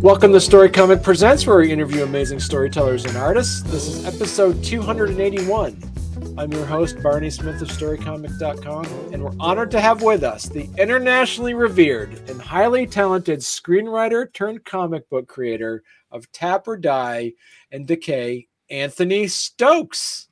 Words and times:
Welcome 0.00 0.32
to 0.32 0.40
Story 0.40 0.70
Comic 0.70 1.02
Presents, 1.02 1.46
where 1.46 1.58
we 1.58 1.72
interview 1.72 2.02
amazing 2.02 2.40
storytellers 2.40 3.04
and 3.04 3.16
artists. 3.16 3.62
This 3.62 3.88
is 3.88 4.06
episode 4.06 4.62
281. 4.64 5.97
I'm 6.38 6.52
your 6.52 6.66
host, 6.66 7.02
Barney 7.02 7.30
Smith 7.30 7.60
of 7.62 7.66
StoryComic.com, 7.66 8.84
and 9.12 9.24
we're 9.24 9.34
honored 9.40 9.72
to 9.72 9.80
have 9.80 10.02
with 10.02 10.22
us 10.22 10.44
the 10.44 10.68
internationally 10.78 11.52
revered 11.52 12.12
and 12.30 12.40
highly 12.40 12.86
talented 12.86 13.40
screenwriter 13.40 14.32
turned 14.32 14.64
comic 14.64 15.10
book 15.10 15.26
creator 15.26 15.82
of 16.12 16.30
Tap 16.30 16.68
or 16.68 16.76
Die 16.76 17.32
and 17.72 17.88
Decay, 17.88 18.46
Anthony 18.70 19.26
Stokes. 19.26 20.28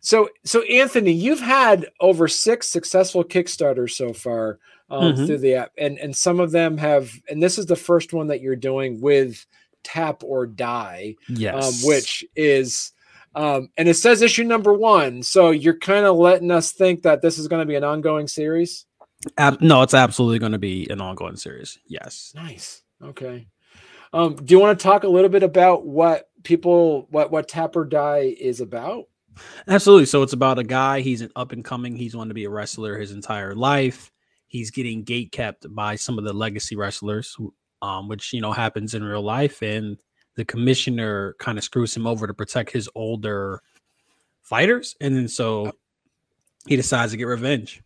So, 0.00 0.28
so 0.44 0.64
Anthony, 0.64 1.12
you've 1.12 1.40
had 1.40 1.88
over 1.98 2.28
six 2.28 2.68
successful 2.68 3.24
Kickstarters 3.24 3.92
so 3.92 4.12
far 4.12 4.58
um, 4.90 5.14
mm-hmm. 5.14 5.24
through 5.24 5.38
the 5.38 5.54
app, 5.54 5.72
and 5.78 5.96
and 5.96 6.14
some 6.14 6.40
of 6.40 6.50
them 6.50 6.76
have, 6.76 7.10
and 7.30 7.42
this 7.42 7.56
is 7.56 7.64
the 7.64 7.74
first 7.74 8.12
one 8.12 8.26
that 8.26 8.42
you're 8.42 8.54
doing 8.54 9.00
with 9.00 9.46
Tap 9.82 10.22
or 10.22 10.46
Die, 10.46 11.14
um, 11.30 11.36
yes, 11.36 11.82
um, 11.82 11.88
which 11.88 12.22
is. 12.36 12.92
Um, 13.34 13.68
and 13.76 13.88
it 13.88 13.94
says 13.94 14.22
issue 14.22 14.44
number 14.44 14.74
one, 14.74 15.22
so 15.22 15.50
you're 15.50 15.78
kind 15.78 16.04
of 16.04 16.16
letting 16.16 16.50
us 16.50 16.72
think 16.72 17.02
that 17.02 17.22
this 17.22 17.38
is 17.38 17.48
going 17.48 17.62
to 17.62 17.66
be 17.66 17.76
an 17.76 17.84
ongoing 17.84 18.28
series. 18.28 18.86
Ab- 19.38 19.60
no, 19.60 19.82
it's 19.82 19.94
absolutely 19.94 20.38
going 20.38 20.52
to 20.52 20.58
be 20.58 20.88
an 20.90 21.00
ongoing 21.00 21.36
series. 21.36 21.78
Yes. 21.86 22.32
Nice. 22.34 22.82
Okay. 23.02 23.46
Um, 24.12 24.36
do 24.36 24.54
you 24.54 24.60
want 24.60 24.78
to 24.78 24.82
talk 24.82 25.04
a 25.04 25.08
little 25.08 25.30
bit 25.30 25.42
about 25.42 25.86
what 25.86 26.28
people, 26.42 27.06
what 27.10 27.30
what 27.30 27.48
Tap 27.48 27.74
or 27.76 27.84
Die 27.84 28.34
is 28.38 28.60
about? 28.60 29.04
Absolutely. 29.66 30.06
So 30.06 30.22
it's 30.22 30.34
about 30.34 30.58
a 30.58 30.64
guy. 30.64 31.00
He's 31.00 31.22
an 31.22 31.30
up 31.34 31.52
and 31.52 31.64
coming. 31.64 31.96
He's 31.96 32.14
wanted 32.14 32.28
to 32.28 32.34
be 32.34 32.44
a 32.44 32.50
wrestler 32.50 32.98
his 32.98 33.12
entire 33.12 33.54
life 33.54 34.12
he's 34.52 34.70
getting 34.70 35.02
gate 35.02 35.32
kept 35.32 35.74
by 35.74 35.96
some 35.96 36.18
of 36.18 36.24
the 36.24 36.32
legacy 36.32 36.76
wrestlers, 36.76 37.36
um, 37.80 38.06
which 38.06 38.32
you 38.32 38.40
know 38.40 38.52
happens 38.52 38.94
in 38.94 39.02
real 39.02 39.22
life, 39.22 39.62
and 39.62 39.98
the 40.36 40.44
commissioner 40.44 41.34
kind 41.38 41.58
of 41.58 41.64
screws 41.64 41.96
him 41.96 42.06
over 42.06 42.26
to 42.26 42.34
protect 42.34 42.72
his 42.72 42.88
older 42.94 43.62
fighters, 44.42 44.96
and 45.00 45.16
then 45.16 45.28
so 45.28 45.72
he 46.66 46.76
decides 46.76 47.12
to 47.12 47.18
get 47.18 47.26
revenge. 47.26 47.82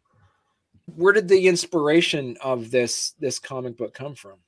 Where 0.94 1.12
did 1.12 1.28
the 1.28 1.48
inspiration 1.48 2.36
of 2.40 2.70
this 2.70 3.12
this 3.18 3.38
comic 3.38 3.76
book 3.76 3.94
come 3.94 4.14
from? 4.14 4.38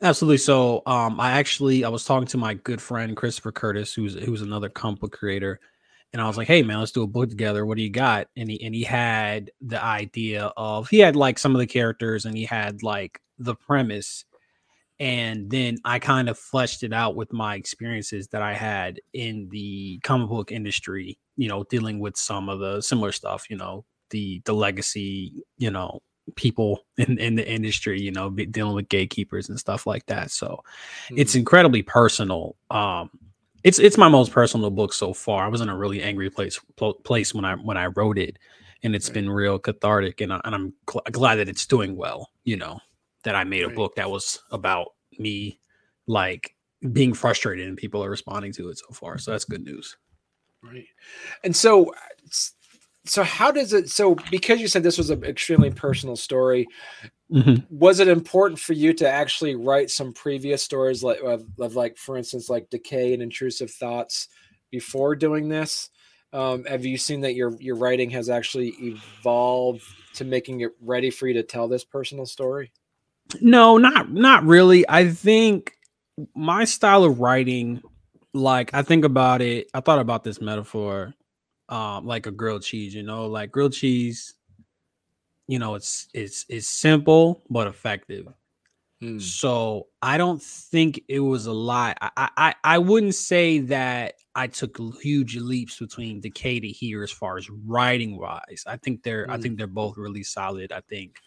Absolutely. 0.00 0.38
So, 0.38 0.82
um, 0.86 1.20
I 1.20 1.32
actually 1.32 1.84
I 1.84 1.88
was 1.88 2.04
talking 2.04 2.28
to 2.28 2.38
my 2.38 2.54
good 2.54 2.80
friend 2.80 3.16
Christopher 3.16 3.52
Curtis, 3.52 3.92
who's 3.92 4.14
who's 4.14 4.42
another 4.42 4.68
comic 4.68 5.00
book 5.00 5.12
creator, 5.12 5.60
and 6.12 6.22
I 6.22 6.26
was 6.26 6.36
like, 6.36 6.48
"Hey 6.48 6.62
man, 6.62 6.78
let's 6.78 6.92
do 6.92 7.02
a 7.02 7.06
book 7.06 7.28
together. 7.28 7.66
What 7.66 7.76
do 7.76 7.82
you 7.82 7.90
got?" 7.90 8.28
And 8.36 8.50
he 8.50 8.62
and 8.64 8.74
he 8.74 8.84
had 8.84 9.50
the 9.60 9.82
idea 9.82 10.52
of 10.56 10.88
he 10.88 11.00
had 11.00 11.16
like 11.16 11.38
some 11.38 11.54
of 11.54 11.58
the 11.58 11.66
characters 11.66 12.24
and 12.24 12.36
he 12.36 12.44
had 12.44 12.82
like 12.82 13.20
the 13.38 13.54
premise, 13.54 14.24
and 15.00 15.48
then 15.50 15.78
I 15.84 15.98
kind 15.98 16.28
of 16.28 16.38
fleshed 16.38 16.82
it 16.82 16.92
out 16.92 17.14
with 17.14 17.32
my 17.32 17.54
experiences 17.54 18.28
that 18.28 18.42
I 18.42 18.54
had 18.54 19.00
in 19.12 19.48
the 19.50 20.00
comic 20.02 20.28
book 20.28 20.52
industry. 20.52 21.18
You 21.36 21.48
know, 21.48 21.64
dealing 21.64 22.00
with 22.00 22.16
some 22.16 22.48
of 22.48 22.58
the 22.58 22.80
similar 22.80 23.12
stuff. 23.12 23.48
You 23.48 23.56
know, 23.56 23.84
the 24.10 24.42
the 24.44 24.54
legacy. 24.54 25.44
You 25.56 25.70
know, 25.70 26.00
people 26.34 26.84
in, 26.96 27.18
in 27.18 27.34
the 27.36 27.48
industry, 27.48 28.00
you 28.00 28.10
know, 28.10 28.30
dealing 28.30 28.74
with 28.74 28.88
gatekeepers 28.88 29.48
and 29.48 29.58
stuff 29.58 29.86
like 29.86 30.06
that. 30.06 30.30
So 30.30 30.46
mm-hmm. 31.06 31.18
it's 31.18 31.34
incredibly 31.34 31.82
personal. 31.82 32.56
Um, 32.70 33.10
it's 33.64 33.78
it's 33.78 33.98
my 33.98 34.08
most 34.08 34.32
personal 34.32 34.70
book 34.70 34.92
so 34.92 35.12
far. 35.12 35.44
I 35.44 35.48
was 35.48 35.60
in 35.60 35.68
a 35.68 35.76
really 35.76 36.02
angry 36.02 36.30
place 36.30 36.60
place 37.04 37.34
when 37.34 37.44
I 37.44 37.54
when 37.56 37.76
I 37.76 37.86
wrote 37.86 38.18
it, 38.18 38.38
and 38.82 38.94
it's 38.94 39.08
right. 39.08 39.14
been 39.14 39.30
real 39.30 39.58
cathartic. 39.58 40.20
And, 40.20 40.32
I, 40.32 40.40
and 40.44 40.54
I'm 40.54 40.74
cl- 40.88 41.02
glad 41.10 41.36
that 41.36 41.48
it's 41.48 41.66
doing 41.66 41.96
well. 41.96 42.30
You 42.44 42.56
know, 42.56 42.78
that 43.24 43.34
I 43.34 43.44
made 43.44 43.64
a 43.64 43.70
book 43.70 43.96
that 43.96 44.10
was 44.10 44.40
about 44.50 44.88
me, 45.18 45.60
like 46.06 46.54
being 46.92 47.12
frustrated, 47.12 47.66
and 47.66 47.76
people 47.76 48.04
are 48.04 48.10
responding 48.10 48.52
to 48.52 48.68
it 48.68 48.78
so 48.78 48.92
far. 48.92 49.18
So 49.18 49.32
that's 49.32 49.44
good 49.44 49.64
news. 49.64 49.96
Right, 50.62 50.86
and 51.44 51.54
so 51.54 51.92
so 53.08 53.22
how 53.22 53.50
does 53.50 53.72
it 53.72 53.88
so 53.88 54.16
because 54.30 54.60
you 54.60 54.68
said 54.68 54.82
this 54.82 54.98
was 54.98 55.10
an 55.10 55.24
extremely 55.24 55.70
personal 55.70 56.16
story 56.16 56.66
mm-hmm. 57.32 57.56
was 57.70 58.00
it 58.00 58.08
important 58.08 58.58
for 58.58 58.74
you 58.74 58.92
to 58.92 59.08
actually 59.08 59.54
write 59.54 59.90
some 59.90 60.12
previous 60.12 60.62
stories 60.62 61.02
like 61.02 61.20
of, 61.20 61.44
of, 61.58 61.74
like 61.74 61.96
for 61.96 62.16
instance 62.16 62.48
like 62.48 62.68
decay 62.70 63.14
and 63.14 63.22
intrusive 63.22 63.70
thoughts 63.70 64.28
before 64.70 65.16
doing 65.16 65.48
this 65.48 65.90
um, 66.34 66.64
have 66.64 66.84
you 66.84 66.98
seen 66.98 67.22
that 67.22 67.34
your 67.34 67.56
your 67.58 67.76
writing 67.76 68.10
has 68.10 68.28
actually 68.28 68.74
evolved 68.80 69.82
to 70.14 70.24
making 70.24 70.60
it 70.60 70.72
ready 70.80 71.10
for 71.10 71.26
you 71.26 71.34
to 71.34 71.42
tell 71.42 71.68
this 71.68 71.84
personal 71.84 72.26
story 72.26 72.70
no 73.40 73.76
not 73.76 74.10
not 74.12 74.44
really 74.44 74.84
i 74.88 75.08
think 75.08 75.72
my 76.34 76.64
style 76.64 77.04
of 77.04 77.20
writing 77.20 77.80
like 78.34 78.72
i 78.74 78.82
think 78.82 79.04
about 79.04 79.40
it 79.40 79.68
i 79.74 79.80
thought 79.80 79.98
about 79.98 80.24
this 80.24 80.40
metaphor 80.40 81.14
um, 81.68 82.06
like 82.06 82.26
a 82.26 82.30
grilled 82.30 82.62
cheese. 82.62 82.94
You 82.94 83.02
know, 83.02 83.26
like 83.26 83.52
grilled 83.52 83.72
cheese. 83.72 84.34
You 85.46 85.58
know, 85.58 85.74
it's 85.74 86.08
it's 86.14 86.44
it's 86.48 86.66
simple 86.66 87.42
but 87.48 87.66
effective. 87.66 88.28
Mm. 89.02 89.20
So 89.20 89.86
I 90.02 90.18
don't 90.18 90.42
think 90.42 91.00
it 91.08 91.20
was 91.20 91.46
a 91.46 91.52
lot. 91.52 91.96
I, 92.00 92.28
I 92.36 92.54
I 92.64 92.78
wouldn't 92.78 93.14
say 93.14 93.60
that 93.60 94.14
I 94.34 94.48
took 94.48 94.78
huge 95.00 95.36
leaps 95.36 95.78
between 95.78 96.20
Decay 96.20 96.60
to 96.60 96.68
here 96.68 97.02
as 97.02 97.10
far 97.10 97.38
as 97.38 97.48
writing 97.50 98.18
wise. 98.18 98.64
I 98.66 98.76
think 98.76 99.02
they're 99.02 99.26
mm. 99.26 99.30
I 99.30 99.36
hmm. 99.36 99.42
think 99.42 99.58
they're 99.58 99.66
both 99.66 99.96
really 99.96 100.22
solid. 100.22 100.72
I 100.72 100.80
think 100.80 101.18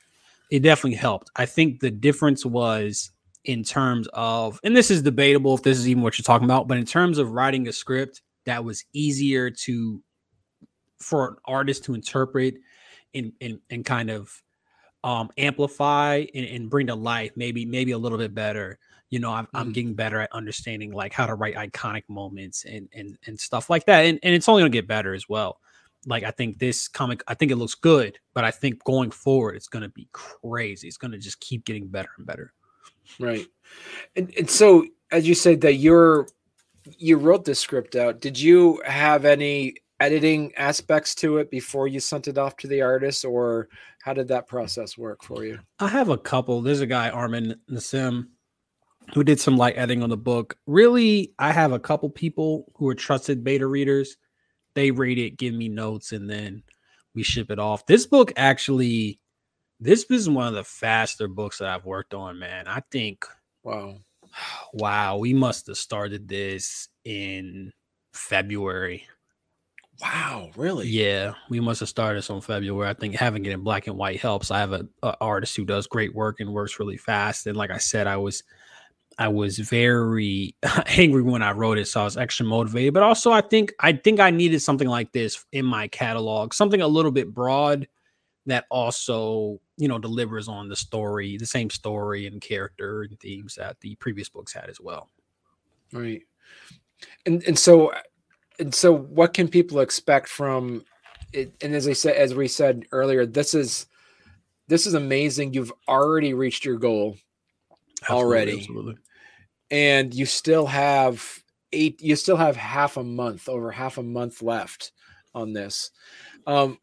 it 0.51 0.59
definitely 0.59 0.97
helped. 0.97 1.31
I 1.35 1.45
think 1.45 1.79
the 1.79 1.89
difference 1.89 2.45
was 2.45 3.11
in 3.45 3.63
terms 3.63 4.07
of, 4.13 4.59
and 4.63 4.75
this 4.75 4.91
is 4.91 5.01
debatable 5.01 5.55
if 5.55 5.63
this 5.63 5.79
is 5.79 5.87
even 5.87 6.03
what 6.03 6.19
you're 6.19 6.23
talking 6.23 6.45
about, 6.45 6.67
but 6.67 6.77
in 6.77 6.85
terms 6.85 7.17
of 7.17 7.31
writing 7.31 7.67
a 7.67 7.71
script 7.71 8.21
that 8.45 8.63
was 8.63 8.83
easier 8.93 9.49
to 9.49 10.03
for 10.99 11.29
an 11.29 11.35
artist 11.45 11.85
to 11.85 11.95
interpret 11.95 12.55
and 13.15 13.31
and, 13.41 13.59
and 13.69 13.85
kind 13.85 14.09
of 14.09 14.31
um, 15.03 15.31
amplify 15.39 16.25
and, 16.35 16.45
and, 16.45 16.69
bring 16.69 16.85
to 16.85 16.93
life 16.93 17.31
maybe 17.35 17.65
maybe 17.65 17.91
a 17.91 17.97
little 17.97 18.19
bit 18.19 18.35
better 18.35 18.77
you 19.09 19.17
know 19.17 19.31
I'm, 19.31 19.45
mm-hmm. 19.45 19.57
I'm, 19.57 19.71
getting 19.71 19.95
better 19.95 20.21
at 20.21 20.31
understanding 20.31 20.91
like 20.91 21.11
how 21.11 21.25
to 21.25 21.33
write 21.33 21.55
iconic 21.55 22.03
moments 22.07 22.65
and 22.65 22.87
and, 22.93 23.17
and 23.25 23.39
stuff 23.39 23.69
like 23.69 23.85
that 23.87 24.05
and, 24.05 24.19
and 24.21 24.35
it's 24.35 24.47
only 24.47 24.61
gonna 24.61 24.69
get 24.69 24.87
better 24.87 25.15
as 25.15 25.27
well 25.27 25.59
like 26.05 26.23
i 26.23 26.31
think 26.31 26.59
this 26.59 26.87
comic 26.87 27.23
i 27.27 27.33
think 27.33 27.51
it 27.51 27.57
looks 27.57 27.75
good 27.75 28.17
but 28.33 28.43
i 28.43 28.51
think 28.51 28.83
going 28.83 29.11
forward 29.11 29.55
it's 29.55 29.67
gonna 29.67 29.89
be 29.89 30.07
crazy 30.11 30.87
it's 30.87 30.97
gonna 30.97 31.17
just 31.17 31.39
keep 31.39 31.65
getting 31.65 31.87
better 31.87 32.09
and 32.17 32.25
better 32.25 32.53
right 33.19 33.45
and, 34.15 34.33
and 34.37 34.49
so 34.49 34.85
as 35.11 35.27
you 35.27 35.35
said 35.35 35.61
that 35.61 35.75
you're 35.75 36.27
you 36.97 37.17
wrote 37.17 37.45
this 37.45 37.59
script 37.59 37.95
out 37.95 38.19
did 38.19 38.39
you 38.39 38.81
have 38.85 39.25
any 39.25 39.75
editing 40.01 40.51
aspects 40.55 41.13
to 41.13 41.37
it 41.37 41.51
before 41.51 41.87
you 41.87 41.99
sent 41.99 42.27
it 42.27 42.37
off 42.37 42.57
to 42.57 42.67
the 42.67 42.81
artist, 42.81 43.23
or 43.23 43.69
how 44.01 44.13
did 44.13 44.27
that 44.27 44.47
process 44.47 44.97
work 44.97 45.23
for 45.23 45.45
you? 45.45 45.59
I 45.79 45.87
have 45.87 46.09
a 46.09 46.17
couple. 46.17 46.61
There's 46.61 46.81
a 46.81 46.87
guy, 46.87 47.11
Armin 47.11 47.55
Nassim, 47.69 48.27
who 49.13 49.23
did 49.23 49.39
some 49.39 49.57
light 49.57 49.77
editing 49.77 50.01
on 50.01 50.09
the 50.09 50.17
book. 50.17 50.57
Really, 50.65 51.33
I 51.37 51.51
have 51.51 51.71
a 51.71 51.79
couple 51.79 52.09
people 52.09 52.71
who 52.75 52.89
are 52.89 52.95
trusted 52.95 53.43
beta 53.43 53.67
readers. 53.67 54.17
They 54.73 54.91
rate 54.91 55.17
it, 55.17 55.37
give 55.37 55.53
me 55.53 55.69
notes, 55.69 56.11
and 56.11 56.29
then 56.29 56.63
we 57.13 57.23
ship 57.23 57.51
it 57.51 57.59
off. 57.59 57.85
This 57.85 58.05
book 58.05 58.31
actually, 58.37 59.19
this 59.79 60.05
is 60.09 60.29
one 60.29 60.47
of 60.47 60.53
the 60.53 60.63
faster 60.63 61.27
books 61.27 61.57
that 61.57 61.69
I've 61.69 61.85
worked 61.85 62.13
on, 62.13 62.39
man. 62.39 62.67
I 62.67 62.81
think, 62.91 63.25
wow, 63.63 63.97
wow, 64.73 65.17
we 65.17 65.33
must 65.33 65.67
have 65.67 65.77
started 65.77 66.27
this 66.27 66.87
in 67.03 67.71
February. 68.13 69.07
Wow, 70.01 70.49
really? 70.55 70.87
Yeah, 70.87 71.33
we 71.49 71.59
must 71.59 71.81
have 71.81 71.89
started 71.89 72.17
this 72.17 72.29
on 72.31 72.41
February. 72.41 72.89
I 72.89 72.93
think 72.93 73.15
having 73.15 73.45
it 73.45 73.51
in 73.51 73.61
black 73.61 73.85
and 73.85 73.97
white 73.97 74.19
helps. 74.19 74.49
I 74.49 74.59
have 74.59 74.73
a, 74.73 74.87
a, 75.03 75.15
artist 75.21 75.55
who 75.55 75.63
does 75.63 75.85
great 75.85 76.15
work 76.15 76.39
and 76.39 76.51
works 76.51 76.79
really 76.79 76.97
fast. 76.97 77.45
And 77.45 77.55
like 77.55 77.69
I 77.69 77.77
said, 77.77 78.07
I 78.07 78.17
was 78.17 78.41
I 79.21 79.27
was 79.27 79.59
very 79.59 80.55
angry 80.87 81.21
when 81.21 81.43
I 81.43 81.51
wrote 81.51 81.77
it, 81.77 81.87
so 81.87 82.01
I 82.01 82.05
was 82.05 82.17
extra 82.17 82.43
motivated. 82.43 82.95
But 82.95 83.03
also, 83.03 83.31
I 83.31 83.41
think 83.41 83.71
I 83.79 83.93
think 83.93 84.19
I 84.19 84.31
needed 84.31 84.61
something 84.61 84.87
like 84.87 85.11
this 85.11 85.45
in 85.51 85.63
my 85.63 85.87
catalog, 85.89 86.55
something 86.55 86.81
a 86.81 86.87
little 86.87 87.11
bit 87.11 87.31
broad 87.31 87.87
that 88.47 88.65
also 88.71 89.59
you 89.77 89.87
know 89.87 89.99
delivers 89.99 90.47
on 90.47 90.69
the 90.69 90.75
story, 90.75 91.37
the 91.37 91.45
same 91.45 91.69
story 91.69 92.25
and 92.25 92.41
character 92.41 93.03
and 93.03 93.19
themes 93.19 93.53
that 93.55 93.79
the 93.81 93.93
previous 93.95 94.27
books 94.27 94.53
had 94.53 94.69
as 94.69 94.81
well. 94.81 95.07
Right. 95.93 96.23
And 97.27 97.43
and 97.43 97.59
so 97.59 97.91
and 98.57 98.73
so 98.73 98.91
what 98.91 99.35
can 99.35 99.47
people 99.47 99.81
expect 99.81 100.29
from 100.29 100.83
it 101.33 101.53
and 101.61 101.73
as 101.73 101.87
i 101.87 101.93
said 101.93 102.15
as 102.15 102.35
we 102.35 102.47
said 102.47 102.85
earlier 102.91 103.25
this 103.25 103.53
is 103.53 103.87
this 104.67 104.85
is 104.85 104.93
amazing 104.93 105.53
you've 105.53 105.71
already 105.87 106.33
reached 106.33 106.65
your 106.65 106.77
goal 106.77 107.15
absolutely, 108.03 108.23
already 108.23 108.59
absolutely. 108.59 108.97
And 109.71 110.13
you 110.13 110.25
still 110.25 110.67
have 110.67 111.25
eight. 111.71 112.01
You 112.01 112.15
still 112.15 112.37
have 112.37 112.55
half 112.55 112.97
a 112.97 113.03
month, 113.03 113.49
over 113.49 113.71
half 113.71 113.97
a 113.97 114.03
month 114.03 114.41
left 114.41 114.91
on 115.33 115.53
this. 115.53 115.89
Um, 116.45 116.77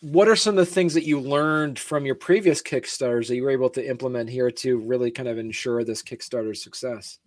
what 0.00 0.28
are 0.28 0.36
some 0.36 0.56
of 0.56 0.64
the 0.64 0.72
things 0.72 0.94
that 0.94 1.04
you 1.04 1.20
learned 1.20 1.78
from 1.78 2.06
your 2.06 2.14
previous 2.14 2.62
Kickstarters 2.62 3.26
that 3.26 3.34
you 3.34 3.42
were 3.42 3.50
able 3.50 3.70
to 3.70 3.86
implement 3.86 4.30
here 4.30 4.50
to 4.52 4.78
really 4.78 5.10
kind 5.10 5.28
of 5.28 5.38
ensure 5.38 5.82
this 5.82 6.02
Kickstarter 6.02 6.56
success? 6.56 7.18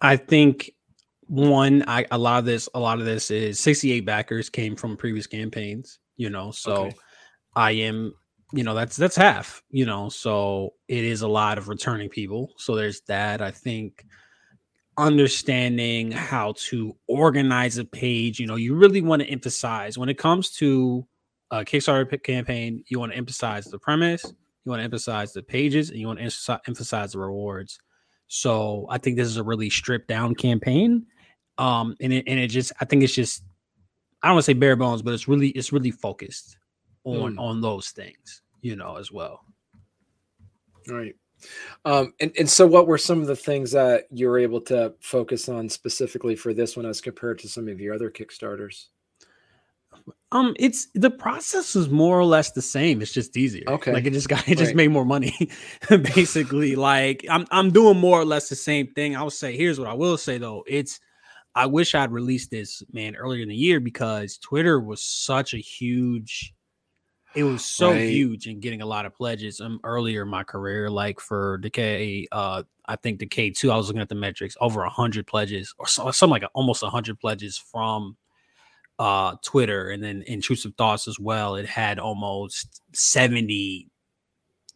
I 0.00 0.16
think 0.16 0.72
one, 1.26 1.84
I 1.86 2.06
a 2.10 2.18
lot 2.18 2.40
of 2.40 2.44
this, 2.44 2.68
a 2.74 2.80
lot 2.80 2.98
of 2.98 3.04
this 3.04 3.30
is 3.30 3.60
68 3.60 4.04
backers 4.04 4.50
came 4.50 4.74
from 4.74 4.96
previous 4.96 5.28
campaigns, 5.28 6.00
you 6.16 6.28
know. 6.28 6.50
So 6.50 6.86
okay. 6.86 6.96
I 7.54 7.70
am, 7.72 8.14
you 8.52 8.64
know, 8.64 8.74
that's 8.74 8.96
that's 8.96 9.16
half, 9.16 9.62
you 9.70 9.86
know. 9.86 10.08
So 10.08 10.74
it 10.88 11.04
is 11.04 11.22
a 11.22 11.28
lot 11.28 11.58
of 11.58 11.68
returning 11.68 12.08
people. 12.08 12.52
So 12.56 12.74
there's 12.74 13.00
that. 13.02 13.40
I 13.42 13.50
think 13.50 14.04
understanding 14.98 16.10
how 16.10 16.54
to 16.56 16.94
organize 17.06 17.78
a 17.78 17.84
page, 17.84 18.38
you 18.38 18.46
know, 18.46 18.56
you 18.56 18.74
really 18.74 19.00
want 19.00 19.22
to 19.22 19.28
emphasize 19.28 19.96
when 19.96 20.08
it 20.08 20.18
comes 20.18 20.50
to 20.50 21.06
a 21.50 21.64
Kickstarter 21.64 22.22
campaign, 22.22 22.84
you 22.88 22.98
want 22.98 23.12
to 23.12 23.18
emphasize 23.18 23.64
the 23.64 23.78
premise, 23.78 24.22
you 24.24 24.70
want 24.70 24.80
to 24.80 24.84
emphasize 24.84 25.32
the 25.32 25.42
pages, 25.42 25.90
and 25.90 25.98
you 25.98 26.06
want 26.06 26.18
to 26.18 26.60
emphasize 26.66 27.12
the 27.12 27.18
rewards. 27.18 27.78
So 28.28 28.86
I 28.90 28.98
think 28.98 29.16
this 29.16 29.26
is 29.26 29.38
a 29.38 29.42
really 29.42 29.70
stripped 29.70 30.06
down 30.06 30.34
campaign. 30.34 31.06
Um, 31.58 31.96
and 32.00 32.12
it, 32.12 32.24
and 32.26 32.38
it 32.38 32.48
just, 32.48 32.72
I 32.80 32.84
think 32.84 33.02
it's 33.02 33.14
just, 33.14 33.42
I 34.22 34.28
don't 34.28 34.36
want 34.36 34.44
to 34.44 34.50
say 34.50 34.54
bare 34.54 34.76
bones, 34.76 35.02
but 35.02 35.14
it's 35.14 35.26
really, 35.26 35.48
it's 35.48 35.72
really 35.72 35.90
focused 35.90 36.56
on, 37.04 37.34
mm. 37.34 37.40
on 37.40 37.60
those 37.60 37.90
things, 37.90 38.42
you 38.60 38.76
know, 38.76 38.96
as 38.96 39.10
well. 39.10 39.44
Right. 40.88 41.14
Um, 41.84 42.12
and, 42.20 42.32
and 42.38 42.48
so 42.48 42.66
what 42.66 42.86
were 42.86 42.98
some 42.98 43.20
of 43.20 43.26
the 43.26 43.36
things 43.36 43.72
that 43.72 44.04
you 44.10 44.28
were 44.28 44.38
able 44.38 44.60
to 44.62 44.94
focus 45.00 45.48
on 45.48 45.68
specifically 45.68 46.36
for 46.36 46.52
this 46.52 46.76
one 46.76 46.86
as 46.86 47.00
compared 47.00 47.38
to 47.40 47.48
some 47.48 47.68
of 47.68 47.80
your 47.80 47.94
other 47.94 48.10
Kickstarters? 48.10 48.86
Um, 50.32 50.54
it's 50.58 50.88
the 50.94 51.10
process 51.10 51.74
is 51.74 51.88
more 51.88 52.18
or 52.18 52.24
less 52.24 52.52
the 52.52 52.62
same. 52.62 53.02
It's 53.02 53.12
just 53.12 53.36
easier. 53.36 53.64
Okay. 53.66 53.92
Like 53.92 54.06
it 54.06 54.12
just 54.12 54.28
got 54.28 54.48
it 54.48 54.56
just 54.56 54.68
right. 54.68 54.76
made 54.76 54.88
more 54.88 55.04
money. 55.04 55.50
Basically, 55.88 56.76
like 56.76 57.26
I'm 57.28 57.46
I'm 57.50 57.72
doing 57.72 57.98
more 57.98 58.20
or 58.20 58.24
less 58.24 58.48
the 58.48 58.54
same 58.54 58.86
thing. 58.88 59.16
I 59.16 59.22
will 59.22 59.30
say, 59.30 59.56
here's 59.56 59.80
what 59.80 59.88
I 59.88 59.94
will 59.94 60.16
say 60.16 60.38
though. 60.38 60.62
It's 60.68 61.00
I 61.56 61.66
wish 61.66 61.96
I'd 61.96 62.12
released 62.12 62.52
this 62.52 62.82
man 62.92 63.16
earlier 63.16 63.42
in 63.42 63.48
the 63.48 63.56
year 63.56 63.80
because 63.80 64.38
Twitter 64.38 64.78
was 64.78 65.02
such 65.02 65.52
a 65.52 65.58
huge 65.58 66.54
it 67.34 67.44
was 67.44 67.64
so 67.64 67.92
right. 67.92 68.08
huge 68.08 68.46
in 68.46 68.60
getting 68.60 68.82
a 68.82 68.86
lot 68.86 69.06
of 69.06 69.14
pledges 69.14 69.60
um, 69.60 69.78
earlier 69.84 70.22
in 70.22 70.28
my 70.28 70.42
career 70.42 70.90
like 70.90 71.20
for 71.20 71.58
decay 71.58 72.26
uh 72.32 72.62
i 72.86 72.96
think 72.96 73.18
decay 73.18 73.50
2 73.50 73.70
i 73.70 73.76
was 73.76 73.86
looking 73.86 74.02
at 74.02 74.08
the 74.08 74.14
metrics 74.14 74.56
over 74.60 74.80
100 74.80 75.26
pledges 75.26 75.74
or 75.78 75.86
so, 75.86 76.10
something 76.10 76.40
like 76.40 76.50
almost 76.54 76.82
100 76.82 77.18
pledges 77.20 77.56
from 77.56 78.16
uh, 79.00 79.34
Twitter 79.42 79.88
and 79.88 80.04
then 80.04 80.22
intrusive 80.26 80.74
thoughts 80.76 81.08
as 81.08 81.18
well. 81.18 81.56
It 81.56 81.64
had 81.64 81.98
almost 81.98 82.82
70, 82.92 83.88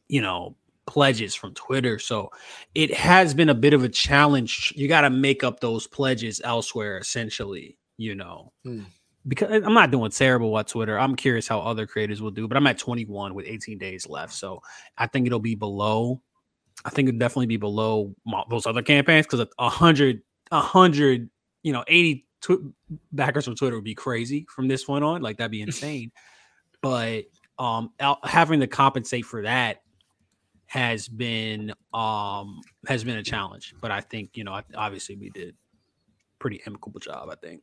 you 0.09 0.23
know, 0.23 0.56
pledges 0.87 1.35
from 1.35 1.53
Twitter. 1.53 1.99
So 1.99 2.31
it 2.75 2.95
has 2.95 3.35
been 3.35 3.51
a 3.51 3.55
bit 3.55 3.75
of 3.75 3.85
a 3.85 3.89
challenge. 3.89 4.73
You 4.77 4.89
got 4.89 5.03
to 5.03 5.11
make 5.11 5.45
up 5.45 5.61
those 5.61 5.87
pledges 5.87 6.41
elsewhere, 6.43 6.97
essentially, 6.97 7.77
you 7.99 8.15
know. 8.15 8.53
Hmm. 8.65 8.85
Because 9.26 9.62
I'm 9.65 9.73
not 9.73 9.91
doing 9.91 10.11
terrible 10.11 10.59
at 10.59 10.69
Twitter. 10.69 10.99
I'm 10.99 11.17
curious 11.17 11.49
how 11.49 11.61
other 11.61 11.87
creators 11.87 12.21
will 12.21 12.31
do, 12.31 12.47
but 12.47 12.56
I'm 12.56 12.67
at 12.67 12.79
21 12.79 13.35
with 13.35 13.47
18 13.47 13.79
days 13.79 14.06
left. 14.09 14.35
So 14.35 14.61
I 14.99 15.06
think 15.06 15.26
it'll 15.26 15.38
be 15.38 15.55
below. 15.55 16.21
I 16.85 16.91
think 16.91 17.09
it'll 17.09 17.19
definitely 17.19 17.47
be 17.47 17.56
below 17.56 18.15
those 18.50 18.67
other 18.67 18.82
campaigns 18.82 19.26
because 19.26 19.47
a 19.59 19.69
hundred, 19.71 20.21
a 20.50 20.61
hundred, 20.61 21.31
you 21.62 21.73
know, 21.73 21.85
80 21.88 22.26
tw- 22.43 22.75
backers 23.12 23.47
from 23.47 23.55
Twitter 23.56 23.76
would 23.76 23.85
be 23.85 23.94
crazy 23.94 24.47
from 24.55 24.69
this 24.69 24.85
point 24.85 25.05
on. 25.05 25.23
Like 25.23 25.38
that'd 25.38 25.50
be 25.50 25.62
insane. 25.62 26.12
but 26.82 27.25
um, 27.59 27.91
having 28.25 28.61
to 28.61 28.67
compensate 28.67 29.25
for 29.25 29.43
that 29.43 29.81
has 30.67 31.06
been 31.06 31.73
um 31.93 32.61
has 32.88 33.05
been 33.05 33.17
a 33.17 33.23
challenge. 33.23 33.75
But 33.81 33.91
I 33.91 34.00
think 34.00 34.31
you 34.35 34.44
know 34.44 34.61
obviously 34.75 35.17
we 35.17 35.31
did 35.31 35.55
pretty 36.38 36.61
amicable 36.67 37.00
job. 37.00 37.29
I 37.31 37.37
think. 37.37 37.62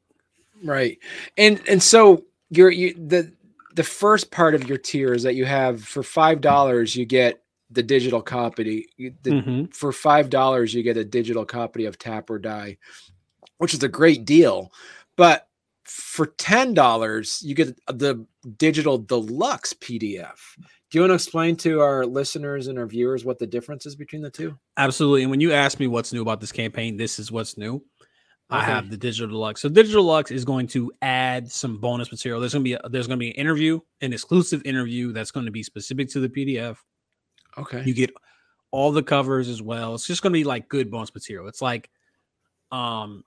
Right, 0.63 0.97
and 1.37 1.61
and 1.67 1.81
so 1.81 2.25
you're 2.49 2.71
you 2.71 2.93
the 2.93 3.33
the 3.73 3.83
first 3.83 4.31
part 4.31 4.53
of 4.55 4.67
your 4.67 4.77
tier 4.77 5.13
is 5.13 5.23
that 5.23 5.35
you 5.35 5.45
have 5.45 5.83
for 5.83 6.03
five 6.03 6.41
dollars 6.41 6.95
you 6.95 7.05
get 7.05 7.43
the 7.69 7.83
digital 7.83 8.21
copy. 8.21 8.87
The, 8.97 9.11
mm-hmm. 9.23 9.65
For 9.67 9.91
five 9.91 10.29
dollars 10.29 10.73
you 10.73 10.83
get 10.83 10.97
a 10.97 11.05
digital 11.05 11.45
copy 11.45 11.85
of 11.85 11.97
Tap 11.97 12.29
or 12.29 12.37
Die 12.37 12.77
which 13.61 13.75
is 13.75 13.83
a 13.83 13.87
great 13.87 14.25
deal. 14.25 14.73
But 15.17 15.47
for 15.83 16.25
$10, 16.25 17.43
you 17.43 17.53
get 17.53 17.79
the 17.85 18.25
digital 18.57 18.97
deluxe 18.97 19.73
PDF. 19.73 20.39
Do 20.57 20.97
you 20.97 21.01
want 21.01 21.11
to 21.11 21.15
explain 21.15 21.55
to 21.57 21.79
our 21.79 22.03
listeners 22.03 22.65
and 22.65 22.79
our 22.79 22.87
viewers 22.87 23.23
what 23.23 23.37
the 23.37 23.45
difference 23.45 23.85
is 23.85 23.95
between 23.95 24.23
the 24.23 24.31
two? 24.31 24.57
Absolutely. 24.77 25.21
And 25.21 25.29
when 25.29 25.41
you 25.41 25.53
ask 25.53 25.79
me 25.79 25.85
what's 25.85 26.11
new 26.11 26.23
about 26.23 26.41
this 26.41 26.51
campaign, 26.51 26.97
this 26.97 27.19
is 27.19 27.31
what's 27.31 27.55
new. 27.55 27.83
I 28.51 28.63
have 28.63 28.89
the 28.89 28.97
digital 28.97 29.29
deluxe. 29.29 29.61
So 29.61 29.69
digital 29.69 30.03
deluxe 30.03 30.31
is 30.31 30.45
going 30.45 30.67
to 30.67 30.91
add 31.01 31.49
some 31.51 31.77
bonus 31.77 32.11
material. 32.11 32.39
There's 32.39 32.53
going 32.53 32.65
to 32.65 32.69
be 32.69 32.73
a, 32.73 32.89
there's 32.89 33.07
going 33.07 33.17
to 33.17 33.19
be 33.19 33.29
an 33.29 33.35
interview, 33.35 33.79
an 34.01 34.13
exclusive 34.13 34.61
interview 34.65 35.11
that's 35.13 35.31
going 35.31 35.45
to 35.45 35.51
be 35.51 35.63
specific 35.63 36.09
to 36.09 36.19
the 36.19 36.29
PDF. 36.29 36.77
Okay. 37.57 37.83
You 37.85 37.93
get 37.93 38.11
all 38.71 38.91
the 38.91 39.03
covers 39.03 39.47
as 39.47 39.61
well. 39.61 39.95
It's 39.95 40.07
just 40.07 40.21
going 40.21 40.31
to 40.33 40.39
be 40.39 40.43
like 40.43 40.69
good 40.69 40.91
bonus 40.91 41.13
material. 41.13 41.47
It's 41.47 41.61
like 41.61 41.89
um 42.71 43.23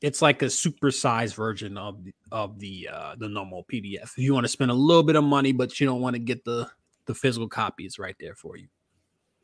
it's 0.00 0.22
like 0.22 0.42
a 0.42 0.46
supersized 0.46 1.34
version 1.34 1.76
of 1.76 2.04
the, 2.04 2.14
of 2.30 2.58
the 2.58 2.88
uh 2.92 3.14
the 3.16 3.28
normal 3.28 3.64
PDF. 3.72 4.02
If 4.02 4.18
you 4.18 4.34
want 4.34 4.44
to 4.44 4.48
spend 4.48 4.70
a 4.70 4.74
little 4.74 5.02
bit 5.02 5.16
of 5.16 5.24
money, 5.24 5.52
but 5.52 5.78
you 5.80 5.86
don't 5.86 6.00
want 6.00 6.14
to 6.14 6.20
get 6.20 6.44
the 6.44 6.68
the 7.06 7.14
physical 7.14 7.48
copies 7.48 7.98
right 7.98 8.16
there 8.20 8.34
for 8.34 8.56
you. 8.56 8.68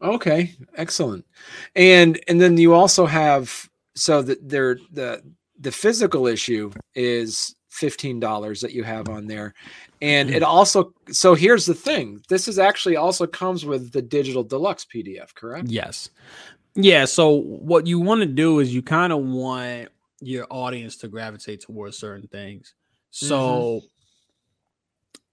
Okay, 0.02 0.54
excellent. 0.76 1.24
And 1.74 2.20
and 2.28 2.40
then 2.40 2.56
you 2.56 2.74
also 2.74 3.06
have 3.06 3.68
so 3.94 4.22
that 4.22 4.48
there 4.48 4.78
the 4.92 5.22
the 5.58 5.72
physical 5.72 6.26
issue 6.26 6.72
is 6.94 7.54
$15 7.72 8.60
that 8.60 8.72
you 8.72 8.84
have 8.84 9.08
on 9.08 9.26
there. 9.26 9.54
And 10.00 10.30
it 10.30 10.42
mm-hmm. 10.42 10.44
also 10.44 10.92
so 11.10 11.34
here's 11.34 11.66
the 11.66 11.74
thing. 11.74 12.22
This 12.28 12.48
is 12.48 12.58
actually 12.58 12.96
also 12.96 13.26
comes 13.26 13.64
with 13.64 13.92
the 13.92 14.02
digital 14.02 14.42
deluxe 14.42 14.84
PDF, 14.84 15.34
correct? 15.34 15.68
Yes. 15.68 16.10
Yeah, 16.76 17.04
so 17.04 17.30
what 17.30 17.86
you 17.86 18.00
want 18.00 18.20
to 18.22 18.26
do 18.26 18.58
is 18.58 18.74
you 18.74 18.82
kind 18.82 19.12
of 19.12 19.20
want 19.20 19.88
your 20.20 20.46
audience 20.50 20.96
to 20.98 21.08
gravitate 21.08 21.60
towards 21.60 21.96
certain 21.96 22.26
things. 22.28 22.74
So 23.10 23.38
mm-hmm. 23.38 23.86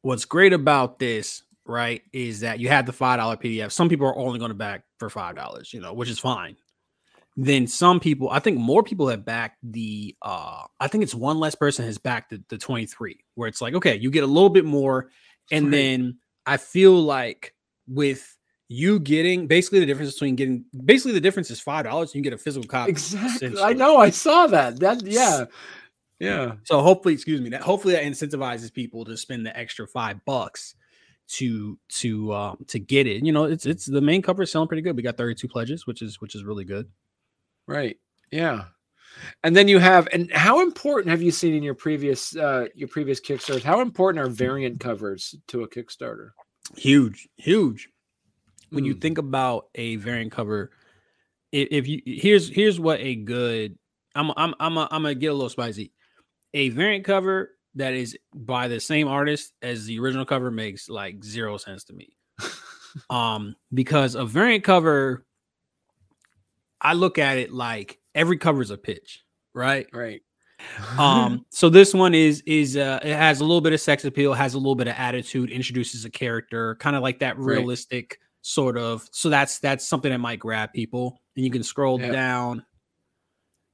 what's 0.03 0.25
great 0.25 0.53
about 0.53 0.99
this, 0.99 1.43
right, 1.65 2.03
is 2.13 2.41
that 2.41 2.59
you 2.59 2.69
have 2.69 2.85
the 2.85 2.93
five 2.93 3.17
dollar 3.17 3.37
PDF. 3.37 3.71
Some 3.71 3.89
people 3.89 4.05
are 4.05 4.17
only 4.17 4.37
going 4.37 4.49
to 4.49 4.55
back 4.55 4.83
for 4.99 5.09
five 5.09 5.35
dollars, 5.35 5.73
you 5.73 5.81
know, 5.81 5.93
which 5.93 6.09
is 6.09 6.19
fine. 6.19 6.55
Then 7.37 7.65
some 7.65 7.99
people, 7.99 8.29
I 8.29 8.39
think 8.39 8.57
more 8.57 8.83
people 8.83 9.07
have 9.07 9.23
backed 9.23 9.57
the 9.63 10.15
uh 10.21 10.65
I 10.79 10.87
think 10.87 11.03
it's 11.03 11.15
one 11.15 11.39
less 11.39 11.55
person 11.55 11.85
has 11.85 11.97
backed 11.97 12.31
the, 12.31 12.43
the 12.49 12.57
23, 12.57 13.19
where 13.35 13.47
it's 13.47 13.61
like, 13.61 13.73
okay, 13.75 13.95
you 13.95 14.11
get 14.11 14.23
a 14.23 14.27
little 14.27 14.49
bit 14.49 14.65
more, 14.65 15.09
and 15.51 15.65
right. 15.65 15.71
then 15.71 16.17
I 16.45 16.57
feel 16.57 16.93
like 16.93 17.53
with 17.87 18.37
you 18.67 18.99
getting 18.99 19.47
basically 19.47 19.79
the 19.79 19.85
difference 19.85 20.13
between 20.13 20.35
getting 20.35 20.63
basically 20.85 21.11
the 21.11 21.19
difference 21.19 21.51
is 21.51 21.59
five 21.59 21.83
dollars. 21.83 22.15
You 22.15 22.21
get 22.21 22.33
a 22.33 22.37
physical 22.37 22.67
copy. 22.67 22.91
Exactly. 22.91 23.61
I 23.61 23.73
know. 23.73 23.97
I 23.97 24.09
saw 24.09 24.47
that. 24.47 24.79
That 24.79 25.01
yeah. 25.05 25.45
Yeah. 26.19 26.53
So 26.63 26.81
hopefully, 26.81 27.13
excuse 27.13 27.41
me, 27.41 27.49
that 27.49 27.61
hopefully 27.61 27.95
that 27.95 28.03
incentivizes 28.03 28.71
people 28.71 29.03
to 29.05 29.17
spend 29.17 29.45
the 29.45 29.57
extra 29.57 29.87
five 29.87 30.23
bucks 30.23 30.75
to 31.31 31.77
to 31.89 32.33
um 32.33 32.65
to 32.67 32.79
get 32.79 33.07
it. 33.07 33.25
You 33.25 33.33
know, 33.33 33.45
it's 33.45 33.65
it's 33.65 33.85
the 33.85 34.01
main 34.01 34.21
cover 34.21 34.43
is 34.43 34.51
selling 34.51 34.67
pretty 34.67 34.83
good. 34.83 34.95
We 34.95 35.03
got 35.03 35.17
32 35.17 35.47
pledges, 35.47 35.85
which 35.85 36.01
is 36.01 36.21
which 36.21 36.35
is 36.35 36.43
really 36.43 36.63
good. 36.63 36.87
Right. 37.67 37.97
Yeah. 38.31 38.65
And 39.43 39.55
then 39.55 39.67
you 39.67 39.79
have 39.79 40.07
and 40.13 40.31
how 40.31 40.61
important 40.61 41.09
have 41.09 41.21
you 41.21 41.31
seen 41.31 41.53
in 41.53 41.63
your 41.63 41.75
previous 41.75 42.35
uh 42.35 42.67
your 42.73 42.87
previous 42.87 43.19
Kickstarters? 43.19 43.63
How 43.63 43.81
important 43.81 44.25
are 44.25 44.29
variant 44.29 44.79
covers 44.79 45.35
to 45.47 45.63
a 45.63 45.69
Kickstarter? 45.69 46.29
Huge, 46.77 47.27
huge 47.35 47.89
when 48.71 48.85
mm. 48.85 48.87
you 48.87 48.93
think 48.95 49.17
about 49.17 49.67
a 49.75 49.97
variant 49.97 50.31
cover, 50.31 50.71
if, 51.51 51.67
if, 51.71 51.87
you 51.87 52.01
here's 52.05 52.49
here's 52.49 52.79
what 52.79 52.99
a 52.99 53.15
good 53.15 53.77
I'm 54.15 54.31
I'm 54.35 54.55
I'm 54.59 54.77
a, 54.77 54.87
I'm 54.91 55.03
gonna 55.03 55.15
get 55.15 55.27
a 55.27 55.33
little 55.33 55.49
spicy. 55.49 55.91
A 56.53 56.69
variant 56.69 57.05
cover 57.05 57.51
that 57.75 57.93
is 57.93 58.17
by 58.33 58.67
the 58.67 58.79
same 58.79 59.07
artist 59.07 59.53
as 59.61 59.85
the 59.85 59.99
original 59.99 60.25
cover 60.25 60.51
makes 60.51 60.89
like 60.89 61.23
zero 61.23 61.57
sense 61.57 61.85
to 61.85 61.93
me. 61.93 62.09
um, 63.09 63.55
because 63.73 64.15
a 64.15 64.25
variant 64.25 64.63
cover, 64.63 65.25
I 66.81 66.93
look 66.93 67.17
at 67.17 67.37
it 67.37 67.51
like 67.51 67.99
every 68.15 68.37
cover 68.37 68.61
is 68.61 68.71
a 68.71 68.77
pitch, 68.77 69.23
right? 69.53 69.87
Right. 69.93 70.21
um, 70.97 71.45
so 71.51 71.69
this 71.69 71.93
one 71.93 72.13
is 72.13 72.41
is 72.45 72.77
uh 72.77 72.99
it 73.03 73.15
has 73.15 73.39
a 73.39 73.43
little 73.43 73.61
bit 73.61 73.73
of 73.73 73.79
sex 73.81 74.05
appeal, 74.05 74.33
has 74.33 74.53
a 74.53 74.57
little 74.57 74.75
bit 74.75 74.87
of 74.87 74.95
attitude, 74.97 75.49
introduces 75.51 76.05
a 76.05 76.09
character, 76.09 76.75
kind 76.75 76.95
of 76.95 77.01
like 77.01 77.19
that 77.19 77.37
realistic. 77.37 78.17
Right 78.19 78.27
sort 78.41 78.77
of. 78.77 79.07
So 79.11 79.29
that's 79.29 79.59
that's 79.59 79.87
something 79.87 80.11
that 80.11 80.17
might 80.19 80.39
grab 80.39 80.73
people, 80.73 81.21
and 81.35 81.45
you 81.45 81.51
can 81.51 81.63
scroll 81.63 81.99
Yeah. 81.99 82.11
down. 82.11 82.65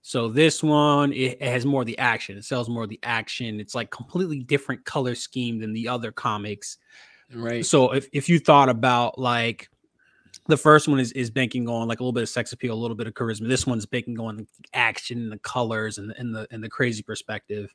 So 0.02 0.30
this 0.30 0.64
one 0.64 1.12
it, 1.12 1.38
it 1.42 1.44
has 1.44 1.66
more 1.66 1.82
of 1.82 1.88
the 1.88 1.98
action. 1.98 2.38
It 2.38 2.46
sells 2.46 2.70
more 2.70 2.84
of 2.84 2.90
the 2.90 3.00
action. 3.04 3.60
It's 3.60 3.76
like 3.76 3.90
completely 3.92 4.40
different 4.40 4.86
color 4.86 5.16
scheme 5.16 5.60
than 5.60 5.74
the 5.74 5.88
other 5.88 6.12
comics. 6.12 6.78
Right. 7.34 7.66
So 7.66 7.92
if, 7.92 8.08
if 8.14 8.30
you 8.30 8.40
thought 8.40 8.70
about 8.70 9.20
like 9.20 9.70
the 10.48 10.58
first 10.58 10.88
one 10.88 11.00
is 11.00 11.12
is 11.14 11.30
banking 11.30 11.68
on 11.68 11.88
like 11.88 12.00
a 12.00 12.04
little 12.04 12.14
bit 12.14 12.24
of 12.24 12.30
sex 12.30 12.54
appeal, 12.54 12.74
a 12.74 12.76
little 12.76 12.96
bit 12.98 13.08
of 13.08 13.14
charisma. 13.14 13.48
This 13.48 13.66
one's 13.68 13.86
banking 13.86 14.20
on 14.20 14.38
the 14.38 14.48
action 14.74 15.20
and 15.20 15.32
the 15.32 15.40
colors 15.40 15.98
and, 15.98 16.14
and 16.18 16.34
the 16.36 16.48
and 16.52 16.64
the 16.64 16.70
crazy 16.70 17.04
perspective. 17.04 17.74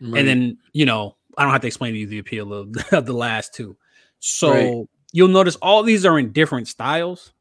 right. 0.00 0.18
And 0.18 0.28
then 0.28 0.58
you 0.72 0.86
know 0.86 1.16
I 1.36 1.42
don't 1.42 1.52
have 1.52 1.60
to 1.62 1.66
explain 1.66 1.92
to 1.94 1.98
you 1.98 2.06
the 2.06 2.18
appeal 2.18 2.52
of, 2.52 2.74
of 2.92 3.06
the 3.06 3.12
last 3.12 3.54
two. 3.54 3.76
So 4.20 4.50
Right. 4.50 4.88
you'll 5.12 5.28
notice 5.28 5.56
all 5.56 5.82
these 5.82 6.06
are 6.06 6.18
in 6.18 6.32
different 6.32 6.68
styles, 6.68 7.32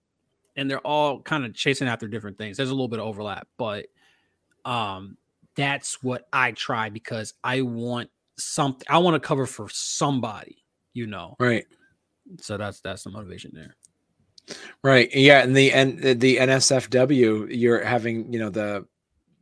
and 0.55 0.69
they're 0.69 0.79
all 0.79 1.21
kind 1.21 1.45
of 1.45 1.53
chasing 1.53 1.87
after 1.87 2.07
different 2.07 2.37
things. 2.37 2.57
There's 2.57 2.69
a 2.69 2.73
little 2.73 2.87
bit 2.87 2.99
of 2.99 3.05
overlap, 3.05 3.47
but 3.57 3.85
um, 4.65 5.17
that's 5.55 6.01
what 6.03 6.27
I 6.33 6.51
try 6.51 6.89
because 6.89 7.33
I 7.43 7.61
want 7.61 8.09
something. 8.37 8.85
I 8.89 8.97
want 8.97 9.15
to 9.15 9.19
cover 9.25 9.45
for 9.45 9.69
somebody, 9.69 10.63
you 10.93 11.07
know. 11.07 11.35
right. 11.39 11.65
So 12.39 12.57
that's 12.57 12.79
that's 12.79 13.03
the 13.03 13.11
motivation 13.11 13.51
there. 13.53 13.75
Right. 14.83 15.09
Yeah, 15.13 15.41
and 15.43 15.55
the 15.55 15.71
and 15.71 15.99
the- 15.99 16.37
NSFW, 16.37 17.47
you're 17.49 17.83
having, 17.83 18.31
you 18.31 18.39
know, 18.39 18.49
the 18.49 18.85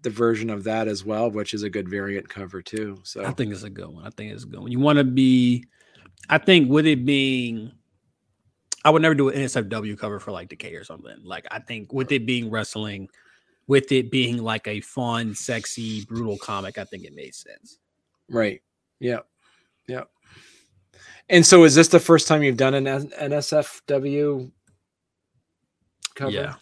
the 0.04 0.10
version 0.10 0.50
of 0.50 0.64
that 0.64 0.88
as 0.88 1.06
well, 1.06 1.30
which 1.30 1.54
is 1.54 1.64
a 1.64 1.70
good 1.70 1.88
variant 1.90 2.28
cover 2.28 2.62
too. 2.62 3.00
So 3.04 3.24
I 3.24 3.32
think 3.32 3.52
it's 3.52 3.64
a 3.64 3.70
good 3.70 3.88
one. 3.90 4.06
I 4.06 4.10
think 4.10 4.34
it's 4.34 4.44
a 4.44 4.48
good 4.48 4.60
one. 4.60 4.72
You 4.72 4.80
want 4.80 4.98
to 4.98 5.04
be, 5.04 5.66
I 6.28 6.40
think 6.40 6.70
with 6.72 6.88
it 6.88 7.06
being, 7.06 7.72
I 8.84 8.90
would 8.90 9.04
never 9.04 9.14
do 9.14 9.30
an 9.30 9.36
NSFW 9.38 9.98
cover 10.00 10.20
for 10.20 10.32
like 10.32 10.50
Decay 10.50 10.74
or 10.74 10.84
something. 10.84 11.18
Like 11.24 11.46
I 11.52 11.60
think 11.60 11.94
with 11.94 12.12
it 12.12 12.26
being 12.26 12.50
wrestling, 12.50 13.10
with 13.68 13.92
it 13.92 14.10
being 14.10 14.38
like 14.42 14.68
a 14.68 14.82
fun, 14.82 15.36
sexy, 15.36 16.04
brutal 16.06 16.38
comic, 16.40 16.80
I 16.80 16.84
think 16.84 17.04
it 17.04 17.14
made 17.14 17.36
sense. 17.36 17.78
right. 18.30 18.62
Yeah. 19.00 19.20
Yeah. 19.88 20.04
And 21.30 21.46
so 21.46 21.64
is 21.64 21.76
this 21.76 21.88
the 21.90 22.00
first 22.00 22.28
time 22.28 22.44
you've 22.44 22.58
done 22.58 22.74
an 22.74 22.86
NSFW 22.86 24.52
cover? 26.16 26.32
Yeah, 26.32 26.56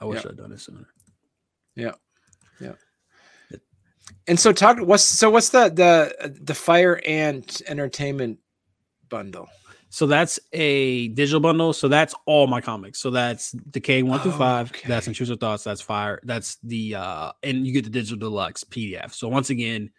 I 0.00 0.04
wish 0.04 0.24
Yeah. 0.24 0.30
I'd 0.30 0.36
done 0.36 0.52
it 0.52 0.60
sooner. 0.60 0.86
Yeah. 1.74 1.92
Yeah. 2.60 2.72
It, 3.50 3.60
and 4.28 4.38
so 4.38 4.52
talk 4.52 4.78
what's 4.80 5.04
so 5.04 5.30
what's 5.30 5.48
the 5.50 5.68
the 5.70 6.38
the 6.42 6.54
Fire 6.54 7.00
Ant 7.06 7.62
Entertainment 7.66 8.38
bundle? 9.08 9.48
So 9.88 10.06
that's 10.06 10.40
a 10.54 11.08
digital 11.08 11.40
bundle. 11.40 11.74
So 11.74 11.86
that's 11.86 12.14
all 12.24 12.46
my 12.46 12.62
comics. 12.62 12.98
So 12.98 13.10
that's 13.10 13.52
Decay 13.52 14.02
one 14.02 14.20
through 14.20 14.32
Oh, 14.32 14.38
five. 14.38 14.72
That's. 14.86 15.06
Intrusive 15.06 15.38
Thoughts. 15.38 15.64
That's 15.64 15.82
Fire. 15.82 16.18
That's 16.24 16.56
the 16.62 16.94
uh, 16.94 17.32
and 17.42 17.66
you 17.66 17.74
get 17.74 17.84
the 17.84 17.90
digital 17.90 18.18
deluxe 18.18 18.64
PDF. 18.64 19.12
So 19.12 19.28
once 19.28 19.50
again, 19.50 19.90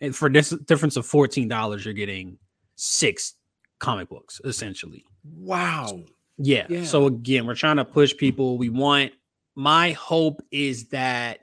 and 0.00 0.14
for 0.14 0.28
this 0.30 0.50
difference 0.50 0.96
of 0.96 1.06
fourteen 1.06 1.48
dollars, 1.48 1.84
you're 1.84 1.92
getting 1.94 2.38
six 2.76 3.34
comic 3.80 4.08
books 4.08 4.40
essentially. 4.44 5.04
Wow. 5.24 6.04
Yeah. 6.38 6.66
Yeah. 6.68 6.84
So 6.84 7.06
again, 7.06 7.46
we're 7.46 7.54
trying 7.54 7.76
to 7.76 7.84
push 7.84 8.16
people. 8.16 8.58
We 8.58 8.68
want. 8.68 9.12
My 9.54 9.92
hope 9.92 10.42
is 10.50 10.88
that 10.88 11.40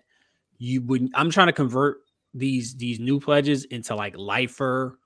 you 0.58 0.82
would. 0.84 1.10
I'm 1.14 1.30
trying 1.30 1.48
to 1.48 1.54
convert 1.54 1.98
these 2.34 2.76
these 2.76 3.00
new 3.00 3.20
pledges 3.20 3.66
into 3.66 3.96
like 3.96 4.16
lifer 4.18 5.00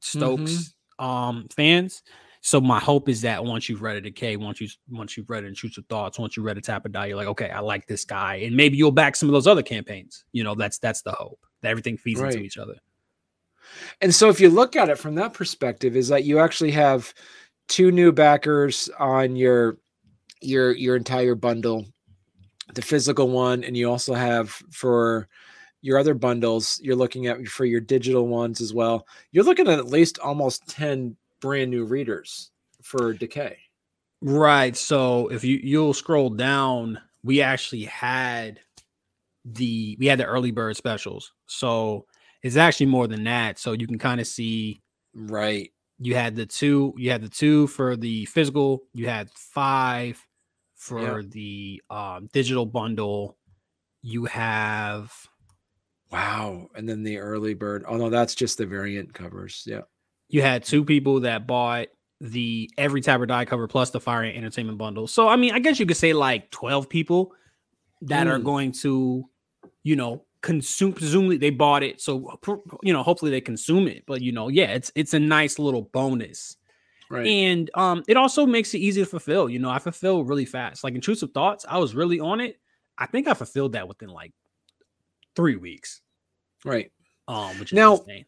Stokes 0.00 0.74
um 0.98 1.46
fans. 1.54 2.02
So 2.42 2.60
my 2.60 2.78
hope 2.78 3.08
is 3.08 3.20
that 3.22 3.44
once 3.44 3.68
you've 3.68 3.82
read 3.82 3.96
a 3.96 4.00
decay, 4.00 4.36
once 4.36 4.60
you 4.60 4.68
once 4.88 5.16
you've 5.16 5.28
read 5.28 5.44
intrusive 5.44 5.84
thoughts, 5.88 6.18
once 6.18 6.36
you 6.36 6.42
read 6.42 6.56
a 6.56 6.60
Tap 6.60 6.86
or 6.86 6.88
Die, 6.88 7.06
you're 7.06 7.16
like, 7.16 7.26
okay, 7.28 7.50
I 7.50 7.60
like 7.60 7.86
this 7.86 8.04
guy, 8.04 8.36
and 8.36 8.56
maybe 8.56 8.76
you'll 8.76 8.92
back 8.92 9.14
some 9.14 9.28
of 9.28 9.34
those 9.34 9.46
other 9.46 9.62
campaigns. 9.62 10.24
You 10.32 10.44
know, 10.44 10.54
that's 10.54 10.78
that's 10.78 11.02
the 11.02 11.12
hope 11.12 11.44
that 11.60 11.68
everything 11.68 11.98
feeds 11.98 12.20
into 12.20 12.38
each 12.38 12.56
other. 12.56 12.76
And 14.00 14.14
so 14.14 14.30
if 14.30 14.40
you 14.40 14.48
look 14.48 14.74
at 14.74 14.88
it 14.88 14.98
from 14.98 15.16
that 15.16 15.34
perspective, 15.34 15.96
is 15.96 16.08
that 16.08 16.24
you 16.24 16.38
actually 16.38 16.70
have 16.72 17.12
two 17.70 17.90
new 17.90 18.12
backers 18.12 18.90
on 18.98 19.36
your 19.36 19.78
your 20.42 20.72
your 20.72 20.96
entire 20.96 21.34
bundle, 21.34 21.86
the 22.74 22.82
physical 22.82 23.30
one, 23.30 23.64
and 23.64 23.76
you 23.76 23.88
also 23.88 24.12
have 24.12 24.50
for 24.70 25.28
your 25.80 25.98
other 25.98 26.12
bundles, 26.12 26.78
you're 26.82 26.96
looking 26.96 27.26
at 27.26 27.46
for 27.46 27.64
your 27.64 27.80
digital 27.80 28.26
ones 28.26 28.60
as 28.60 28.74
well. 28.74 29.06
You're 29.32 29.44
looking 29.44 29.66
at 29.68 29.78
at 29.78 29.86
least 29.86 30.18
almost 30.18 30.68
10 30.68 31.16
brand 31.40 31.70
new 31.70 31.84
readers 31.86 32.50
for 32.82 33.14
Decay. 33.14 33.56
Right. 34.20 34.76
So 34.76 35.28
if 35.28 35.42
you 35.44 35.58
you'll 35.62 35.94
scroll 35.94 36.28
down, 36.28 37.00
we 37.22 37.40
actually 37.40 37.84
had 37.84 38.60
the 39.46 39.96
we 39.98 40.06
had 40.06 40.18
the 40.18 40.26
early 40.26 40.50
bird 40.50 40.76
specials. 40.76 41.32
So 41.46 42.04
it's 42.42 42.56
actually 42.56 42.86
more 42.86 43.06
than 43.06 43.24
that. 43.24 43.58
So 43.58 43.72
you 43.72 43.86
can 43.86 43.98
kind 43.98 44.20
of 44.20 44.26
see 44.26 44.82
Right. 45.14 45.72
You 46.00 46.14
had 46.14 46.34
the 46.34 46.46
two 46.46 46.94
you 46.96 47.10
had 47.10 47.22
the 47.22 47.28
two 47.28 47.66
for 47.68 47.94
the 47.96 48.24
physical 48.26 48.82
you 48.94 49.06
had 49.06 49.28
five 49.30 50.20
for 50.76 51.22
the 51.22 51.82
um, 51.90 52.28
digital 52.32 52.64
bundle 52.66 53.36
you 54.02 54.24
have 54.24 55.12
Wow. 56.10 56.66
And 56.74 56.88
then 56.88 57.04
the 57.04 57.18
early 57.18 57.54
bird. 57.54 57.84
Oh 57.86 57.96
no, 57.96 58.10
that's 58.10 58.34
just 58.34 58.58
the 58.58 58.66
variant 58.66 59.12
covers. 59.14 59.62
Yeah. 59.66 59.82
you 60.28 60.42
had 60.42 60.64
two 60.64 60.84
people 60.84 61.20
that 61.20 61.46
bought 61.46 61.88
the 62.20 62.68
every 62.76 63.00
tap 63.00 63.20
or 63.20 63.26
die 63.26 63.44
cover 63.44 63.68
plus 63.68 63.90
the 63.90 64.00
fire 64.00 64.24
entertainment 64.24 64.76
bundle 64.76 65.06
so 65.06 65.26
i 65.26 65.36
mean 65.36 65.54
i 65.54 65.58
guess 65.58 65.80
you 65.80 65.86
could 65.86 65.96
say 65.96 66.12
like 66.12 66.50
12 66.50 66.86
people 66.88 67.32
that 68.02 68.26
are 68.26 68.38
Mm. 68.38 68.44
going 68.44 68.72
to 68.72 69.24
you 69.84 69.96
know 69.96 70.24
consume 70.42 70.92
presumably 70.92 71.36
they 71.36 71.50
bought 71.50 71.82
it 71.82 72.00
so 72.00 72.38
you 72.82 72.92
know 72.92 73.02
hopefully 73.02 73.30
they 73.30 73.40
consume 73.42 73.86
it 73.86 74.02
but 74.06 74.22
you 74.22 74.32
know 74.32 74.48
yeah 74.48 74.68
it's 74.72 74.90
it's 74.94 75.12
a 75.14 75.18
nice 75.20 75.58
little 75.58 75.82
bonus 75.82 76.56
Right. 77.10 77.26
and 77.26 77.70
um 77.74 78.04
it 78.06 78.16
also 78.16 78.46
makes 78.46 78.72
it 78.72 78.78
easy 78.78 79.02
to 79.02 79.06
fulfill 79.06 79.50
you 79.50 79.58
know 79.58 79.68
i 79.68 79.78
fulfill 79.80 80.22
really 80.24 80.44
fast 80.44 80.84
like 80.84 80.94
intrusive 80.94 81.32
thoughts 81.32 81.66
i 81.68 81.76
was 81.76 81.94
really 81.94 82.20
on 82.20 82.40
it 82.40 82.60
i 82.96 83.04
think 83.06 83.26
i 83.26 83.34
fulfilled 83.34 83.72
that 83.72 83.88
within 83.88 84.10
like 84.10 84.32
three 85.34 85.56
weeks 85.56 86.00
right. 86.64 86.90
um 87.28 87.58
which 87.58 87.72
is 87.72 87.76
Now- 87.76 87.96
insane. 87.96 88.24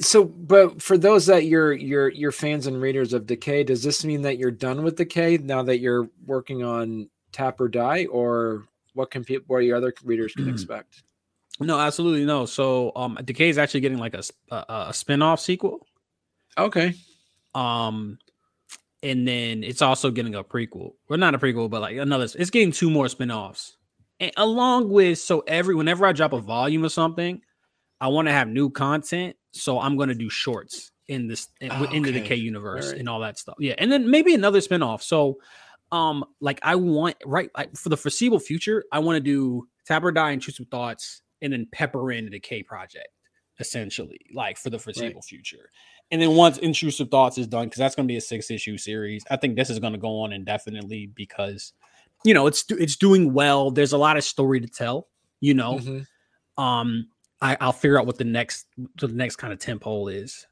So, 0.00 0.24
but 0.24 0.82
for 0.82 0.98
those 0.98 1.26
that 1.26 1.44
you're 1.44 1.72
you're 1.72 2.08
you're 2.08 2.32
fans 2.32 2.66
and 2.66 2.82
readers 2.82 3.12
of 3.12 3.26
Decay, 3.26 3.62
does 3.62 3.80
this 3.84 4.04
mean 4.04 4.22
that 4.22 4.38
you're 4.38 4.50
done 4.50 4.82
with 4.82 4.96
Decay 4.96 5.36
now 5.38 5.62
that 5.62 5.78
you're 5.78 6.08
working 6.26 6.64
on 6.64 7.08
Tap 7.30 7.60
or 7.60 7.68
Die, 7.68 8.06
or 8.06 8.66
what 8.94 9.10
can 9.10 9.24
people, 9.24 9.44
what 9.48 9.58
your 9.64 9.76
other 9.76 9.92
readers 10.04 10.32
can 10.34 10.48
expect? 10.54 11.02
no 11.60 11.78
absolutely 11.78 12.24
no. 12.24 12.46
So 12.46 12.90
um 12.96 13.16
decay 13.24 13.48
is 13.48 13.58
actually 13.58 13.80
getting 13.80 13.98
like 13.98 14.14
a 14.14 14.92
spin-off 14.92 15.38
sequel. 15.40 15.86
Okay. 16.58 16.94
um 17.54 18.18
and 19.02 19.28
then 19.28 19.62
it's 19.62 19.82
also 19.82 20.10
getting 20.10 20.34
a 20.34 20.42
prequel. 20.42 20.94
Well 21.08 21.18
not 21.18 21.34
a 21.34 21.38
prequel 21.38 21.70
but 21.70 21.80
like 21.82 21.96
another 21.96 22.24
it's 22.24 22.50
getting 22.50 22.72
two 22.72 22.90
more 22.90 23.08
spin-offs. 23.08 23.76
And 24.20 24.32
along 24.36 24.90
with 24.90 25.18
so 25.18 25.40
every 25.46 25.74
whenever 25.74 26.06
i 26.06 26.12
drop 26.12 26.32
a 26.32 26.40
volume 26.40 26.84
of 26.84 26.92
something 26.92 27.40
i 28.00 28.08
want 28.08 28.26
to 28.28 28.32
have 28.32 28.48
new 28.48 28.70
content 28.70 29.36
so 29.52 29.80
i'm 29.80 29.96
going 29.96 30.08
to 30.08 30.14
do 30.14 30.30
shorts 30.30 30.92
in 31.08 31.26
this 31.28 31.48
in, 31.60 31.70
Oh, 31.72 31.84
in 31.84 32.02
the 32.02 32.12
decay 32.12 32.36
universe 32.36 32.86
Alright. 32.86 33.00
and 33.00 33.08
all 33.08 33.20
that 33.20 33.38
stuff. 33.38 33.56
Yeah 33.58 33.74
and 33.78 33.92
then 33.92 34.10
maybe 34.10 34.34
another 34.34 34.60
spin-off. 34.60 35.02
So 35.02 35.38
um 35.94 36.24
like 36.40 36.58
i 36.62 36.74
want 36.74 37.16
right 37.24 37.50
like 37.56 37.74
for 37.76 37.88
the 37.88 37.96
foreseeable 37.96 38.40
future 38.40 38.84
i 38.90 38.98
want 38.98 39.16
to 39.16 39.20
do 39.20 39.66
tap 39.86 40.02
or 40.02 40.10
die 40.10 40.32
intrusive 40.32 40.66
thoughts 40.68 41.22
and 41.40 41.52
then 41.52 41.66
pepper 41.72 42.10
in 42.10 42.28
Decay 42.30 42.62
project 42.62 43.08
essentially 43.60 44.20
like 44.34 44.58
for 44.58 44.70
the 44.70 44.78
foreseeable 44.78 45.22
future. 45.22 45.70
And 46.10 46.20
then 46.20 46.32
once 46.32 46.58
intrusive 46.58 47.08
thoughts 47.08 47.38
is 47.38 47.46
done 47.46 47.66
because 47.66 47.78
that's 47.78 47.94
going 47.94 48.06
to 48.06 48.12
be 48.12 48.16
a 48.16 48.20
six 48.20 48.50
issue 48.50 48.76
series 48.76 49.24
i 49.30 49.36
think 49.36 49.56
this 49.56 49.70
is 49.70 49.78
going 49.78 49.92
to 49.92 49.98
go 49.98 50.20
on 50.20 50.32
indefinitely 50.32 51.10
because 51.14 51.72
you 52.24 52.34
know 52.34 52.46
it's 52.46 52.64
it's 52.70 52.96
doing 52.96 53.32
well 53.32 53.70
there's 53.70 53.92
a 53.92 53.98
lot 53.98 54.16
of 54.16 54.24
story 54.24 54.60
to 54.60 54.66
tell 54.66 55.08
you 55.40 55.54
know? 55.54 55.78
Mhm. 55.78 56.06
um 56.58 57.08
I, 57.40 57.56
i'll 57.60 57.72
figure 57.72 57.98
out 57.98 58.06
what 58.06 58.18
the 58.18 58.24
next 58.24 58.66
the 58.98 59.08
next 59.08 59.36
kind 59.36 59.52
of 59.52 59.58
tentpole 59.60 60.12
is 60.12 60.46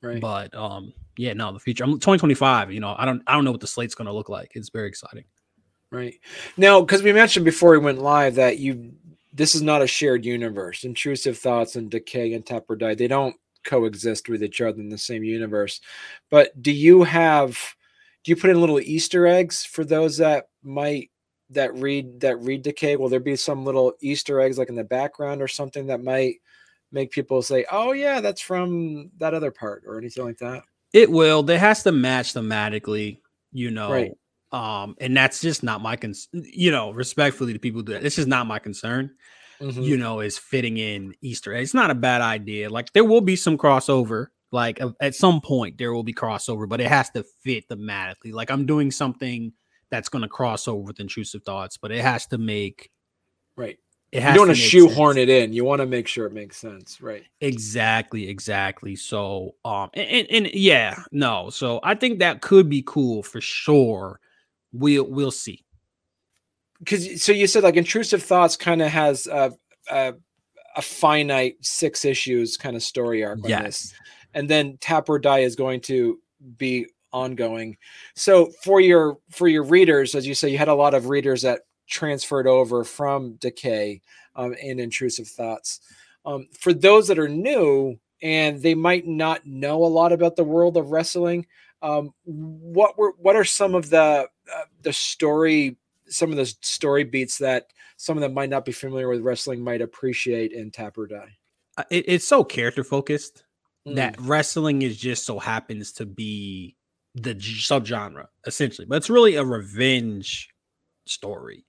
Right. 0.00 0.20
but 0.20 0.54
um 0.54 0.92
yeah 1.16 1.32
no 1.32 1.52
the 1.52 1.58
future 1.58 1.82
i'm 1.82 1.90
2025 1.90 2.70
you 2.70 2.78
know 2.78 2.94
i 2.98 3.04
don't 3.04 3.20
i 3.26 3.32
don't 3.32 3.44
know 3.44 3.50
what 3.50 3.60
the 3.60 3.66
slate's 3.66 3.96
going 3.96 4.06
to 4.06 4.12
look 4.12 4.28
like 4.28 4.52
it's 4.54 4.68
very 4.68 4.86
exciting 4.88 5.24
Right. 5.90 6.16
Now, 6.56 6.80
because 6.80 7.02
we 7.02 7.12
mentioned 7.12 7.44
before 7.44 7.70
we 7.70 7.78
went 7.78 7.98
live 7.98 8.34
that 8.34 8.58
you 8.58 8.92
this 9.32 9.54
is 9.54 9.62
not 9.62 9.82
a 9.82 9.86
shared 9.86 10.24
universe. 10.24 10.84
Intrusive 10.84 11.38
thoughts 11.38 11.76
and 11.76 11.90
decay 11.90 12.34
and 12.34 12.44
tap 12.44 12.64
or 12.68 12.76
die, 12.76 12.94
they 12.94 13.08
don't 13.08 13.36
coexist 13.64 14.28
with 14.28 14.42
each 14.42 14.60
other 14.60 14.80
in 14.80 14.88
the 14.88 14.98
same 14.98 15.22
universe. 15.24 15.80
But 16.30 16.60
do 16.60 16.72
you 16.72 17.04
have 17.04 17.58
do 18.24 18.30
you 18.30 18.36
put 18.36 18.50
in 18.50 18.60
little 18.60 18.80
Easter 18.80 19.26
eggs 19.26 19.64
for 19.64 19.84
those 19.84 20.18
that 20.18 20.48
might 20.62 21.10
that 21.50 21.74
read 21.74 22.20
that 22.20 22.38
read 22.40 22.62
decay? 22.62 22.96
Will 22.96 23.08
there 23.08 23.20
be 23.20 23.36
some 23.36 23.64
little 23.64 23.94
Easter 24.00 24.40
eggs 24.40 24.58
like 24.58 24.68
in 24.68 24.74
the 24.74 24.84
background 24.84 25.40
or 25.40 25.48
something 25.48 25.86
that 25.86 26.02
might 26.02 26.36
make 26.92 27.10
people 27.10 27.42
say, 27.42 27.64
Oh 27.70 27.92
yeah, 27.92 28.20
that's 28.20 28.40
from 28.40 29.10
that 29.18 29.34
other 29.34 29.50
part 29.50 29.84
or 29.86 29.98
anything 29.98 30.24
like 30.24 30.38
that? 30.38 30.62
it 30.92 31.10
will 31.10 31.42
there 31.42 31.58
has 31.58 31.82
to 31.82 31.92
match 31.92 32.34
thematically 32.34 33.18
you 33.52 33.70
know 33.70 33.90
Right. 33.92 34.12
Um, 34.50 34.96
and 34.98 35.14
that's 35.14 35.42
just 35.42 35.62
not 35.62 35.82
my 35.82 35.96
concern. 35.96 36.42
You 36.42 36.70
know, 36.70 36.90
respectfully 36.90 37.52
to 37.52 37.58
people 37.58 37.82
do 37.82 37.92
that. 37.92 38.02
This 38.02 38.16
is 38.16 38.26
not 38.26 38.46
my 38.46 38.58
concern. 38.58 39.10
Mm-hmm. 39.60 39.82
You 39.82 39.98
know, 39.98 40.20
is 40.20 40.38
fitting 40.38 40.78
in 40.78 41.14
Easter. 41.20 41.52
It's 41.52 41.74
not 41.74 41.90
a 41.90 41.94
bad 41.94 42.22
idea. 42.22 42.70
Like 42.70 42.90
there 42.94 43.04
will 43.04 43.20
be 43.20 43.36
some 43.36 43.58
crossover. 43.58 44.28
Like 44.50 44.80
at 45.02 45.14
some 45.14 45.42
point 45.42 45.76
there 45.76 45.92
will 45.92 46.02
be 46.02 46.14
crossover, 46.14 46.66
but 46.66 46.80
it 46.80 46.86
has 46.86 47.10
to 47.10 47.24
fit 47.42 47.68
thematically. 47.68 48.32
Like 48.32 48.50
I'm 48.50 48.64
doing 48.64 48.90
something 48.90 49.52
that's 49.90 50.08
going 50.08 50.22
to 50.22 50.28
cross 50.28 50.66
over 50.66 50.80
with 50.80 50.98
intrusive 50.98 51.42
thoughts, 51.42 51.76
but 51.76 51.92
it 51.92 52.00
has 52.00 52.26
to 52.28 52.38
make 52.38 52.90
right. 53.54 53.76
You 54.12 54.20
don't 54.20 54.38
want 54.38 54.50
to 54.50 54.54
shoehorn 54.54 55.16
sense. 55.16 55.22
it 55.24 55.28
in. 55.28 55.52
You 55.52 55.64
want 55.64 55.80
to 55.80 55.86
make 55.86 56.08
sure 56.08 56.26
it 56.26 56.32
makes 56.32 56.56
sense, 56.56 57.00
right? 57.02 57.24
Exactly, 57.42 58.28
exactly. 58.28 58.96
So, 58.96 59.54
um, 59.66 59.90
and, 59.92 60.08
and, 60.08 60.28
and 60.30 60.54
yeah, 60.54 61.02
no. 61.12 61.50
So 61.50 61.80
I 61.82 61.94
think 61.94 62.20
that 62.20 62.40
could 62.40 62.70
be 62.70 62.82
cool 62.86 63.22
for 63.22 63.40
sure 63.42 64.18
we'll 64.72 65.04
we'll 65.04 65.30
see. 65.30 65.64
Because 66.78 67.22
so 67.22 67.32
you 67.32 67.46
said 67.46 67.64
like 67.64 67.76
intrusive 67.76 68.22
thoughts 68.22 68.56
kind 68.56 68.80
of 68.80 68.88
has 68.88 69.26
a, 69.26 69.52
a, 69.90 70.14
a 70.76 70.82
finite 70.82 71.56
six 71.60 72.04
issues 72.04 72.56
kind 72.56 72.76
of 72.76 72.82
story 72.82 73.24
arc. 73.24 73.40
Yes. 73.44 73.62
This. 73.62 73.94
And 74.34 74.48
then 74.48 74.78
Tap 74.80 75.08
or 75.08 75.18
Die 75.18 75.40
is 75.40 75.56
going 75.56 75.80
to 75.82 76.20
be 76.56 76.86
ongoing. 77.12 77.76
So 78.14 78.52
for 78.62 78.80
your 78.80 79.18
for 79.30 79.48
your 79.48 79.64
readers, 79.64 80.14
as 80.14 80.26
you 80.26 80.34
say, 80.34 80.50
you 80.50 80.58
had 80.58 80.68
a 80.68 80.74
lot 80.74 80.94
of 80.94 81.08
readers 81.08 81.42
that 81.42 81.62
transferred 81.88 82.46
over 82.46 82.84
from 82.84 83.34
Decay 83.34 84.02
um, 84.36 84.54
and 84.62 84.78
Intrusive 84.80 85.28
Thoughts. 85.28 85.80
Um, 86.24 86.46
for 86.58 86.72
those 86.72 87.08
that 87.08 87.18
are 87.18 87.28
new 87.28 87.98
and 88.22 88.60
they 88.60 88.74
might 88.74 89.06
not 89.06 89.46
know 89.46 89.84
a 89.84 89.86
lot 89.86 90.12
about 90.12 90.36
the 90.36 90.44
world 90.44 90.76
of 90.76 90.90
wrestling, 90.90 91.46
um, 91.82 92.12
what 92.24 92.98
were 92.98 93.14
what 93.18 93.36
are 93.36 93.44
some 93.44 93.74
of 93.74 93.88
the 93.90 94.28
uh, 94.52 94.64
the 94.82 94.92
story 94.92 95.76
some 96.08 96.30
of 96.30 96.36
the 96.36 96.46
story 96.62 97.04
beats 97.04 97.38
that 97.38 97.68
some 97.96 98.16
of 98.16 98.22
them 98.22 98.34
might 98.34 98.50
not 98.50 98.64
be 98.64 98.72
familiar 98.72 99.08
with 99.08 99.20
wrestling 99.20 99.62
might 99.62 99.80
appreciate 99.80 100.52
in 100.52 100.70
Tap 100.70 100.98
or 100.98 101.06
Die? 101.06 101.36
Uh, 101.76 101.84
it, 101.90 102.04
it's 102.08 102.26
so 102.26 102.42
character 102.42 102.82
focused 102.82 103.44
mm. 103.86 103.94
that 103.94 104.20
wrestling 104.20 104.82
is 104.82 104.96
just 104.96 105.24
so 105.24 105.38
happens 105.38 105.92
to 105.92 106.06
be 106.06 106.76
the 107.14 107.34
subgenre 107.34 108.26
essentially, 108.46 108.86
but 108.86 108.96
it's 108.96 109.10
really 109.10 109.36
a 109.36 109.44
revenge 109.44 110.50
story. 111.06 111.64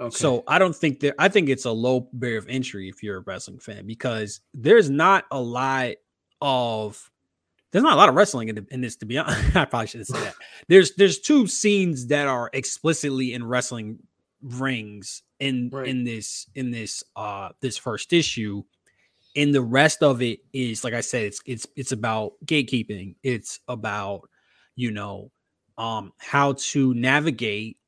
Okay. 0.00 0.16
So 0.16 0.42
I 0.48 0.58
don't 0.58 0.74
think 0.74 1.00
that 1.00 1.14
I 1.18 1.28
think 1.28 1.48
it's 1.48 1.64
a 1.64 1.72
low 1.72 2.08
barrier 2.12 2.38
of 2.38 2.48
entry 2.48 2.88
if 2.88 3.02
you're 3.02 3.18
a 3.18 3.20
wrestling 3.20 3.58
fan 3.58 3.86
because 3.86 4.40
there's 4.54 4.90
not 4.90 5.24
a 5.30 5.40
lot 5.40 5.92
of 6.40 7.10
there's 7.70 7.82
not 7.82 7.94
a 7.94 7.96
lot 7.96 8.08
of 8.08 8.14
wrestling 8.14 8.48
in, 8.48 8.54
the, 8.56 8.66
in 8.70 8.80
this 8.80 8.96
to 8.96 9.06
be 9.06 9.18
honest. 9.18 9.56
I 9.56 9.64
probably 9.64 9.86
shouldn't 9.86 10.08
say 10.08 10.20
that. 10.20 10.34
There's 10.68 10.94
there's 10.94 11.18
two 11.18 11.46
scenes 11.46 12.06
that 12.08 12.28
are 12.28 12.50
explicitly 12.52 13.34
in 13.34 13.44
wrestling 13.44 13.98
rings 14.42 15.22
in 15.40 15.70
right. 15.72 15.86
in 15.86 16.04
this 16.04 16.46
in 16.54 16.70
this 16.70 17.02
uh 17.16 17.50
this 17.60 17.76
first 17.76 18.12
issue. 18.12 18.62
And 19.34 19.54
the 19.54 19.62
rest 19.62 20.02
of 20.02 20.20
it 20.20 20.40
is 20.52 20.84
like 20.84 20.94
I 20.94 21.00
said, 21.00 21.24
it's 21.24 21.40
it's 21.46 21.66
it's 21.76 21.92
about 21.92 22.32
gatekeeping. 22.44 23.16
It's 23.22 23.60
about, 23.68 24.28
you 24.76 24.90
know, 24.90 25.30
um 25.78 26.12
how 26.18 26.54
to 26.54 26.94
navigate 26.94 27.78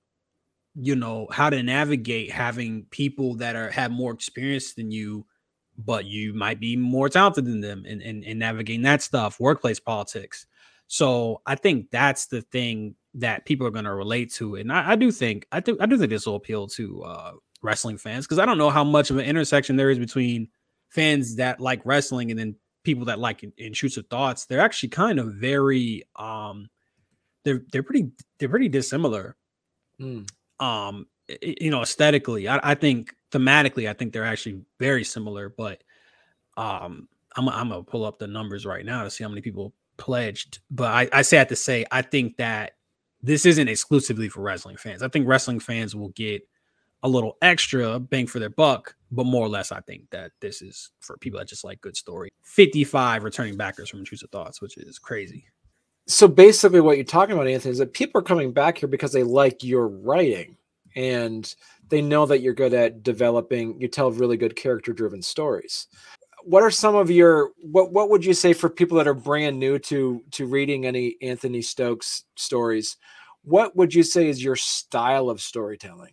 you 0.75 0.97
know 0.97 1.27
how 1.31 1.51
to 1.51 1.63
navigate 1.63 2.31
having 2.31 2.85
people 2.91 3.37
that 3.37 3.57
are 3.57 3.71
have 3.71 3.91
more 3.91 4.13
experience 4.13 4.75
than 4.75 4.91
you 4.91 5.25
but 5.77 6.05
you 6.05 6.35
might 6.35 6.61
be 6.61 6.77
more 6.77 7.09
talented 7.09 7.45
than 7.45 7.61
them 7.61 7.85
in, 7.85 8.01
in, 8.01 8.23
in 8.23 8.39
navigating 8.39 8.83
that 8.83 9.03
stuff, 9.03 9.41
workplace 9.41 9.81
politics. 9.81 10.47
So 10.87 11.41
I 11.47 11.57
think 11.57 11.91
that's 11.91 12.27
the 12.27 12.43
thing 12.43 12.95
that 13.15 13.45
people 13.45 13.67
are 13.67 13.71
going 13.71 13.85
to 13.85 13.95
relate 13.95 14.33
to, 14.35 14.57
and 14.57 14.73
I, 14.73 14.93
I, 14.93 14.97
do 14.97 15.11
think 15.11 15.47
I 15.51 15.61
do 15.61 15.77
I 15.81 15.87
do 15.87 15.97
think 15.97 16.11
this 16.11 16.27
will 16.27 16.37
appeal 16.37 16.67
to 16.69 17.03
uh, 17.03 17.33
wrestling 17.63 17.97
fans 17.97 18.27
because 18.27 18.39
I 18.39 18.47
don't 18.47 18.59
know 18.59 18.71
how 18.71 18.85
much 18.85 19.11
of 19.11 19.17
an 19.17 19.25
intersection 19.25 19.77
there 19.77 19.91
is 19.91 19.99
between 19.99 20.49
fans 20.91 21.37
that 21.37 21.61
like 21.61 21.81
wrestling 21.85 22.31
and 22.31 22.39
then 22.39 22.57
people 22.83 23.07
that 23.07 23.19
like 23.19 23.45
intrusive 23.57 24.07
thoughts. 24.09 24.45
They're 24.45 24.61
actually 24.61 24.91
kind 24.91 25.19
of 25.19 25.35
very 25.35 26.05
um, 26.17 26.69
they're 27.45 27.63
they're 27.73 27.83
pretty 27.83 28.11
they're 28.39 28.49
pretty 28.49 28.69
dissimilar. 28.69 29.37
Mm. 30.01 30.29
Um, 30.61 31.07
you 31.41 31.71
know, 31.71 31.83
aesthetically, 31.83 32.49
I, 32.49 32.61
I 32.63 32.75
think 32.75 33.15
thematically, 33.33 33.89
I 33.89 33.93
think 33.93 34.13
they're 34.13 34.25
actually 34.25 34.63
very 34.79 35.05
similar. 35.05 35.49
But 35.49 35.83
um, 36.57 37.09
I'm, 37.37 37.49
I'm 37.49 37.69
gonna 37.69 37.83
pull 37.83 38.05
up 38.05 38.19
the 38.19 38.27
numbers 38.27 38.67
right 38.67 38.85
now 38.85 39.05
to 39.05 39.11
see 39.11 39.25
how 39.25 39.31
many 39.31 39.41
people 39.41 39.75
pledged. 39.97 40.61
But 40.71 40.93
I, 40.93 41.09
I 41.13 41.23
say 41.23 41.39
I 41.39 41.41
have 41.41 41.49
to 41.49 41.57
say, 41.57 41.85
I 41.91 42.03
think 42.03 42.37
that 42.37 42.73
this 43.23 43.47
isn't 43.47 43.69
exclusively 43.69 44.29
for 44.29 44.43
wrestling 44.43 44.77
fans. 44.77 45.03
I 45.03 45.09
think 45.09 45.27
wrestling 45.27 45.61
fans 45.61 45.97
will 45.97 46.11
get 46.11 46.43
a 47.03 47.09
little 47.09 47.37
extra 47.43 47.99
bang 47.99 48.27
for 48.27 48.39
their 48.39 48.51
buck, 48.51 48.97
but 49.11 49.27
more 49.27 49.45
or 49.45 49.49
less, 49.49 49.73
I 49.73 49.81
think 49.81 50.09
that 50.11 50.33
this 50.41 50.63
is 50.63 50.91
for 51.01 51.17
people 51.19 51.39
that 51.39 51.49
just 51.49 51.65
like 51.65 51.81
good 51.81 51.97
story. 51.97 52.31
55 52.43 53.25
returning 53.25 53.57
backers 53.57 53.91
from 53.91 54.01
Intrusive 54.01 54.31
Thoughts, 54.31 54.61
which 54.61 54.77
is 54.79 54.99
crazy. 54.99 55.47
So 56.07 56.29
basically, 56.29 56.81
what 56.81 56.97
you're 56.97 57.05
talking 57.05 57.35
about, 57.35 57.49
Anthony, 57.49 57.73
is 57.73 57.79
that 57.79 57.95
people 57.95 58.21
are 58.21 58.25
coming 58.25 58.53
back 58.53 58.79
here 58.79 58.89
because 58.89 59.13
they 59.13 59.23
like 59.23 59.65
your 59.65 59.89
writing 59.89 60.57
and 60.97 61.55
they 61.89 62.03
know 62.03 62.27
that 62.27 62.41
you're 62.41 62.55
good 62.55 62.75
at 62.75 63.03
developing 63.03 63.81
you 63.81 63.89
tell 63.89 64.11
really 64.11 64.37
good 64.37 64.57
character 64.57 64.93
driven 64.93 65.23
stories. 65.23 65.87
What 66.45 66.63
are 66.63 66.71
some 66.71 66.95
of 66.95 67.11
your 67.11 67.53
what 67.63 67.93
what 67.93 68.11
would 68.11 68.25
you 68.25 68.35
say 68.35 68.53
for 68.53 68.69
people 68.69 68.99
that 68.99 69.09
are 69.09 69.15
brand 69.15 69.59
new 69.59 69.79
to 69.81 70.23
to 70.33 70.47
reading 70.47 70.85
any 70.85 71.17
anthony 71.23 71.63
stokes 71.63 72.25
stories 72.37 72.99
what 73.45 73.77
would 73.77 73.95
you 73.95 74.03
say 74.03 74.29
is 74.29 74.43
your 74.43 74.57
style 74.57 75.31
of 75.31 75.41
storytelling 75.41 76.13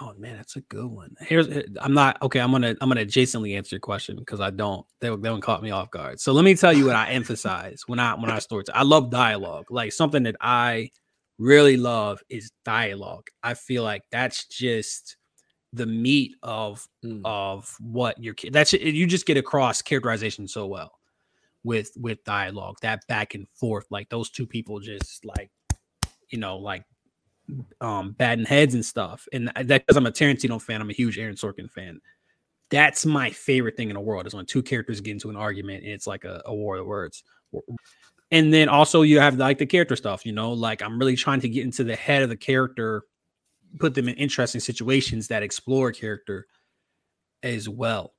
oh 0.00 0.14
man 0.18 0.36
that's 0.36 0.56
a 0.56 0.60
good 0.62 0.86
one 0.86 1.14
here's 1.20 1.48
i'm 1.80 1.94
not 1.94 2.20
okay 2.22 2.40
i'm 2.40 2.50
gonna 2.50 2.74
i'm 2.80 2.88
gonna 2.88 3.04
adjacently 3.04 3.56
answer 3.56 3.76
your 3.76 3.80
question 3.80 4.16
because 4.16 4.40
i 4.40 4.50
don't 4.50 4.86
they, 5.00 5.08
they 5.08 5.28
don't 5.28 5.40
caught 5.40 5.62
me 5.62 5.70
off 5.70 5.90
guard 5.90 6.18
so 6.20 6.32
let 6.32 6.44
me 6.44 6.54
tell 6.54 6.72
you 6.72 6.86
what 6.86 6.96
i 6.96 7.08
emphasize 7.10 7.82
when 7.86 7.98
i 7.98 8.14
when 8.14 8.30
i 8.30 8.38
story 8.38 8.64
i 8.74 8.82
love 8.82 9.10
dialogue 9.10 9.66
like 9.70 9.92
something 9.92 10.22
that 10.22 10.36
i 10.40 10.88
really 11.42 11.76
love 11.76 12.22
is 12.28 12.52
dialogue. 12.64 13.28
I 13.42 13.54
feel 13.54 13.82
like 13.82 14.02
that's 14.10 14.46
just 14.46 15.16
the 15.72 15.86
meat 15.86 16.34
of 16.42 16.86
mm. 17.04 17.20
of 17.24 17.74
what 17.80 18.22
your 18.22 18.34
kid 18.34 18.52
that's 18.52 18.74
you 18.74 19.06
just 19.06 19.24
get 19.24 19.38
across 19.38 19.80
characterization 19.80 20.46
so 20.46 20.66
well 20.66 20.92
with 21.64 21.90
with 21.96 22.22
dialogue 22.24 22.76
that 22.82 23.00
back 23.08 23.34
and 23.34 23.46
forth 23.54 23.86
like 23.88 24.06
those 24.10 24.28
two 24.28 24.46
people 24.46 24.80
just 24.80 25.24
like 25.24 25.50
you 26.30 26.38
know 26.38 26.58
like 26.58 26.84
um 27.80 28.12
batting 28.12 28.44
heads 28.44 28.74
and 28.74 28.84
stuff. 28.84 29.26
And 29.32 29.50
that 29.54 29.66
because 29.66 29.96
i'm 29.96 30.06
a 30.06 30.12
tarantino 30.12 30.60
fan 30.60 30.80
i'm 30.80 30.90
a 30.90 30.94
huge 30.94 31.18
aaron 31.18 31.36
sorkin 31.36 31.70
fan. 31.70 32.00
That's 32.70 33.04
my 33.04 33.30
favorite 33.30 33.76
thing 33.76 33.90
in 33.90 33.94
the 33.94 34.00
world 34.00 34.26
is 34.26 34.34
when 34.34 34.46
two 34.46 34.62
characters 34.62 35.00
get 35.00 35.12
into 35.12 35.28
an 35.28 35.36
argument 35.36 35.84
and 35.84 35.92
it's 35.92 36.06
like 36.06 36.24
a, 36.24 36.42
a 36.46 36.54
war 36.54 36.76
of 36.76 36.86
words. 36.86 37.22
And 38.30 38.54
then 38.54 38.70
also 38.70 39.02
you 39.02 39.20
have 39.20 39.36
like 39.36 39.58
the 39.58 39.66
character 39.66 39.96
stuff 39.96 40.24
you 40.24 40.32
know? 40.32 40.52
Like 40.52 40.82
i'm 40.82 40.98
really 40.98 41.16
trying 41.16 41.40
to 41.40 41.48
get 41.48 41.64
into 41.64 41.84
the 41.84 41.96
head 41.96 42.22
of 42.22 42.28
the 42.28 42.36
character 42.36 43.04
put 43.78 43.94
them 43.94 44.08
in 44.08 44.14
interesting 44.16 44.60
situations 44.60 45.28
that 45.28 45.42
explore 45.42 45.92
character 45.92 46.46
as 47.42 47.68
well 47.68 48.14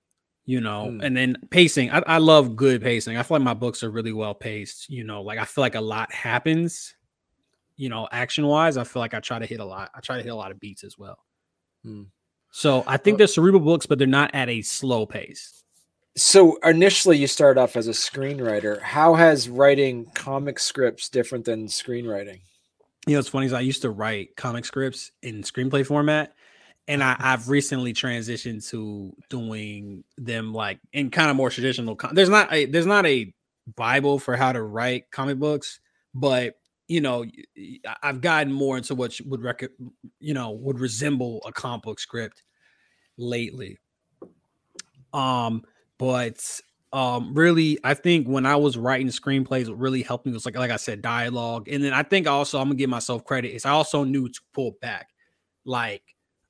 you 0.46 0.60
know? 0.60 0.90
Mm. 0.92 1.04
and 1.04 1.18
then 1.18 1.38
pacing 1.50 1.90
I, 1.90 2.04
I 2.06 2.18
love 2.18 2.56
good 2.56 2.82
pacing. 2.82 3.18
I 3.18 3.24
feel 3.24 3.38
like 3.38 3.46
my 3.46 3.54
books 3.54 3.82
are 3.82 3.90
really 3.90 4.14
well 4.14 4.34
paced 4.34 4.90
you 4.90 5.04
know? 5.04 5.22
Like 5.22 5.40
i 5.40 5.46
feel 5.46 5.64
like 5.64 5.76
a 5.76 5.82
lot 5.82 6.14
happens 6.14 6.94
you 7.76 7.90
know 7.90 8.08
action 8.12 8.46
wise 8.46 8.78
i 8.78 8.84
feel 8.84 9.02
like 9.02 9.14
i 9.14 9.20
try 9.20 9.40
to 9.40 9.46
hit 9.46 9.60
a 9.60 9.66
lot 9.66 9.90
i 9.96 10.00
try 10.00 10.18
to 10.18 10.24
hit 10.24 10.30
a 10.30 10.36
lot 10.36 10.52
of 10.52 10.60
beats 10.60 10.84
as 10.84 10.98
well. 10.98 11.18
Mm. 11.86 12.08
so 12.52 12.84
i 12.88 12.98
think 12.98 13.18
they're 13.18 13.28
cerebral 13.28 13.64
books 13.64 13.86
but 13.86 13.98
they're 13.98 14.08
not 14.08 14.34
at 14.34 14.50
a 14.50 14.62
slow 14.62 15.06
pace. 15.06 15.60
So 16.16 16.58
initially 16.64 17.18
you 17.18 17.26
started 17.26 17.60
off 17.60 17.76
as 17.76 17.88
a 17.88 17.92
screenwriter. 17.92 18.80
How 18.80 19.16
has 19.16 19.50
writing 19.50 20.06
comic 20.14 20.60
scripts 20.60 21.10
different 21.10 21.44
than 21.44 21.66
screenwriting? 21.66 22.42
You 23.08 23.14
know 23.14 23.20
it's 23.20 23.30
funny 23.30 23.48
is 23.48 23.54
i 23.54 23.60
used 23.60 23.82
to 23.82 23.90
write 23.90 24.36
comic 24.38 24.64
scripts 24.66 25.12
in 25.22 25.42
screenplay 25.42 25.86
format 25.86 26.34
and 26.88 27.04
I, 27.04 27.16
have 27.20 27.50
recently 27.50 27.94
transitioned 27.94 28.68
to 28.70 29.14
doing 29.30 30.04
them 30.18 30.54
like 30.54 30.80
in 30.92 31.10
kind 31.10 31.30
of 31.30 31.36
more 31.36 31.50
traditional 31.50 31.96
con- 31.96 32.16
there's 32.16 32.30
not 32.30 32.52
a 32.54 32.66
there's 32.66 32.86
not 32.86 33.06
a 33.06 33.34
bible 33.76 34.20
for 34.20 34.36
how 34.36 34.52
to 34.52 34.62
write 34.62 35.10
comic 35.12 35.38
books 35.38 35.80
but 36.14 36.56
you 36.94 37.02
know 37.02 37.26
i've 38.04 38.22
gotten 38.22 38.54
more 38.54 38.78
into 38.78 38.94
what 38.94 39.20
would 39.26 39.42
rec- 39.42 39.72
you 40.20 40.34
know 40.34 40.52
would 40.52 40.80
resemble 40.80 41.42
a 41.44 41.52
comic 41.52 41.82
book 41.82 42.00
script 42.00 42.44
lately. 43.18 43.80
Um 45.12 45.64
but 45.98 46.60
um 46.92 47.34
really 47.34 47.80
i 47.84 47.96
think 47.96 48.28
when 48.28 48.46
i 48.46 48.56
was 48.56 48.78
writing 48.78 49.08
screenplays 49.08 49.68
what 49.68 49.80
really 49.80 50.04
helped 50.04 50.28
me 50.28 50.32
was 50.32 50.46
like 50.46 50.56
like 50.56 50.70
i 50.70 50.76
said 50.76 51.02
dialogue. 51.02 51.68
And 51.68 51.84
then 51.84 51.94
i 51.94 52.04
think 52.04 52.28
also 52.28 52.60
i'm 52.60 52.68
gonna 52.68 52.76
give 52.76 52.92
myself 52.92 53.26
credit 53.26 53.56
is 53.56 53.66
i 53.66 53.72
also 53.72 54.04
knew 54.04 54.30
to 54.30 54.40
pull 54.54 54.74
back. 54.80 55.10
Like 55.66 56.04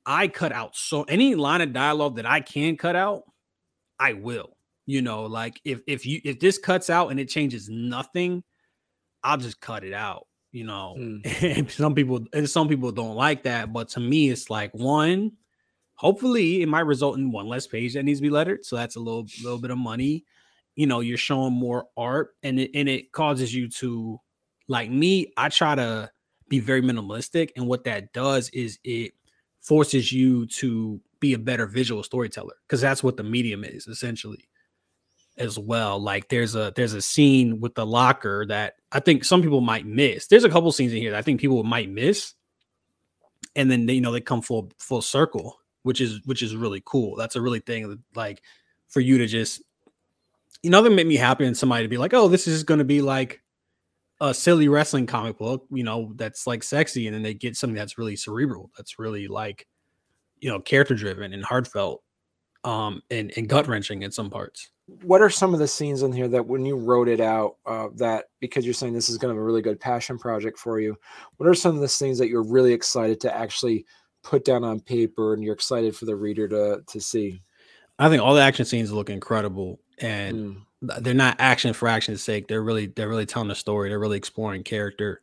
i 0.05 0.27
cut 0.27 0.51
out 0.51 0.75
so 0.75 1.03
any 1.03 1.35
line 1.35 1.61
of 1.61 1.71
dialogue 1.71 2.17
that 2.17 2.25
i 2.25 2.41
can 2.41 2.75
cut 2.75 2.97
out 2.97 3.23
i 3.97 4.11
will 4.11 4.57
you 4.85 5.01
know 5.01 5.23
like 5.23 5.61
if 5.63 5.79
if 5.87 6.05
you 6.05 6.19
if 6.25 6.39
this 6.41 6.57
cuts 6.57 6.89
out 6.89 7.09
and 7.09 7.19
it 7.21 7.29
changes 7.29 7.69
nothing 7.69 8.43
i'll 9.23 9.37
just 9.37 9.61
cut 9.61 9.85
it 9.85 9.93
out 9.93 10.27
you 10.53 10.63
know. 10.63 10.95
Mm. 10.97 11.57
And 11.57 11.69
some 11.69 11.93
people 11.93 12.25
and 12.31 12.49
some 12.49 12.69
people 12.69 12.93
don't 12.93 13.15
like 13.15 13.43
that, 13.43 13.73
but 13.73 13.89
to 13.89 13.99
me, 13.99 14.29
it's 14.29 14.49
like 14.49 14.71
one. 14.73 15.33
Hopefully, 15.95 16.61
it 16.61 16.67
might 16.67 16.81
result 16.81 17.17
in 17.17 17.31
one 17.31 17.47
less 17.47 17.67
page 17.67 17.93
that 17.93 18.03
needs 18.03 18.19
to 18.19 18.23
be 18.23 18.29
lettered, 18.29 18.65
so 18.65 18.77
that's 18.77 18.95
a 18.95 18.99
little 18.99 19.25
little 19.43 19.59
bit 19.59 19.71
of 19.71 19.77
money. 19.77 20.23
You 20.75 20.87
know, 20.87 21.01
you're 21.01 21.17
showing 21.17 21.53
more 21.53 21.87
art, 21.97 22.29
and 22.41 22.59
it 22.59 22.71
and 22.73 22.87
it 22.87 23.11
causes 23.11 23.53
you 23.53 23.67
to, 23.69 24.19
like 24.67 24.89
me. 24.89 25.33
I 25.35 25.49
try 25.49 25.75
to 25.75 26.11
be 26.47 26.59
very 26.59 26.81
minimalistic, 26.81 27.49
and 27.55 27.67
what 27.67 27.83
that 27.83 28.13
does 28.13 28.49
is 28.49 28.79
it 28.83 29.13
forces 29.61 30.11
you 30.11 30.45
to 30.45 31.01
be 31.19 31.33
a 31.33 31.39
better 31.39 31.65
visual 31.65 32.03
storyteller 32.03 32.55
because 32.67 32.81
that's 32.81 33.01
what 33.01 33.15
the 33.15 33.23
medium 33.23 33.63
is 33.63 33.87
essentially 33.87 34.49
as 35.37 35.57
well 35.57 35.99
like 35.99 36.29
there's 36.29 36.55
a 36.55 36.71
there's 36.75 36.93
a 36.93 37.01
scene 37.01 37.59
with 37.59 37.73
the 37.73 37.85
locker 37.85 38.45
that 38.45 38.75
i 38.91 38.99
think 38.99 39.25
some 39.25 39.41
people 39.41 39.61
might 39.61 39.85
miss. 39.85 40.27
There's 40.27 40.43
a 40.43 40.49
couple 40.49 40.71
scenes 40.71 40.93
in 40.93 40.99
here 40.99 41.11
that 41.11 41.17
i 41.17 41.21
think 41.21 41.41
people 41.41 41.63
might 41.63 41.89
miss. 41.89 42.33
And 43.55 43.69
then 43.69 43.85
they, 43.85 43.93
you 43.93 44.01
know 44.01 44.11
they 44.11 44.21
come 44.21 44.41
full 44.41 44.71
full 44.77 45.01
circle 45.01 45.57
which 45.83 46.01
is 46.01 46.21
which 46.25 46.41
is 46.41 46.55
really 46.55 46.81
cool. 46.85 47.15
That's 47.15 47.35
a 47.35 47.41
really 47.41 47.59
thing 47.59 47.87
that, 47.89 47.99
like 48.15 48.41
for 48.89 49.01
you 49.01 49.17
to 49.19 49.27
just 49.27 49.61
you 50.63 50.69
know 50.69 50.81
that 50.81 50.89
made 50.89 51.07
me 51.07 51.15
happy 51.15 51.45
and 51.45 51.55
somebody 51.55 51.83
to 51.83 51.89
be 51.89 51.97
like 51.97 52.13
oh 52.13 52.27
this 52.27 52.47
is 52.47 52.63
going 52.63 52.77
to 52.79 52.85
be 52.85 53.01
like 53.01 53.41
a 54.21 54.33
silly 54.33 54.69
wrestling 54.69 55.05
comic 55.05 55.37
book 55.37 55.65
you 55.71 55.83
know 55.83 56.13
that's 56.15 56.47
like 56.47 56.63
sexy 56.63 57.07
and 57.07 57.15
then 57.15 57.21
they 57.21 57.33
get 57.33 57.57
something 57.57 57.75
that's 57.75 57.97
really 57.97 58.15
cerebral 58.15 58.71
that's 58.77 58.97
really 58.97 59.27
like 59.27 59.67
you 60.39 60.49
know 60.49 60.59
character 60.59 60.95
driven 60.95 61.33
and 61.33 61.43
heartfelt 61.43 62.01
um 62.63 63.01
and, 63.11 63.33
and 63.35 63.49
gut 63.49 63.67
wrenching 63.67 64.03
in 64.03 64.11
some 64.11 64.29
parts 64.29 64.69
what 64.87 65.21
are 65.21 65.29
some 65.29 65.53
of 65.53 65.59
the 65.59 65.67
scenes 65.67 66.03
in 66.03 66.11
here 66.11 66.27
that 66.27 66.45
when 66.45 66.65
you 66.65 66.75
wrote 66.75 67.07
it 67.07 67.21
out 67.21 67.55
uh, 67.65 67.87
that 67.95 68.25
because 68.41 68.65
you're 68.65 68.73
saying 68.73 68.93
this 68.93 69.07
is 69.09 69.17
going 69.17 69.33
to 69.33 69.35
be 69.37 69.41
a 69.41 69.43
really 69.43 69.61
good 69.61 69.79
passion 69.79 70.17
project 70.19 70.59
for 70.59 70.79
you 70.79 70.95
what 71.37 71.47
are 71.47 71.53
some 71.53 71.73
of 71.75 71.81
the 71.81 71.87
things 71.87 72.17
that 72.17 72.27
you're 72.27 72.43
really 72.43 72.73
excited 72.73 73.19
to 73.21 73.33
actually 73.35 73.85
put 74.23 74.43
down 74.43 74.63
on 74.63 74.79
paper 74.81 75.33
and 75.33 75.43
you're 75.43 75.53
excited 75.53 75.95
for 75.95 76.05
the 76.05 76.15
reader 76.15 76.47
to 76.49 76.81
to 76.85 76.99
see 76.99 77.41
i 77.99 78.09
think 78.09 78.21
all 78.21 78.33
the 78.33 78.41
action 78.41 78.65
scenes 78.65 78.91
look 78.91 79.09
incredible 79.09 79.79
and 79.99 80.37
Mm. 80.83 81.03
they're 81.03 81.13
not 81.13 81.37
action 81.39 81.73
for 81.73 81.87
action's 81.87 82.21
sake 82.21 82.47
they're 82.49 82.61
really 82.63 82.87
they're 82.87 83.07
really 83.07 83.25
telling 83.25 83.51
a 83.51 83.55
story 83.55 83.87
they're 83.87 83.99
really 83.99 84.17
exploring 84.17 84.63
character 84.63 85.21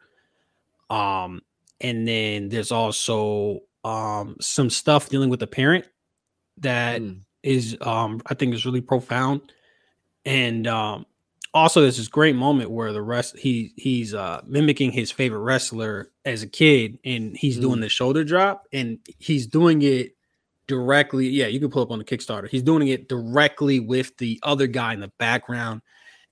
um 0.88 1.42
and 1.83 2.09
then 2.09 2.49
there's 2.49 2.73
also 2.73 3.61
um 3.85 4.37
some 4.40 4.70
stuff 4.70 5.09
dealing 5.11 5.29
with 5.29 5.40
the 5.40 5.46
parent 5.46 5.85
that 6.59 7.01
Mm. 7.03 7.20
Is 7.42 7.76
um 7.81 8.20
I 8.26 8.35
think 8.35 8.55
is 8.55 8.66
really 8.66 8.81
profound. 8.81 9.53
And 10.24 10.66
um 10.66 11.07
also 11.53 11.81
there's 11.81 11.96
this 11.96 12.09
great 12.09 12.37
moment 12.37 12.70
where 12.70 12.92
the 12.92 13.03
rest 13.03 13.38
he 13.38 13.72
he's 13.76 14.14
uh 14.14 14.40
mimicking 14.46 14.92
his 14.92 15.11
favorite 15.11 15.40
wrestler 15.40 16.11
as 16.24 16.42
a 16.42 16.46
kid 16.46 16.98
and 17.05 17.37
he's 17.37 17.59
doing 17.59 17.81
the 17.81 17.88
shoulder 17.88 18.24
drop 18.24 18.66
and 18.72 18.98
he's 19.18 19.46
doing 19.46 19.83
it 19.83 20.14
directly. 20.66 21.29
Yeah, 21.29 21.48
you 21.48 21.59
can 21.59 21.70
pull 21.70 21.83
up 21.83 21.90
on 21.90 21.98
the 21.98 22.05
Kickstarter. 22.05 22.48
He's 22.48 22.62
doing 22.62 22.87
it 22.88 23.09
directly 23.09 23.81
with 23.81 24.16
the 24.18 24.38
other 24.44 24.68
guy 24.68 24.94
in 24.94 25.00
the 25.00 25.12
background. 25.18 25.83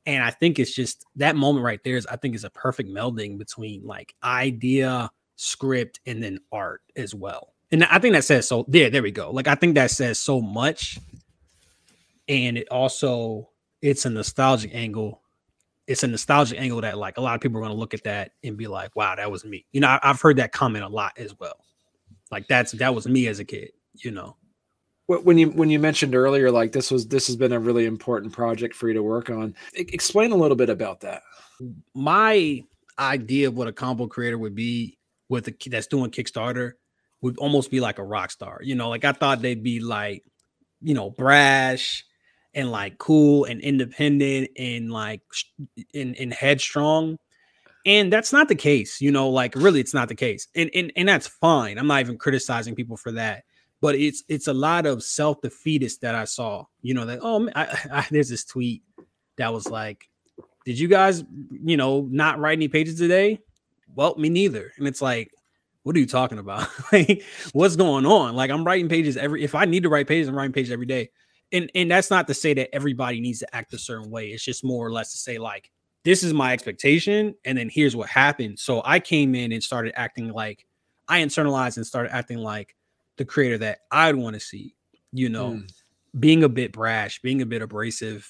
And 0.07 0.23
I 0.23 0.31
think 0.31 0.59
it's 0.59 0.73
just 0.73 1.05
that 1.17 1.37
moment 1.37 1.65
right 1.65 1.81
there 1.85 1.97
is 1.97 2.07
I 2.07 2.17
think 2.17 2.35
is 2.35 2.45
a 2.45 2.51
perfect 2.51 2.89
melding 2.89 3.37
between 3.37 3.85
like 3.85 4.15
idea, 4.23 5.11
script, 5.37 6.01
and 6.07 6.23
then 6.23 6.39
art 6.53 6.83
as 6.97 7.15
well. 7.15 7.53
And 7.71 7.85
I 7.85 7.99
think 7.99 8.15
that 8.15 8.25
says 8.25 8.49
so. 8.49 8.65
There, 8.69 8.91
there 8.91 9.03
we 9.03 9.11
go. 9.11 9.31
Like 9.31 9.49
I 9.49 9.55
think 9.55 9.75
that 9.75 9.91
says 9.91 10.19
so 10.19 10.41
much. 10.41 10.99
And 12.29 12.59
it 12.59 12.69
also 12.71 13.51
it's 13.83 14.05
a 14.05 14.11
nostalgic 14.11 14.75
angle. 14.75 15.23
It's 15.87 16.03
a 16.03 16.07
nostalgic 16.07 16.61
angle 16.61 16.81
that 16.83 16.99
like 16.99 17.19
a 17.19 17.21
lot 17.21 17.35
of 17.35 17.41
people 17.41 17.59
are 17.59 17.63
going 17.63 17.73
to 17.73 17.79
look 17.79 17.95
at 17.95 18.05
that 18.05 18.33
and 18.45 18.57
be 18.57 18.67
like, 18.67 18.95
"Wow, 18.95 19.15
that 19.15 19.31
was 19.31 19.45
me." 19.45 19.65
You 19.73 19.81
know, 19.81 19.89
I, 19.89 19.99
I've 20.03 20.21
heard 20.21 20.37
that 20.37 20.53
comment 20.53 20.85
a 20.85 20.89
lot 20.89 21.13
as 21.17 21.35
well. 21.39 21.65
Like 22.31 22.47
that's 22.49 22.73
that 22.73 22.95
was 22.95 23.09
me 23.09 23.27
as 23.27 23.39
a 23.39 23.45
kid. 23.45 23.71
You 23.95 24.11
know. 24.11 24.37
When 25.07 25.39
you 25.39 25.49
when 25.49 25.71
you 25.71 25.79
mentioned 25.79 26.15
earlier 26.15 26.51
like 26.51 26.73
this 26.73 26.91
was 26.91 27.09
this 27.09 27.29
has 27.29 27.37
been 27.37 27.53
a 27.53 27.59
really 27.59 27.87
important 27.87 28.31
project 28.31 28.75
for 28.75 28.89
you 28.89 28.95
to 28.95 29.03
work 29.03 29.31
on 29.31 29.55
E- 29.75 29.87
explain 29.91 30.33
a 30.33 30.37
little 30.37 30.55
bit 30.55 30.69
about 30.69 31.01
that 31.01 31.23
my 31.95 32.63
idea 32.99 33.49
of 33.49 33.57
what 33.57 33.69
a 33.69 33.73
combo 33.73 34.07
creator 34.07 34.39
would 34.39 34.55
be 34.55 34.99
with 35.29 35.49
a 35.49 35.71
that's 35.71 35.87
doing 35.87 36.11
Kickstarter 36.11 36.73
would 37.21 37.39
almost 37.39 37.71
be 37.71 37.81
like 37.81 37.99
a 37.99 38.05
rock 38.05 38.31
star. 38.31 38.61
You 38.63 38.75
know, 38.75 38.89
like 38.89 39.05
I 39.05 39.13
thought 39.13 39.43
they'd 39.43 39.63
be 39.63 39.81
like, 39.81 40.25
you 40.81 40.95
know, 40.95 41.11
brash 41.11 42.05
and 42.55 42.71
like 42.71 42.99
cool 42.99 43.45
and 43.45 43.61
independent 43.61 44.51
and 44.57 44.91
like 44.91 45.23
and, 45.95 46.17
and 46.17 46.33
headstrong. 46.33 47.19
And 47.87 48.13
that's 48.13 48.33
not 48.33 48.49
the 48.49 48.55
case, 48.55 49.01
you 49.01 49.11
know, 49.11 49.31
like 49.31 49.55
really 49.55 49.81
it's 49.81 49.95
not 49.95 50.09
the 50.09 50.15
case. 50.15 50.49
And 50.55 50.71
and 50.75 50.93
and 50.97 51.09
that's 51.09 51.27
fine. 51.27 51.79
I'm 51.79 51.87
not 51.87 52.01
even 52.01 52.19
criticizing 52.19 52.75
people 52.75 52.97
for 52.97 53.13
that. 53.13 53.45
But 53.81 53.95
it's 53.95 54.25
it's 54.29 54.49
a 54.49 54.55
lot 54.55 54.87
of 54.87 55.05
self-defeatist 55.05 56.01
that 56.01 56.15
I 56.15 56.25
saw, 56.25 56.65
you 56.83 56.95
know, 56.95 57.07
that 57.07 57.21
oh 57.23 57.49
I, 57.55 57.79
I, 57.93 58.07
there's 58.11 58.29
this 58.29 58.45
tweet 58.45 58.83
that 59.37 59.53
was 59.53 59.69
like 59.69 60.09
did 60.69 60.79
you 60.79 60.87
guys, 60.87 61.25
you 61.65 61.79
know, 61.79 62.07
not 62.11 62.39
write 62.39 62.59
any 62.59 62.69
pages 62.69 62.99
today? 62.99 63.41
Well, 63.95 64.15
me 64.17 64.29
neither. 64.29 64.71
And 64.77 64.87
it's 64.87 65.01
like, 65.01 65.33
what 65.85 65.97
are 65.97 65.99
you 66.01 66.07
talking 66.07 66.39
about? 66.39 66.69
like, 66.93 67.23
what's 67.53 67.77
going 67.77 68.05
on? 68.07 68.35
Like, 68.37 68.51
I'm 68.51 68.65
writing 68.65 68.89
pages 68.89 69.17
every. 69.17 69.43
If 69.43 69.55
I 69.55 69.65
need 69.65 69.85
to 69.85 69.89
write 69.89 70.07
pages, 70.07 70.29
I'm 70.29 70.37
writing 70.37 70.53
pages 70.53 70.73
every 70.73 70.87
day. 70.87 71.11
And 71.53 71.71
and 71.75 71.91
that's 71.91 72.11
not 72.11 72.27
to 72.29 72.35
say 72.35 72.53
that 72.55 72.75
everybody 72.75 73.21
needs 73.21 73.39
to 73.39 73.57
act 73.57 73.73
a 73.73 73.79
certain 73.79 74.11
way. 74.11 74.29
It's 74.29 74.45
just 74.45 74.65
more 74.65 74.87
or 74.87 74.93
less 74.93 75.13
to 75.13 75.19
say 75.19 75.39
like, 75.39 75.71
this 76.05 76.23
is 76.23 76.35
my 76.35 76.53
expectation, 76.53 77.35
and 77.45 77.57
then 77.57 77.69
here's 77.71 77.97
what 77.97 78.09
happened. 78.09 78.59
So 78.59 78.83
I 78.85 79.01
came 79.01 79.35
in 79.35 79.53
and 79.53 79.63
started 79.63 79.99
acting 79.99 80.31
like 80.31 80.67
I 81.09 81.21
internalized 81.23 81.77
and 81.79 81.87
started 81.87 82.15
acting 82.15 82.39
like 82.39 82.77
the 83.17 83.25
creator 83.25 83.59
that 83.59 83.79
I'd 83.91 84.15
want 84.15 84.35
to 84.35 84.41
see. 84.41 84.75
You 85.13 85.31
know, 85.31 85.53
Mm. 85.53 85.73
being 86.21 86.45
a 86.45 86.49
bit 86.51 86.71
brash, 86.73 87.21
being 87.23 87.41
a 87.41 87.47
bit 87.47 87.63
abrasive 87.63 88.29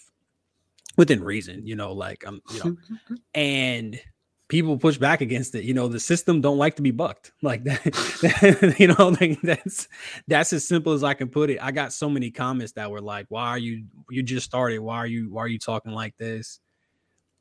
within 0.97 1.23
reason, 1.25 1.67
you 1.67 1.75
know, 1.77 1.93
like 1.93 2.25
I'm, 2.27 2.41
you 2.53 2.61
know, 2.65 2.77
and 3.35 4.01
people 4.49 4.79
push 4.79 4.97
back 4.97 5.21
against 5.21 5.55
it. 5.55 5.65
You 5.65 5.75
know, 5.75 5.89
the 5.89 6.01
system 6.01 6.41
don't 6.41 6.59
like 6.59 6.77
to 6.77 6.83
be 6.83 6.91
bucked 6.91 7.33
like 7.43 7.65
that. 7.65 8.75
you 8.79 8.89
know, 8.89 9.09
like 9.21 9.41
that's 9.43 9.89
that's 10.27 10.53
as 10.53 10.67
simple 10.67 10.93
as 10.93 11.05
I 11.05 11.15
can 11.15 11.29
put 11.29 11.51
it. 11.51 11.59
I 11.63 11.71
got 11.71 11.93
so 11.93 12.09
many 12.09 12.31
comments 12.31 12.73
that 12.73 12.91
were 12.91 13.01
like, 13.01 13.27
"Why 13.29 13.49
are 13.49 13.59
you? 13.59 13.85
You 14.11 14.23
just 14.23 14.47
started. 14.47 14.81
Why 14.81 14.97
are 14.97 15.07
you? 15.07 15.31
Why 15.31 15.43
are 15.43 15.49
you 15.49 15.59
talking 15.59 15.93
like 15.93 16.17
this?" 16.19 16.61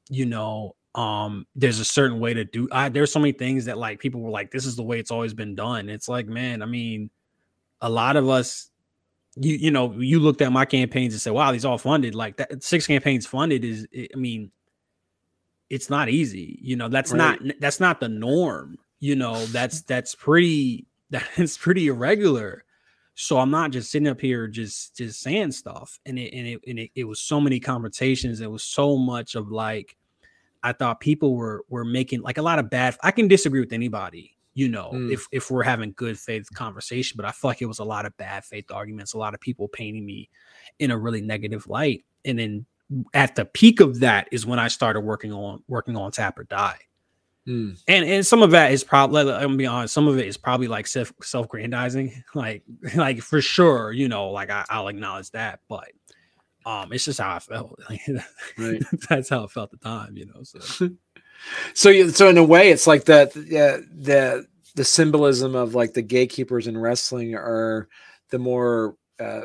You 0.10 0.26
know, 0.26 0.76
um, 0.96 1.46
there's 1.56 1.80
a 1.80 1.86
certain 1.86 2.20
way 2.20 2.34
to 2.34 2.46
do. 2.46 2.67
I 2.72 2.89
there's 2.89 3.12
so 3.12 3.20
many 3.20 3.34
things 3.34 3.65
that 3.65 3.78
like 3.78 4.00
people 4.00 4.22
were 4.22 4.30
like, 4.30 4.52
"This 4.52 4.65
is 4.65 4.76
the 4.76 4.84
way 4.84 5.00
it's 5.00 5.12
always 5.12 5.34
been 5.34 5.56
done." 5.56 5.89
It's 5.89 6.08
like, 6.08 6.28
man, 6.28 6.62
I 6.62 6.65
mean, 6.65 7.10
a 7.82 7.89
lot 7.89 8.15
of 8.15 8.30
us 8.30 8.70
you 9.39 9.56
you 9.56 9.72
know 9.72 9.93
you 10.00 10.20
looked 10.20 10.41
at 10.41 10.52
my 10.52 10.65
campaigns 10.65 11.13
and 11.13 11.22
said 11.22 11.32
wow 11.32 11.52
these 11.52 11.63
all 11.63 11.78
funded 11.78 12.15
like 12.15 12.38
that 12.38 12.63
six 12.63 12.88
campaigns 12.88 13.28
funded 13.28 13.63
is 13.63 13.88
i 13.96 14.17
mean 14.17 14.52
it's 15.69 15.89
not 15.89 16.10
easy 16.10 16.58
you 16.62 16.75
know 16.75 16.88
that's 16.88 17.13
not 17.13 17.39
that's 17.60 17.80
not 17.80 17.99
the 17.99 18.08
norm 18.10 18.77
you 18.99 19.15
know 19.15 19.45
that's 19.47 19.82
that's 19.82 20.15
pretty 20.15 20.86
that's 21.10 21.58
pretty 21.58 21.88
irregular 21.88 22.63
so 23.15 23.38
i'm 23.38 23.51
not 23.51 23.71
just 23.71 23.91
sitting 23.91 24.08
up 24.08 24.21
here 24.21 24.47
just 24.47 24.95
just 24.95 25.21
saying 25.21 25.51
stuff 25.51 25.99
and 26.06 26.17
it 26.19 26.34
and 26.34 26.47
it 26.47 26.60
and 26.67 26.80
it, 26.80 26.91
it 26.95 27.03
was 27.03 27.19
so 27.19 27.39
many 27.41 27.60
conversations 27.60 28.41
it 28.41 28.51
was 28.51 28.63
so 28.63 28.97
much 28.97 29.36
of 29.36 29.51
like 29.51 29.97
i 30.63 30.71
thought 30.71 30.99
people 30.99 31.36
were 31.36 31.63
were 31.69 31.86
making 31.86 32.21
like 32.21 32.38
a 32.38 32.41
lot 32.41 32.60
of 32.60 32.69
bad 32.69 32.95
i 33.03 33.12
can 33.12 33.27
disagree 33.27 33.60
with 33.60 33.73
anybody 33.73 34.38
you 34.58 34.67
know, 34.69 34.89
Mm. 34.91 35.13
if 35.13 35.27
if 35.32 35.51
we're 35.51 35.62
having 35.62 35.93
good 35.95 36.17
faith 36.17 36.51
conversation, 36.51 37.15
but 37.15 37.27
I 37.27 37.32
feel 37.32 37.51
like 37.51 37.62
it 37.62 37.67
was 37.67 37.77
a 37.77 37.84
lot 37.84 38.08
of 38.08 38.17
bad 38.17 38.43
faith 38.43 38.71
arguments, 38.71 39.13
a 39.13 39.17
lot 39.19 39.36
of 39.36 39.39
people 39.39 39.67
painting 39.67 40.03
me 40.03 40.32
in 40.80 40.89
a 40.89 40.97
really 40.97 41.21
negative 41.21 41.67
light. 41.67 42.03
And 42.25 42.39
then 42.39 42.65
at 43.13 43.36
the 43.36 43.45
peak 43.45 43.80
of 43.80 44.00
that 44.00 44.28
is 44.32 44.45
when 44.45 44.60
I 44.60 44.67
started 44.67 45.02
working 45.02 45.34
on 45.34 45.63
working 45.67 45.95
on 45.97 46.12
Tap 46.12 46.39
or 46.39 46.43
Die. 46.43 46.80
Mm. 47.47 47.82
And 47.88 48.06
and 48.06 48.26
some 48.26 48.43
of 48.43 48.52
that 48.52 48.71
is 48.71 48.84
probably 48.84 49.21
I'm 49.21 49.41
gonna 49.41 49.56
be 49.56 49.65
honest, 49.65 49.93
some 49.93 50.08
of 50.08 50.17
it 50.17 50.28
is 50.28 50.38
probably 50.38 50.67
like 50.67 50.88
self 50.88 51.13
self-grandizing, 51.21 52.23
like 52.36 52.63
like 52.95 53.21
for 53.21 53.41
sure, 53.41 53.91
you 53.91 54.08
know, 54.10 54.30
like 54.30 54.50
I, 54.50 54.65
I'll 54.69 54.89
acknowledge 54.89 55.32
that, 55.32 55.62
but 55.69 55.91
um 56.65 56.91
it's 56.91 57.06
just 57.06 57.19
how 57.19 57.36
I 57.36 57.39
felt. 57.39 57.80
Like, 57.89 58.02
Right. 58.58 58.84
that's 59.10 59.30
how 59.30 59.45
I 59.45 59.47
felt 59.47 59.73
at 59.73 59.80
the 59.80 59.86
time, 59.86 60.17
you 60.17 60.26
know. 60.26 60.43
So 60.43 60.89
so 61.73 61.89
you 61.89 62.10
so 62.10 62.30
in 62.30 62.38
a 62.38 62.43
way 62.43 62.71
it's 62.71 62.88
like 62.88 63.06
that 63.06 63.36
yeah 63.36 63.78
the 63.95 64.45
the 64.76 64.84
symbolism 64.84 65.56
of 65.56 65.76
like 65.76 65.93
the 65.93 66.02
gatekeepers 66.02 66.67
in 66.67 66.78
wrestling 66.78 67.36
are 67.36 67.88
the 68.30 68.39
more 68.39 68.95
uh 69.19 69.41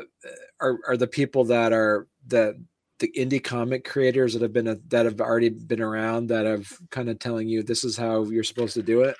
are, 0.59 0.79
are 0.87 0.97
the 0.97 1.07
people 1.07 1.45
that 1.45 1.71
are 1.71 2.07
the 2.27 2.59
the 3.03 3.11
indie 3.17 3.43
comic 3.43 3.83
creators 3.83 4.31
that 4.31 4.41
have 4.41 4.53
been 4.53 4.69
a, 4.69 4.75
that 4.87 5.03
have 5.03 5.19
already 5.19 5.49
been 5.49 5.81
around 5.81 6.27
that 6.27 6.45
have 6.45 6.71
kind 6.89 7.09
of 7.09 7.19
telling 7.19 7.49
you 7.49 7.61
this 7.61 7.83
is 7.83 7.97
how 7.97 8.23
you're 8.23 8.45
supposed 8.45 8.73
to 8.73 8.81
do 8.81 9.01
it 9.01 9.17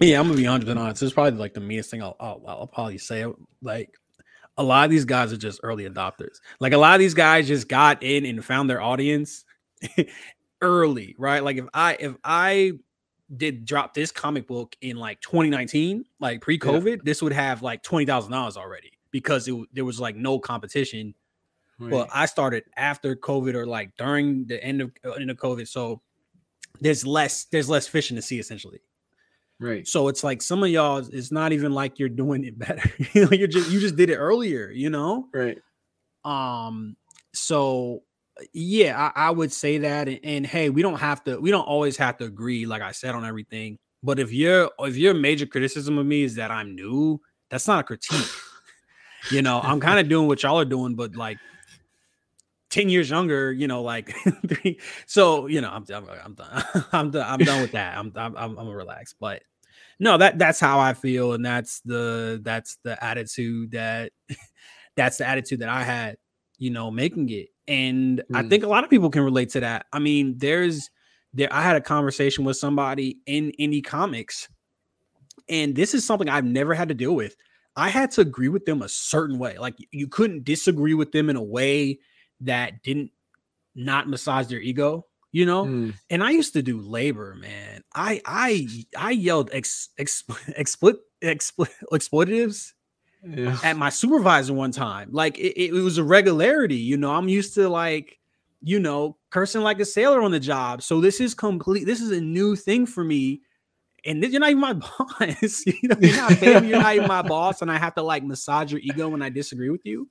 Yeah, 0.00 0.18
I'm 0.18 0.26
gonna 0.26 0.38
be 0.38 0.44
hundred 0.44 0.74
honest. 0.78 1.00
This 1.00 1.08
is 1.08 1.12
probably 1.12 1.38
like 1.38 1.52
the 1.52 1.60
meanest 1.60 1.90
thing 1.90 2.02
I'll, 2.02 2.16
I'll 2.18 2.42
I'll 2.46 2.66
probably 2.66 2.96
say. 2.96 3.26
Like 3.60 3.94
a 4.56 4.62
lot 4.62 4.84
of 4.84 4.90
these 4.90 5.04
guys 5.04 5.32
are 5.34 5.36
just 5.36 5.60
early 5.62 5.88
adopters. 5.88 6.38
Like 6.60 6.72
a 6.72 6.78
lot 6.78 6.94
of 6.94 7.00
these 7.00 7.14
guys 7.14 7.46
just 7.46 7.68
got 7.68 8.02
in 8.02 8.24
and 8.24 8.42
found 8.42 8.70
their 8.70 8.80
audience, 8.80 9.44
early, 10.62 11.14
right? 11.18 11.44
Like 11.44 11.58
if 11.58 11.66
I 11.74 11.96
if 12.00 12.14
I 12.24 12.72
did 13.36 13.66
drop 13.66 13.92
this 13.92 14.10
comic 14.10 14.46
book 14.46 14.74
in 14.80 14.96
like 14.96 15.20
2019, 15.20 16.04
like 16.20 16.40
pre-COVID, 16.40 16.86
yeah. 16.86 17.02
this 17.04 17.20
would 17.20 17.32
have 17.32 17.60
like 17.60 17.82
twenty 17.82 18.06
thousand 18.06 18.32
dollars 18.32 18.56
already 18.56 18.92
because 19.10 19.46
it 19.48 19.54
there 19.72 19.84
was 19.84 20.00
like 20.00 20.16
no 20.16 20.38
competition. 20.38 21.14
Right. 21.78 21.90
But 21.90 22.08
I 22.12 22.26
started 22.26 22.64
after 22.76 23.14
COVID 23.14 23.54
or 23.54 23.66
like 23.66 23.96
during 23.96 24.46
the 24.46 24.62
end 24.62 24.80
of 24.80 24.90
uh, 25.04 25.12
end 25.12 25.30
of 25.30 25.36
COVID, 25.36 25.68
so 25.68 26.00
there's 26.80 27.06
less 27.06 27.44
there's 27.44 27.68
less 27.68 27.86
fishing 27.86 28.16
to 28.16 28.22
see 28.22 28.38
essentially. 28.38 28.80
Right. 29.60 29.86
So 29.86 30.08
it's 30.08 30.22
like 30.22 30.40
some 30.40 30.62
of 30.62 30.70
y'all, 30.70 30.98
it's 30.98 31.32
not 31.32 31.52
even 31.52 31.72
like 31.72 31.98
you're 31.98 32.08
doing 32.08 32.44
it 32.44 32.58
better. 32.58 32.90
you're 33.12 33.48
just 33.48 33.70
you 33.70 33.80
just 33.80 33.96
did 33.96 34.10
it 34.10 34.16
earlier, 34.16 34.70
you 34.70 34.90
know? 34.90 35.28
Right. 35.32 35.58
Um, 36.24 36.96
so 37.32 38.02
yeah, 38.52 39.10
I, 39.16 39.28
I 39.28 39.30
would 39.30 39.52
say 39.52 39.78
that. 39.78 40.08
And, 40.08 40.20
and, 40.22 40.46
hey, 40.46 40.70
we 40.70 40.82
don't 40.82 40.98
have 40.98 41.24
to, 41.24 41.40
we 41.40 41.50
don't 41.50 41.66
always 41.66 41.96
have 41.96 42.18
to 42.18 42.24
agree, 42.24 42.66
like 42.66 42.82
I 42.82 42.92
said, 42.92 43.14
on 43.14 43.24
everything. 43.24 43.78
But 44.02 44.20
if 44.20 44.32
your 44.32 44.70
if 44.78 44.96
your 44.96 45.12
major 45.12 45.44
criticism 45.44 45.98
of 45.98 46.06
me 46.06 46.22
is 46.22 46.36
that 46.36 46.52
I'm 46.52 46.76
new, 46.76 47.20
that's 47.50 47.66
not 47.66 47.80
a 47.80 47.82
critique. 47.82 48.28
you 49.32 49.42
know, 49.42 49.60
I'm 49.60 49.80
kind 49.80 49.98
of 49.98 50.08
doing 50.08 50.28
what 50.28 50.42
y'all 50.44 50.60
are 50.60 50.64
doing, 50.64 50.94
but 50.94 51.16
like 51.16 51.38
10 52.70 52.88
years 52.88 53.10
younger, 53.10 53.52
you 53.52 53.66
know, 53.66 53.82
like 53.82 54.14
three. 54.48 54.78
So, 55.06 55.46
you 55.46 55.60
know, 55.60 55.70
I'm, 55.70 55.84
I'm, 55.92 56.06
I'm 56.24 56.34
done. 56.34 56.64
I'm 56.92 57.10
done. 57.10 57.26
I'm 57.26 57.38
done 57.38 57.62
with 57.62 57.72
that. 57.72 57.96
I'm, 57.96 58.12
I'm, 58.16 58.36
I'm, 58.36 58.58
I'm 58.58 58.68
relaxed, 58.68 59.16
but 59.20 59.42
no, 59.98 60.18
that 60.18 60.38
that's 60.38 60.60
how 60.60 60.78
I 60.78 60.94
feel. 60.94 61.32
And 61.32 61.44
that's 61.44 61.80
the, 61.80 62.40
that's 62.42 62.78
the 62.84 63.02
attitude 63.02 63.72
that, 63.72 64.12
that's 64.96 65.18
the 65.18 65.26
attitude 65.26 65.60
that 65.60 65.68
I 65.68 65.82
had, 65.82 66.16
you 66.58 66.70
know, 66.70 66.90
making 66.90 67.30
it. 67.30 67.48
And 67.66 68.22
mm. 68.30 68.36
I 68.36 68.48
think 68.48 68.64
a 68.64 68.68
lot 68.68 68.84
of 68.84 68.90
people 68.90 69.10
can 69.10 69.22
relate 69.22 69.50
to 69.50 69.60
that. 69.60 69.86
I 69.92 69.98
mean, 69.98 70.36
there's, 70.38 70.90
there, 71.34 71.52
I 71.52 71.62
had 71.62 71.76
a 71.76 71.80
conversation 71.80 72.44
with 72.44 72.56
somebody 72.56 73.18
in 73.26 73.52
indie 73.60 73.84
comics, 73.84 74.48
and 75.48 75.74
this 75.74 75.94
is 75.94 76.04
something 76.04 76.28
I've 76.28 76.44
never 76.44 76.74
had 76.74 76.88
to 76.88 76.94
deal 76.94 77.14
with. 77.14 77.36
I 77.76 77.90
had 77.90 78.10
to 78.12 78.22
agree 78.22 78.48
with 78.48 78.64
them 78.64 78.82
a 78.82 78.88
certain 78.88 79.38
way. 79.38 79.56
Like 79.58 79.76
you 79.92 80.08
couldn't 80.08 80.44
disagree 80.44 80.94
with 80.94 81.12
them 81.12 81.30
in 81.30 81.36
a 81.36 81.42
way 81.42 81.98
that 82.40 82.82
didn't 82.82 83.10
not 83.74 84.08
massage 84.08 84.46
their 84.46 84.60
ego 84.60 85.04
you 85.32 85.46
know? 85.46 85.64
Mm. 85.64 85.94
and 86.10 86.24
i 86.24 86.30
used 86.30 86.52
to 86.54 86.62
do 86.62 86.80
labor 86.80 87.34
man. 87.34 87.82
I 87.94 88.20
i 88.24 88.66
i 88.96 89.10
yelled 89.10 89.50
ex, 89.52 89.90
ex, 89.98 90.24
exploit, 90.56 90.96
exploit, 91.22 91.70
exploitatives 91.92 92.72
yeah. 93.24 93.58
at 93.62 93.76
my 93.76 93.88
supervisor 93.90 94.54
one 94.54 94.70
time. 94.70 95.10
Like 95.12 95.38
it, 95.38 95.60
it 95.60 95.72
was 95.72 95.98
a 95.98 96.04
regularity 96.04 96.76
you 96.76 96.96
know? 96.96 97.12
I'm 97.14 97.28
used 97.28 97.54
to 97.54 97.68
like 97.68 98.18
you 98.60 98.80
know 98.80 99.16
cursing 99.30 99.62
like 99.62 99.80
a 99.80 99.84
sailor 99.84 100.22
on 100.22 100.30
the 100.30 100.40
job. 100.40 100.82
So 100.82 101.00
this 101.00 101.20
is 101.20 101.34
complete 101.34 101.84
this 101.84 102.00
is 102.00 102.10
a 102.10 102.20
new 102.20 102.56
thing 102.56 102.86
for 102.86 103.04
me. 103.04 103.42
And 104.04 104.22
you're 104.22 104.40
not 104.40 104.50
even 104.50 104.60
my 104.60 104.72
boss 104.74 105.66
you 105.66 105.88
know? 105.88 105.96
You're 106.00 106.16
not, 106.16 106.40
baby, 106.40 106.68
you're 106.68 106.80
not 106.80 106.94
even 106.94 107.08
my 107.08 107.22
boss 107.34 107.60
and 107.62 107.70
i 107.70 107.76
have 107.76 107.94
to 107.96 108.02
like 108.02 108.24
massage 108.24 108.72
your 108.72 108.80
ego 108.80 109.08
when 109.08 109.22
i 109.22 109.28
disagree 109.28 109.70
with 109.70 109.84
you 109.84 110.08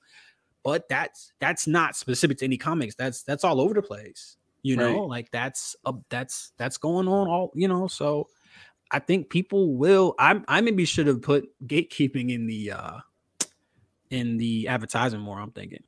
but 0.67 0.89
that's 0.89 1.31
that's 1.39 1.65
not 1.65 1.95
specific 1.95 2.39
to 2.39 2.43
any 2.43 2.57
comics. 2.57 2.93
That's 2.93 3.23
that's 3.23 3.45
all 3.45 3.61
over 3.61 3.73
the 3.73 3.81
place. 3.81 4.35
You 4.63 4.75
know, 4.75 4.99
right. 4.99 5.09
like 5.09 5.31
that's 5.31 5.77
a, 5.85 5.93
that's 6.09 6.51
that's 6.57 6.75
going 6.75 7.07
on 7.07 7.29
all 7.29 7.53
you 7.55 7.69
know. 7.69 7.87
So 7.87 8.27
I 8.91 8.99
think 8.99 9.29
people 9.29 9.77
will. 9.77 10.13
I 10.19 10.41
I 10.45 10.59
maybe 10.59 10.83
should 10.83 11.07
have 11.07 11.21
put 11.21 11.47
gatekeeping 11.65 12.33
in 12.33 12.47
the 12.47 12.71
uh 12.71 12.97
in 14.09 14.35
the 14.35 14.67
advertising 14.67 15.21
more. 15.21 15.39
I'm 15.39 15.51
thinking. 15.51 15.83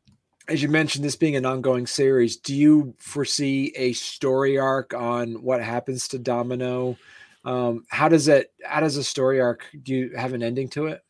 As 0.47 0.63
you 0.63 0.69
mentioned, 0.69 1.03
this 1.03 1.17
being 1.17 1.35
an 1.35 1.45
ongoing 1.45 1.85
series, 1.85 2.37
do 2.37 2.55
you 2.55 2.95
foresee 2.99 3.73
a 3.75 3.91
story 3.91 4.57
arc 4.57 4.93
on 4.93 5.43
what 5.43 5.61
happens 5.61 6.07
to 6.07 6.19
Domino? 6.19 6.97
Um, 7.43 7.83
how 7.89 8.07
does 8.07 8.29
it? 8.29 8.53
How 8.63 8.79
does 8.79 8.95
a 8.95 9.03
story 9.03 9.41
arc? 9.41 9.65
Do 9.83 9.93
you 9.93 10.15
have 10.15 10.31
an 10.31 10.41
ending 10.41 10.69
to 10.69 10.85
it? 10.85 11.03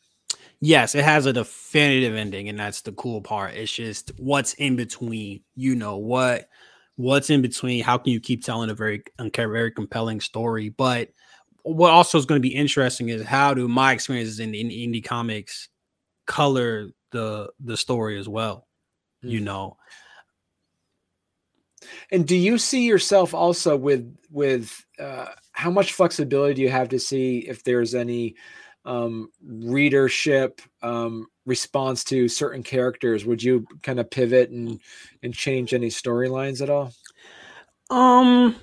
Yes, 0.62 0.94
it 0.94 1.06
has 1.06 1.26
a 1.26 1.34
definitive 1.34 2.16
ending, 2.16 2.50
and 2.50 2.60
that's 2.60 2.82
the 2.82 2.92
cool 2.92 3.22
part. 3.22 3.54
It's 3.54 3.72
just 3.72 4.12
what's 4.18 4.54
in 4.56 4.76
between. 4.76 5.42
You 5.56 5.76
know 5.76 5.98
what 5.98 6.50
what's 6.98 7.30
in 7.30 7.42
between. 7.42 7.84
How 7.84 7.98
can 7.98 8.12
you 8.12 8.20
keep 8.20 8.44
telling 8.44 8.70
a 8.70 8.74
very 8.74 9.04
very 9.18 9.72
compelling 9.72 10.20
story? 10.20 10.70
But 10.70 11.10
what 11.64 11.92
also 11.92 12.18
is 12.18 12.26
going 12.26 12.42
to 12.42 12.48
be 12.48 12.54
interesting 12.54 13.10
is 13.10 13.24
how 13.24 13.54
do 13.54 13.68
my 13.68 13.94
experiences 13.94 14.40
in, 14.40 14.54
in 14.54 14.68
indie 14.68 15.04
comics 15.04 15.70
color 16.26 16.90
the 17.12 17.50
the 17.60 17.78
story 17.78 18.20
as 18.20 18.28
well. 18.28 18.68
Mm. 19.24 19.30
You 19.30 19.40
know. 19.40 19.78
And 22.12 22.28
do 22.28 22.36
you 22.36 22.58
see 22.58 22.86
yourself 22.86 23.34
also 23.34 23.78
with 23.78 24.14
with 24.30 24.84
uh, 25.00 25.28
how 25.54 25.72
much 25.72 25.94
flexibility 25.94 26.56
do 26.56 26.62
you 26.62 26.70
have 26.70 26.90
to 26.90 27.00
see 27.00 27.40
if 27.40 27.64
there's 27.64 27.96
any 27.96 28.36
um, 28.90 29.30
readership 29.46 30.62
um, 30.82 31.28
response 31.46 32.04
to 32.06 32.28
certain 32.28 32.64
characters 32.64 33.24
would 33.24 33.42
you 33.42 33.66
kind 33.84 34.00
of 34.00 34.10
pivot 34.10 34.50
and 34.50 34.80
and 35.22 35.34
change 35.34 35.74
any 35.74 35.88
storylines 35.88 36.62
at 36.62 36.70
all? 36.70 36.92
Um 37.90 38.56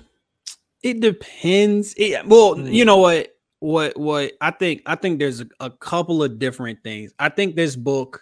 it 0.83 0.99
depends. 0.99 1.93
It, 1.97 2.25
well 2.27 2.55
mm. 2.55 2.71
you 2.71 2.85
know 2.85 2.97
what 2.97 3.33
what 3.59 3.97
what 3.97 4.33
i 4.39 4.51
think 4.51 4.83
i 4.85 4.93
think 4.93 5.17
there's 5.17 5.41
a, 5.41 5.47
a, 5.59 5.69
couple 5.69 6.21
of 6.21 6.39
different 6.39 6.83
things. 6.83 7.13
I 7.17 7.29
think 7.29 7.55
this 7.55 7.75
book 7.75 8.21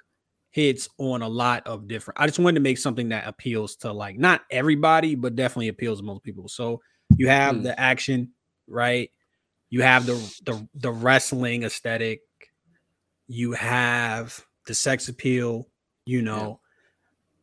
hits 0.52 0.88
on 0.98 1.22
a 1.22 1.28
lot 1.28 1.68
of 1.68 1.88
different 1.88 2.20
i 2.20 2.26
just 2.26 2.40
wanted 2.40 2.56
to 2.56 2.62
make 2.62 2.78
something 2.78 3.10
that 3.10 3.28
appeals 3.28 3.76
to 3.76 3.92
like 3.92 4.18
not 4.18 4.42
everybody 4.50 5.14
but 5.14 5.36
definitely 5.36 5.68
appeals 5.68 6.00
to 6.00 6.06
most 6.06 6.24
people. 6.24 6.48
So 6.48 6.82
you 7.18 7.28
have 7.28 7.56
mm. 7.56 7.64
the 7.64 7.80
action 7.80 8.32
right 8.68 9.10
you 9.70 9.82
have 9.82 10.06
the 10.06 10.16
the, 10.46 10.68
the 10.76 10.92
wrestling 10.92 11.64
aesthetic. 11.64 12.22
You 13.28 13.54
have 13.54 14.46
the 14.68 14.76
sex 14.76 15.10
appeal 15.10 15.68
you 16.06 16.22
know. 16.22 16.60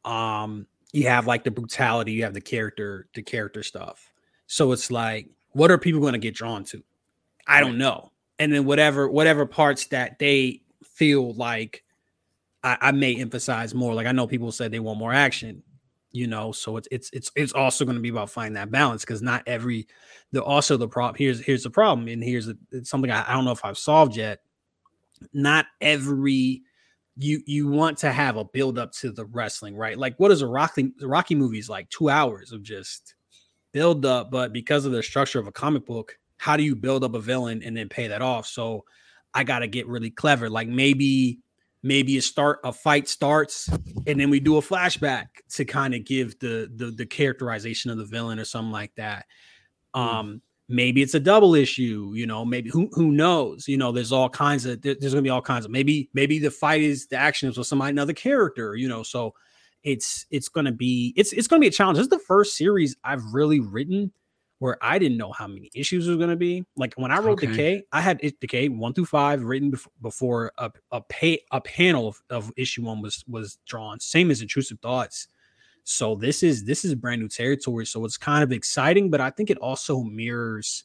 Yeah. 0.04 0.42
um 0.42 0.66
you 0.92 1.08
have 1.08 1.26
like 1.26 1.42
the 1.44 1.50
brutality 1.50 2.12
you 2.12 2.24
have 2.24 2.34
the 2.34 2.40
character 2.40 3.08
the 3.14 3.22
character 3.22 3.62
stuff. 3.62 4.10
So 4.46 4.72
it's 4.72 4.90
like 4.90 5.28
what 5.52 5.70
are 5.70 5.78
people 5.78 6.00
going 6.00 6.14
to 6.14 6.18
get 6.18 6.34
drawn 6.34 6.64
to? 6.64 6.82
I 7.46 7.60
don't 7.60 7.76
know. 7.76 8.12
And 8.38 8.52
then 8.52 8.64
whatever 8.64 9.08
whatever 9.08 9.46
parts 9.46 9.86
that 9.88 10.18
they 10.18 10.62
feel 10.84 11.34
like 11.34 11.84
I, 12.64 12.78
I 12.80 12.92
may 12.92 13.16
emphasize 13.16 13.74
more. 13.74 13.94
Like 13.94 14.06
i 14.06 14.12
know 14.12 14.26
people 14.26 14.52
said 14.52 14.70
they 14.70 14.80
want 14.80 14.98
more 14.98 15.12
action 15.12 15.62
you 16.12 16.26
know 16.26 16.52
so 16.52 16.76
it's 16.76 16.88
it's 16.90 17.10
it's 17.12 17.32
it's 17.34 17.52
also 17.52 17.84
going 17.84 17.96
to 17.96 18.02
be 18.02 18.10
about 18.10 18.30
finding 18.30 18.54
that 18.54 18.70
balance 18.70 19.02
because 19.02 19.22
not 19.22 19.42
every 19.46 19.86
the 20.30 20.42
also 20.42 20.76
the 20.76 20.88
problem 20.88 21.16
here's 21.18 21.40
here's 21.40 21.62
the 21.62 21.70
problem 21.70 22.06
and 22.08 22.22
here's 22.22 22.50
something 22.84 23.10
I, 23.10 23.24
I 23.28 23.34
don't 23.34 23.44
know 23.44 23.52
if 23.52 23.64
i've 23.64 23.78
solved 23.78 24.16
yet. 24.16 24.40
Not 25.32 25.66
every 25.80 26.62
you 27.16 27.42
you 27.46 27.68
want 27.68 27.98
to 27.98 28.12
have 28.12 28.36
a 28.36 28.44
build 28.44 28.78
up 28.78 28.92
to 28.92 29.10
the 29.10 29.24
wrestling 29.26 29.76
right? 29.76 29.98
Like 29.98 30.18
what 30.18 30.30
is 30.30 30.42
a 30.42 30.46
rocky 30.46 30.92
rocky 31.00 31.34
movies 31.34 31.68
like 31.68 31.88
two 31.90 32.08
hours 32.08 32.52
of 32.52 32.62
just 32.62 33.14
build 33.72 34.04
up 34.04 34.30
but 34.30 34.52
because 34.52 34.84
of 34.84 34.92
the 34.92 35.02
structure 35.02 35.38
of 35.38 35.46
a 35.46 35.52
comic 35.52 35.86
book 35.86 36.18
how 36.38 36.56
do 36.56 36.62
you 36.62 36.74
build 36.74 37.04
up 37.04 37.14
a 37.14 37.20
villain 37.20 37.62
and 37.62 37.76
then 37.76 37.88
pay 37.88 38.08
that 38.08 38.22
off? 38.22 38.46
So 38.46 38.84
i 39.34 39.44
got 39.44 39.60
to 39.60 39.66
get 39.66 39.86
really 39.86 40.10
clever 40.10 40.50
like 40.50 40.68
maybe 40.68 41.41
maybe 41.82 42.16
a 42.16 42.22
start 42.22 42.60
a 42.64 42.72
fight 42.72 43.08
starts 43.08 43.68
and 44.06 44.20
then 44.20 44.30
we 44.30 44.40
do 44.40 44.56
a 44.56 44.60
flashback 44.60 45.26
to 45.50 45.64
kind 45.64 45.94
of 45.94 46.04
give 46.04 46.38
the, 46.38 46.70
the 46.76 46.86
the 46.86 47.06
characterization 47.06 47.90
of 47.90 47.98
the 47.98 48.04
villain 48.04 48.38
or 48.38 48.44
something 48.44 48.72
like 48.72 48.94
that. 48.96 49.26
Hmm. 49.94 50.00
um 50.00 50.42
maybe 50.68 51.02
it's 51.02 51.14
a 51.14 51.20
double 51.20 51.54
issue 51.54 52.12
you 52.14 52.26
know 52.26 52.44
maybe 52.44 52.70
who 52.70 52.88
who 52.92 53.10
knows? 53.10 53.68
You 53.68 53.76
know 53.76 53.92
there's 53.92 54.12
all 54.12 54.28
kinds 54.28 54.64
of 54.64 54.80
there's 54.82 55.12
gonna 55.12 55.22
be 55.22 55.30
all 55.30 55.42
kinds 55.42 55.64
of 55.64 55.70
maybe 55.70 56.08
maybe 56.14 56.38
the 56.38 56.50
fight 56.50 56.82
is 56.82 57.06
the 57.08 57.16
action 57.16 57.48
is 57.48 57.58
with 57.58 57.66
somebody 57.66 57.90
another 57.90 58.14
character 58.14 58.76
you 58.76 58.88
know 58.88 59.02
so 59.02 59.34
it's 59.82 60.26
it's 60.30 60.48
gonna 60.48 60.72
be 60.72 61.12
it's 61.16 61.32
it's 61.32 61.48
gonna 61.48 61.60
be 61.60 61.66
a 61.66 61.70
challenge. 61.70 61.98
This 61.98 62.04
is 62.04 62.10
the 62.10 62.18
first 62.20 62.56
series 62.56 62.96
i've 63.04 63.24
really 63.32 63.60
written 63.60 64.12
where 64.62 64.78
I 64.80 65.00
didn't 65.00 65.18
know 65.18 65.32
how 65.32 65.48
many 65.48 65.72
issues 65.74 66.06
was 66.06 66.16
going 66.18 66.30
to 66.30 66.36
be. 66.36 66.64
Like 66.76 66.94
when 66.94 67.10
I 67.10 67.18
wrote 67.18 67.42
okay. 67.42 67.48
Decay, 67.48 67.82
I 67.90 68.00
had 68.00 68.20
it, 68.22 68.38
Decay 68.38 68.68
one 68.68 68.94
through 68.94 69.06
five 69.06 69.42
written 69.42 69.72
bef- 69.72 69.88
before 70.00 70.52
a 70.56 70.70
a, 70.92 71.00
pay, 71.00 71.40
a 71.50 71.60
panel 71.60 72.06
of, 72.06 72.22
of 72.30 72.52
issue 72.56 72.84
one 72.84 73.02
was 73.02 73.24
was 73.26 73.58
drawn. 73.66 73.98
Same 73.98 74.30
as 74.30 74.40
Intrusive 74.40 74.78
Thoughts. 74.78 75.26
So 75.82 76.14
this 76.14 76.44
is 76.44 76.64
this 76.64 76.84
is 76.84 76.94
brand 76.94 77.20
new 77.20 77.28
territory. 77.28 77.86
So 77.86 78.04
it's 78.04 78.16
kind 78.16 78.44
of 78.44 78.52
exciting, 78.52 79.10
but 79.10 79.20
I 79.20 79.30
think 79.30 79.50
it 79.50 79.58
also 79.58 80.04
mirrors 80.04 80.84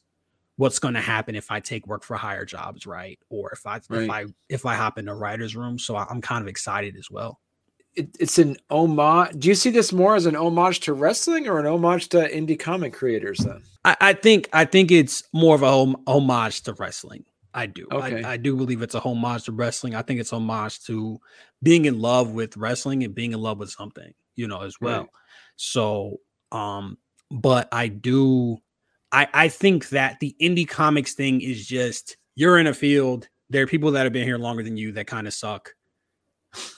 what's 0.56 0.80
going 0.80 0.94
to 0.94 1.00
happen 1.00 1.36
if 1.36 1.52
I 1.52 1.60
take 1.60 1.86
work 1.86 2.02
for 2.02 2.16
hire 2.16 2.44
jobs, 2.44 2.84
right? 2.84 3.20
Or 3.28 3.52
if 3.52 3.64
I 3.64 3.80
right. 3.88 4.02
if 4.02 4.10
I 4.10 4.24
if 4.48 4.66
I 4.66 4.74
hop 4.74 4.98
in 4.98 5.06
a 5.06 5.14
writer's 5.14 5.54
room. 5.54 5.78
So 5.78 5.94
I'm 5.96 6.20
kind 6.20 6.42
of 6.42 6.48
excited 6.48 6.96
as 6.96 7.12
well 7.12 7.38
it, 7.98 8.16
it's 8.20 8.38
an 8.38 8.56
homage. 8.70 9.38
Do 9.38 9.48
you 9.48 9.54
see 9.54 9.70
this 9.70 9.92
more 9.92 10.14
as 10.14 10.26
an 10.26 10.36
homage 10.36 10.80
to 10.80 10.92
wrestling 10.92 11.48
or 11.48 11.58
an 11.58 11.66
homage 11.66 12.08
to 12.10 12.28
indie 12.28 12.58
comic 12.58 12.92
creators? 12.92 13.38
Then 13.38 13.62
I, 13.84 13.96
I 14.00 14.12
think 14.12 14.48
I 14.52 14.64
think 14.64 14.90
it's 14.90 15.24
more 15.32 15.54
of 15.54 15.62
a 15.62 15.70
hom- 15.70 16.02
homage 16.06 16.62
to 16.62 16.74
wrestling. 16.74 17.24
I 17.54 17.66
do. 17.66 17.88
Okay. 17.90 18.22
I, 18.22 18.34
I, 18.34 18.36
do 18.36 18.54
believe 18.54 18.82
it's 18.82 18.94
a 18.94 19.00
homage 19.00 19.44
to 19.44 19.52
wrestling. 19.52 19.94
I 19.94 20.02
think 20.02 20.20
it's 20.20 20.32
homage 20.32 20.84
to 20.84 21.18
being 21.62 21.86
in 21.86 21.98
love 21.98 22.30
with 22.30 22.56
wrestling 22.56 23.02
and 23.02 23.14
being 23.14 23.32
in 23.32 23.40
love 23.40 23.58
with 23.58 23.70
something, 23.70 24.12
you 24.36 24.46
know, 24.46 24.60
as 24.60 24.76
well. 24.80 25.00
Right. 25.00 25.08
So 25.56 26.20
um 26.52 26.98
but 27.30 27.68
I 27.72 27.88
do 27.88 28.58
I 29.10 29.26
I 29.34 29.48
think 29.48 29.88
that 29.88 30.20
the 30.20 30.36
indie 30.40 30.68
comics 30.68 31.14
thing 31.14 31.40
is 31.40 31.66
just 31.66 32.16
you're 32.36 32.58
in 32.58 32.68
a 32.68 32.74
field. 32.74 33.28
There 33.50 33.64
are 33.64 33.66
people 33.66 33.90
that 33.92 34.04
have 34.04 34.12
been 34.12 34.24
here 34.28 34.38
longer 34.38 34.62
than 34.62 34.76
you 34.76 34.92
that 34.92 35.06
kind 35.06 35.26
of 35.26 35.34
suck. 35.34 35.74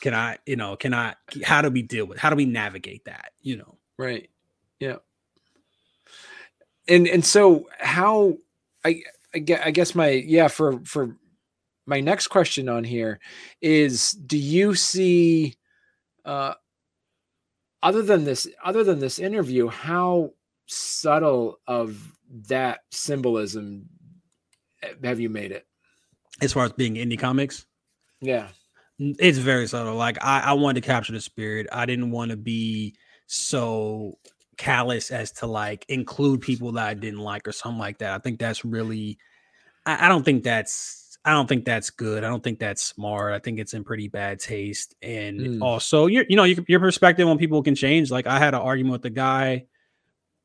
Can 0.00 0.14
I, 0.14 0.38
you 0.46 0.56
know, 0.56 0.76
can 0.76 0.94
I 0.94 1.14
how 1.44 1.62
do 1.62 1.70
we 1.70 1.82
deal 1.82 2.06
with 2.06 2.18
how 2.18 2.30
do 2.30 2.36
we 2.36 2.46
navigate 2.46 3.04
that? 3.04 3.32
You 3.42 3.58
know? 3.58 3.78
Right. 3.98 4.30
Yeah. 4.78 4.96
And 6.88 7.06
and 7.06 7.24
so 7.24 7.68
how 7.78 8.38
I 8.84 9.02
I 9.34 9.38
guess, 9.38 9.60
I 9.64 9.70
guess 9.70 9.94
my 9.94 10.08
yeah 10.10 10.48
for 10.48 10.80
for 10.84 11.16
my 11.86 12.00
next 12.00 12.28
question 12.28 12.68
on 12.68 12.84
here 12.84 13.20
is 13.60 14.12
do 14.12 14.38
you 14.38 14.74
see 14.74 15.56
uh 16.24 16.54
other 17.82 18.02
than 18.02 18.24
this 18.24 18.46
other 18.64 18.84
than 18.84 18.98
this 18.98 19.18
interview 19.18 19.68
how 19.68 20.32
subtle 20.66 21.58
of 21.66 22.12
that 22.48 22.80
symbolism 22.90 23.88
have 25.02 25.20
you 25.20 25.28
made 25.28 25.52
it 25.52 25.66
as 26.40 26.52
far 26.52 26.64
as 26.64 26.72
being 26.72 26.94
indie 26.94 27.18
comics 27.18 27.66
yeah 28.20 28.48
it's 29.18 29.38
very 29.38 29.66
subtle 29.66 29.94
like 29.94 30.18
i 30.22 30.40
i 30.40 30.52
wanted 30.52 30.80
to 30.82 30.86
capture 30.86 31.12
the 31.12 31.20
spirit 31.20 31.66
i 31.72 31.86
didn't 31.86 32.10
want 32.10 32.30
to 32.30 32.36
be 32.36 32.94
so 33.26 34.18
callous 34.56 35.10
as 35.10 35.32
to 35.32 35.46
like 35.46 35.86
include 35.88 36.40
people 36.40 36.72
that 36.72 36.86
i 36.86 36.94
didn't 36.94 37.20
like 37.20 37.48
or 37.48 37.52
something 37.52 37.78
like 37.78 37.98
that 37.98 38.12
i 38.12 38.18
think 38.18 38.38
that's 38.38 38.64
really 38.64 39.18
i, 39.86 40.06
I 40.06 40.08
don't 40.08 40.24
think 40.24 40.44
that's 40.44 41.00
I 41.24 41.32
don't 41.32 41.46
think 41.46 41.66
that's 41.66 41.90
good. 41.90 42.24
I 42.24 42.28
don't 42.28 42.42
think 42.42 42.58
that's 42.58 42.82
smart. 42.82 43.34
I 43.34 43.38
think 43.40 43.58
it's 43.58 43.74
in 43.74 43.84
pretty 43.84 44.08
bad 44.08 44.40
taste. 44.40 44.94
And 45.02 45.40
mm. 45.40 45.62
also, 45.62 46.06
your 46.06 46.24
you 46.28 46.36
know 46.36 46.44
your, 46.44 46.64
your 46.66 46.80
perspective 46.80 47.28
on 47.28 47.36
people 47.36 47.62
can 47.62 47.74
change. 47.74 48.10
Like 48.10 48.26
I 48.26 48.38
had 48.38 48.54
an 48.54 48.60
argument 48.60 48.92
with 48.92 49.02
the 49.02 49.10
guy. 49.10 49.66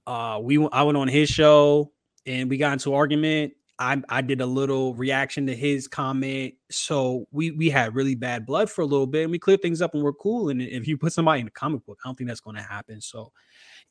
Uh, 0.05 0.39
we 0.41 0.67
I 0.71 0.83
went 0.83 0.97
on 0.97 1.07
his 1.07 1.29
show 1.29 1.91
and 2.25 2.49
we 2.49 2.57
got 2.57 2.73
into 2.73 2.89
an 2.89 2.95
argument. 2.95 3.53
I 3.77 4.01
I 4.09 4.21
did 4.21 4.41
a 4.41 4.45
little 4.45 4.95
reaction 4.95 5.47
to 5.47 5.55
his 5.55 5.87
comment. 5.87 6.55
So 6.71 7.27
we 7.31 7.51
we 7.51 7.69
had 7.69 7.95
really 7.95 8.15
bad 8.15 8.45
blood 8.45 8.69
for 8.69 8.81
a 8.81 8.85
little 8.85 9.07
bit, 9.07 9.23
and 9.23 9.31
we 9.31 9.39
cleared 9.39 9.61
things 9.61 9.81
up, 9.81 9.93
and 9.93 10.03
we're 10.03 10.13
cool. 10.13 10.49
And 10.49 10.61
if 10.61 10.87
you 10.87 10.97
put 10.97 11.13
somebody 11.13 11.41
in 11.41 11.47
a 11.47 11.51
comic 11.51 11.85
book, 11.85 11.99
I 12.03 12.07
don't 12.07 12.15
think 12.15 12.29
that's 12.29 12.41
going 12.41 12.55
to 12.55 12.61
happen. 12.61 13.01
So 13.01 13.31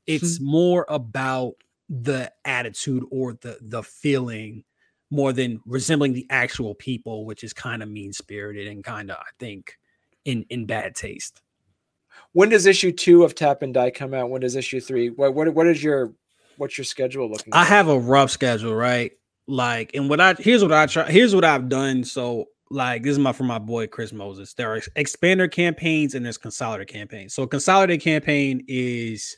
it's 0.06 0.38
hmm. 0.38 0.46
more 0.46 0.86
about 0.88 1.54
the 1.88 2.32
attitude 2.44 3.04
or 3.10 3.34
the 3.34 3.58
the 3.60 3.82
feeling 3.82 4.64
more 5.10 5.32
than 5.32 5.60
resembling 5.66 6.12
the 6.12 6.26
actual 6.30 6.74
people, 6.74 7.24
which 7.26 7.44
is 7.44 7.52
kind 7.52 7.82
of 7.82 7.88
mean 7.88 8.12
spirited 8.12 8.66
and 8.66 8.82
kind 8.82 9.10
of, 9.10 9.16
I 9.16 9.30
think, 9.38 9.78
in 10.24 10.46
in 10.48 10.66
bad 10.66 10.94
taste. 10.94 11.42
When 12.32 12.48
does 12.48 12.66
issue 12.66 12.92
two 12.92 13.24
of 13.24 13.34
Tap 13.34 13.62
or 13.62 13.66
Die 13.66 13.90
come 13.90 14.14
out? 14.14 14.30
When 14.30 14.40
does 14.40 14.56
issue 14.56 14.80
three? 14.80 15.10
What 15.10 15.34
what 15.34 15.52
what 15.54 15.66
is 15.66 15.82
your 15.82 16.14
what's 16.56 16.78
your 16.78 16.84
schedule 16.84 17.30
looking? 17.30 17.52
Like? 17.52 17.60
I 17.60 17.64
have 17.64 17.88
a 17.88 17.98
rough 17.98 18.30
schedule, 18.30 18.74
right? 18.74 19.12
Like, 19.46 19.90
and 19.94 20.08
what 20.08 20.20
I 20.20 20.34
here's 20.34 20.62
what 20.62 20.72
I 20.72 20.86
try. 20.86 21.10
Here's 21.10 21.34
what 21.34 21.44
I've 21.44 21.68
done. 21.68 22.04
So, 22.04 22.46
like, 22.70 23.02
this 23.02 23.12
is 23.12 23.18
my 23.18 23.32
for 23.32 23.44
my 23.44 23.58
boy 23.58 23.86
Chris 23.86 24.12
Moses. 24.12 24.54
There 24.54 24.74
are 24.74 24.80
expander 24.96 25.50
campaigns 25.50 26.14
and 26.14 26.24
there's 26.24 26.38
consolidated 26.38 26.92
campaigns. 26.92 27.34
So, 27.34 27.46
consolidated 27.46 28.02
campaign 28.02 28.64
is 28.68 29.36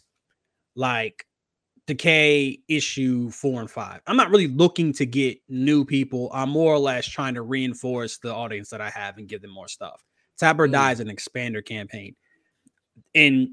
like 0.77 1.27
Decay 1.87 2.59
issue 2.69 3.31
four 3.31 3.61
and 3.61 3.71
five. 3.71 4.01
I'm 4.07 4.17
not 4.17 4.31
really 4.31 4.49
looking 4.49 4.93
to 4.95 5.07
get 5.07 5.39
new 5.49 5.85
people. 5.85 6.31
I'm 6.35 6.51
more 6.51 6.75
or 6.75 6.79
less 6.79 7.07
trying 7.07 7.35
to 7.35 7.43
reinforce 7.43 8.19
the 8.19 8.35
audience 8.35 8.71
that 8.71 8.81
I 8.81 8.91
have 8.91 9.19
and 9.19 9.29
give 9.29 9.41
them 9.41 9.53
more 9.53 9.69
stuff. 9.69 10.03
Tapper 10.37 10.67
mm. 10.67 10.73
dies 10.73 10.99
an 10.99 11.09
expander 11.09 11.65
campaign. 11.65 12.17
And 13.15 13.51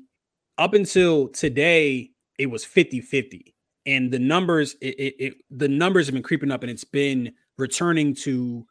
up 0.57 0.73
until 0.73 1.27
today, 1.29 2.09
it 2.39 2.47
was 2.47 2.65
50 2.65 3.01
50. 3.01 3.52
And 3.85 4.11
the 4.11 4.19
numbers, 4.19 4.75
it, 4.81 4.95
it, 4.99 5.15
it, 5.19 5.33
the 5.51 5.67
numbers 5.67 6.07
have 6.07 6.13
been 6.13 6.23
creeping 6.23 6.51
up 6.51 6.63
and 6.63 6.71
it's 6.71 6.83
been 6.83 7.33
returning 7.57 8.15
to 8.15 8.65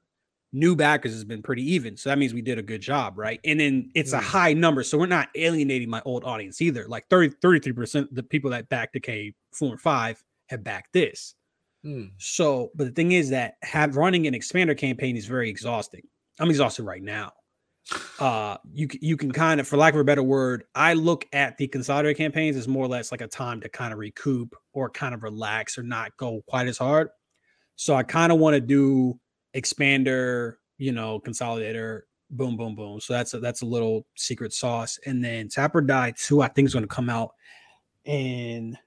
new 0.53 0.77
backers 0.77 1.13
has 1.13 1.25
been 1.25 1.43
pretty 1.43 1.63
even. 1.73 1.97
So 1.97 2.11
that 2.11 2.19
means 2.19 2.35
we 2.35 2.43
did 2.43 2.59
a 2.59 2.63
good 2.63 2.81
job, 2.81 3.19
right? 3.19 3.41
And 3.45 3.59
then 3.59 3.91
it's 3.95 4.13
a 4.13 4.19
mm. 4.19 4.23
high 4.23 4.53
number. 4.53 4.83
So 4.83 4.99
we're 4.99 5.07
not 5.07 5.29
alienating 5.35 5.89
my 5.89 6.03
old 6.05 6.25
audience 6.25 6.61
either. 6.61 6.87
Like 6.89 7.09
30, 7.09 7.37
33% 7.37 8.09
the 8.13 8.23
people 8.23 8.51
that 8.51 8.69
back 8.69 8.93
Decay 8.93 9.35
four 9.53 9.73
and 9.73 9.81
five 9.81 10.23
have 10.49 10.63
backed 10.63 10.93
this. 10.93 11.35
Mm. 11.85 12.13
So, 12.19 12.71
but 12.75 12.85
the 12.85 12.93
thing 12.93 13.13
is 13.13 13.31
that 13.31 13.55
have 13.63 13.97
running 13.97 14.27
an 14.27 14.35
expander 14.35 14.77
campaign 14.77 15.17
is 15.17 15.27
very 15.27 15.49
exhausting. 15.49 16.03
I'm 16.39 16.51
exhausted 16.51 16.85
right 16.85 17.03
now. 17.03 17.33
Uh, 18.19 18.57
you 18.73 18.89
you 19.01 19.17
can 19.17 19.33
kind 19.33 19.61
of, 19.61 19.67
for 19.67 19.77
lack 19.77 19.95
of 19.95 20.01
a 20.01 20.05
better 20.05 20.23
word, 20.23 20.65
I 20.75 20.95
look 20.95 21.27
at 21.33 21.59
the 21.59 21.67
consolidated 21.67 22.17
campaigns 22.17 22.57
as 22.57 22.69
more 22.69 22.85
or 22.85 22.89
less 22.89 23.11
like 23.11 23.21
a 23.21 23.27
time 23.27 23.61
to 23.61 23.69
kind 23.69 23.93
of 23.93 23.99
recoup 23.99 24.55
or 24.73 24.89
kind 24.89 25.15
of 25.15 25.23
relax 25.23 25.77
or 25.77 25.83
not 25.83 26.17
go 26.17 26.43
quite 26.47 26.69
as 26.69 26.79
hard. 26.79 27.09
So 27.77 27.95
I 27.95 28.03
kind 28.03 28.31
of 28.31 28.39
want 28.39 28.55
to 28.55 28.61
do 28.61 29.19
expander, 29.55 30.55
you 30.79 30.93
know, 30.93 31.21
consolidator, 31.21 32.03
boom, 32.31 32.57
boom, 32.57 32.75
boom. 32.75 33.01
So 33.01 33.13
that's 33.13 33.35
a, 33.35 33.41
that's 33.41 33.63
a 33.63 33.67
little 33.67 34.07
secret 34.17 34.53
sauce. 34.53 34.99
And 35.07 35.25
then 35.25 35.49
Tap 35.49 35.75
or 35.75 35.81
Die 35.81 36.13
2, 36.17 36.43
I 36.43 36.49
think 36.49 36.67
is 36.67 36.75
going 36.75 36.85
to 36.85 36.89
come 36.89 37.11
out 37.11 37.33
in 38.05 38.79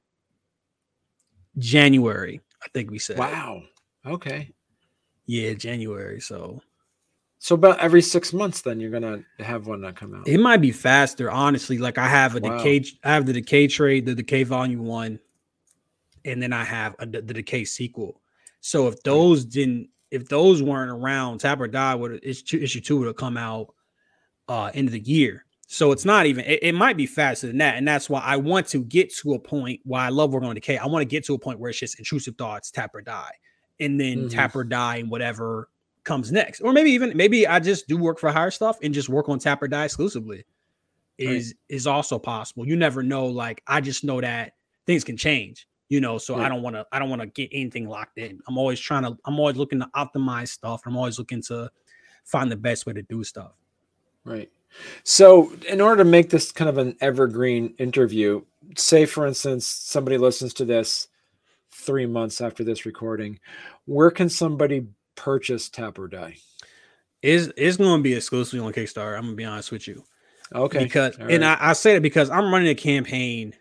January. 1.58 2.41
I 2.63 2.67
think 2.73 2.91
we 2.91 2.99
said. 2.99 3.17
Wow. 3.17 3.62
Okay. 4.05 4.53
Yeah, 5.25 5.53
January. 5.53 6.19
So 6.21 6.62
so 7.45 7.53
about 7.53 7.77
every 7.77 8.01
six 8.01 8.34
months, 8.34 8.62
then 8.62 8.79
you're 8.79 8.89
gonna 8.89 9.23
have 9.38 9.67
one 9.67 9.79
that 9.81 9.95
come 9.95 10.15
out. 10.15 10.27
It 10.27 10.39
might 10.39 10.62
be 10.62 10.71
faster, 10.71 11.29
honestly. 11.29 11.77
Like 11.77 11.99
I 11.99 12.08
have 12.08 12.36
a 12.36 12.39
wow. 12.39 12.58
decay, 12.58 12.84
I 13.03 13.13
have 13.13 13.27
the 13.27 13.34
decay 13.34 13.67
trade, 13.67 14.08
the 14.08 14.15
decay 14.15 14.41
volume 14.41 14.84
one, 14.84 15.19
and 16.25 16.41
then 16.41 16.51
I 16.51 16.63
have 16.63 16.95
a, 16.97 17.05
the 17.05 17.21
decay 17.21 17.63
sequel. 17.63 18.19
So 18.62 18.88
if 18.88 18.99
those 19.03 19.45
didn't 19.45 19.89
if 20.10 20.27
those 20.27 20.63
weren't 20.63 20.89
around, 20.89 21.38
Tap 21.38 21.60
or 21.60 21.67
Die 21.67 21.93
would 21.93 22.19
issue, 22.23 22.58
issue 22.58 22.81
two 22.81 22.97
would 22.97 23.05
have 23.05 23.15
come 23.15 23.38
out 23.38 23.75
uh 24.49 24.71
end 24.73 24.88
of 24.88 24.93
the 24.93 24.99
year. 25.01 25.45
So 25.67 25.91
it's 25.91 26.03
not 26.03 26.25
even 26.25 26.45
it, 26.45 26.63
it, 26.63 26.73
might 26.73 26.97
be 26.97 27.05
faster 27.05 27.45
than 27.45 27.60
that. 27.60 27.75
And 27.75 27.88
that's 27.88 28.10
why 28.10 28.21
I 28.21 28.38
want 28.38 28.65
to 28.69 28.84
get 28.84 29.13
to 29.17 29.36
a 29.36 29.39
point 29.39 29.81
why 29.84 30.03
I 30.03 30.10
love 30.10 30.34
working 30.34 30.49
on 30.49 30.55
decay. 30.55 30.79
I 30.79 30.88
want 30.88 31.03
to 31.03 31.05
get 31.05 31.23
to 31.25 31.36
a 31.36 31.39
point 31.39 31.60
where 31.60 31.69
it's 31.69 31.79
just 31.79 31.99
intrusive 31.99 32.38
thoughts, 32.38 32.71
tap 32.71 32.95
or 32.95 33.03
die. 33.03 33.34
And 33.79 33.99
then 33.99 34.17
mm-hmm. 34.17 34.27
tap 34.29 34.55
or 34.55 34.63
die 34.63 34.95
and 34.95 35.12
whatever 35.12 35.69
comes 36.06 36.32
next. 36.32 36.62
Or 36.62 36.72
maybe 36.72 36.91
even 36.91 37.15
maybe 37.15 37.46
I 37.48 37.60
just 37.60 37.88
do 37.88 37.98
work 37.98 38.20
for 38.20 38.32
hire 38.32 38.52
stuff 38.52 38.78
and 38.82 38.94
just 38.94 39.10
work 39.10 39.28
on 39.30 39.39
tap 39.39 39.62
or 39.62 39.68
die 39.68 39.86
exclusively. 39.86 40.46
Is 41.18 41.48
right. 41.48 41.76
is 41.76 41.88
also 41.88 42.20
possible. 42.20 42.68
You 42.68 42.76
never 42.76 43.04
know. 43.04 43.28
Like 43.28 43.62
I 43.68 43.82
just 43.82 44.04
know 44.04 44.22
that 44.22 44.54
things 44.86 45.04
can 45.04 45.18
change 45.18 45.68
you 45.89 46.02
know 46.02 46.18
so 46.18 46.36
i 46.36 46.50
don't 46.50 46.62
want 46.62 46.76
to 46.76 46.86
i 46.91 47.00
don't 47.00 47.10
want 47.10 47.22
to 47.22 47.28
get 47.28 47.50
anything 47.52 47.88
locked 47.88 48.18
in 48.18 48.39
i'm 48.48 48.58
always 48.58 48.80
trying 48.80 49.04
to 49.04 49.18
i'm 49.26 49.39
always 49.39 49.56
looking 49.56 49.80
to 49.80 49.89
optimize 49.96 50.50
stuff 50.50 50.82
i'm 50.86 50.98
always 50.98 51.20
looking 51.20 51.41
to 51.41 51.70
find 52.24 52.52
the 52.52 52.56
best 52.56 52.86
way 52.86 52.94
to 52.94 53.04
do 53.04 53.24
stuff 53.24 53.54
right 54.24 54.50
so 55.04 55.54
in 55.70 55.80
order 55.80 56.04
to 56.04 56.10
make 56.10 56.30
this 56.30 56.52
kind 56.52 56.70
of 56.70 56.78
an 56.78 56.96
evergreen 57.02 57.74
interview 57.78 58.41
say 58.76 59.06
for 59.06 59.28
instance 59.28 59.65
somebody 59.65 60.18
listens 60.18 60.54
to 60.54 60.65
this 60.65 61.08
three 61.72 62.06
months 62.06 62.41
after 62.41 62.63
this 62.63 62.86
recording 62.86 63.39
where 63.86 64.10
can 64.10 64.30
somebody 64.30 64.88
purchase 65.15 65.69
tap 65.69 65.97
or 65.97 66.08
die 66.08 66.38
is 67.21 67.47
is 67.58 67.78
going 67.78 67.97
to 67.97 68.04
be 68.04 68.13
exclusively 68.13 68.60
on 68.60 68.73
kickstarter 68.73 69.17
i'm 69.17 69.23
gonna 69.23 69.36
be 69.36 69.45
honest 69.45 69.71
with 69.71 69.88
you 69.88 70.04
okay 70.54 70.84
because 70.84 71.17
right. 71.19 71.32
and 71.32 71.43
I, 71.43 71.58
I 71.60 71.73
say 71.73 71.93
that 71.93 72.01
because 72.01 72.30
i'm 72.30 72.51
running 72.51 72.69
a 72.69 72.75
campaign 72.75 73.56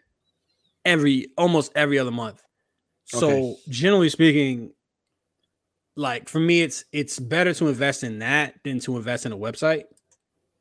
every 0.84 1.28
almost 1.36 1.72
every 1.74 1.98
other 1.98 2.10
month. 2.10 2.42
So 3.04 3.28
okay. 3.28 3.56
generally 3.68 4.08
speaking, 4.08 4.72
like 5.96 6.28
for 6.28 6.40
me, 6.40 6.62
it's 6.62 6.84
it's 6.92 7.18
better 7.18 7.54
to 7.54 7.68
invest 7.68 8.02
in 8.04 8.20
that 8.20 8.54
than 8.64 8.80
to 8.80 8.96
invest 8.96 9.26
in 9.26 9.32
a 9.32 9.36
website, 9.36 9.84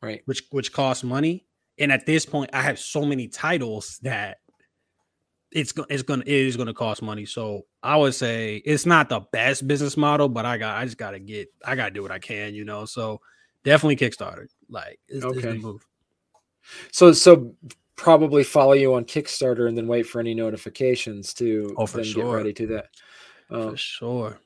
right? 0.02 0.22
Which 0.26 0.44
which 0.52 0.72
costs 0.72 1.04
money. 1.04 1.46
And 1.80 1.92
at 1.92 2.06
this 2.06 2.26
point, 2.26 2.52
I 2.54 2.62
have 2.62 2.78
so 2.78 3.04
many 3.04 3.28
titles 3.28 4.00
that 4.04 4.38
it's 5.54 5.74
it's 5.90 6.04
gonna 6.04 6.24
it 6.26 6.34
is 6.34 6.58
gonna 6.58 6.74
cost 6.74 7.02
money. 7.02 7.26
So 7.26 7.66
I 7.82 7.96
would 7.96 8.16
say 8.16 8.58
it's 8.58 8.86
not 8.86 9.10
the 9.10 9.22
best 9.32 9.68
business 9.68 9.96
model, 9.96 10.30
but 10.30 10.46
I 10.46 10.58
got 10.58 10.78
I 10.78 10.86
just 10.86 10.98
gotta 10.98 11.20
get 11.20 11.50
I 11.66 11.76
gotta 11.76 11.92
do 11.92 12.02
what 12.02 12.12
I 12.12 12.20
can, 12.20 12.54
you 12.56 12.66
know. 12.66 12.86
So 12.86 13.22
definitely 13.64 13.96
Kickstarter, 13.96 14.48
like 14.70 15.00
it's, 15.08 15.24
okay. 15.24 15.50
It's 15.50 15.64
move. 15.64 15.86
So 16.92 17.12
so 17.12 17.56
probably 17.96 18.44
follow 18.44 18.74
you 18.74 18.94
on 18.96 19.06
Kickstarter 19.06 19.68
and 19.68 19.78
then 19.78 19.88
wait 19.88 20.08
for 20.08 20.20
any 20.20 20.34
notifications 20.34 21.34
to 21.36 21.76
oh, 21.78 21.86
for 21.86 21.98
then 21.98 22.06
sure. 22.06 22.24
get 22.24 22.38
ready 22.38 22.54
to 22.54 22.68
that. 22.68 22.86
Um, 23.50 23.72
for 23.72 23.78
sure. 23.78 24.40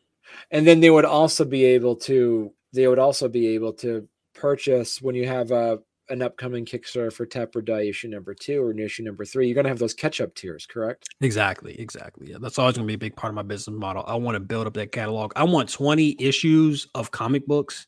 And 0.52 0.68
then 0.68 0.80
they 0.80 0.90
would 0.90 1.06
also 1.06 1.46
be 1.46 1.64
able 1.64 1.96
to 1.98 2.54
they 2.74 2.88
would 2.88 3.00
also 3.00 3.28
be 3.30 3.48
able 3.48 3.74
to 3.74 4.08
purchase 4.34 5.02
when 5.02 5.16
you 5.16 5.28
have 5.28 5.52
a 5.52 5.80
an 6.10 6.22
upcoming 6.22 6.66
Kickstarter 6.66 7.12
for 7.12 7.26
Tap 7.26 7.56
or 7.56 7.62
Die 7.62 7.82
issue 7.82 8.08
number 8.08 8.34
two 8.34 8.62
or 8.62 8.72
issue 8.80 9.04
number 9.04 9.26
three, 9.26 9.48
you're 9.48 9.56
gonna 9.56 9.70
have 9.70 9.80
those 9.80 9.94
catch 9.94 10.22
up 10.22 10.34
tiers, 10.36 10.66
correct? 10.66 11.08
Exactly, 11.22 11.80
exactly. 11.80 12.32
Yeah, 12.32 12.38
that's 12.40 12.60
always 12.60 12.76
gonna 12.76 12.88
be 12.88 12.94
a 12.94 12.98
big 12.98 13.16
part 13.16 13.32
of 13.32 13.36
my 13.36 13.44
business 13.44 13.78
model. 13.78 14.04
I 14.08 14.16
want 14.16 14.36
to 14.36 14.40
build 14.40 14.68
up 14.68 14.74
that 14.76 14.92
catalog. 14.92 15.34
I 15.36 15.44
want 15.44 15.70
20 15.70 16.16
issues 16.20 16.88
of 16.96 17.12
comic 17.12 17.46
books 17.46 17.88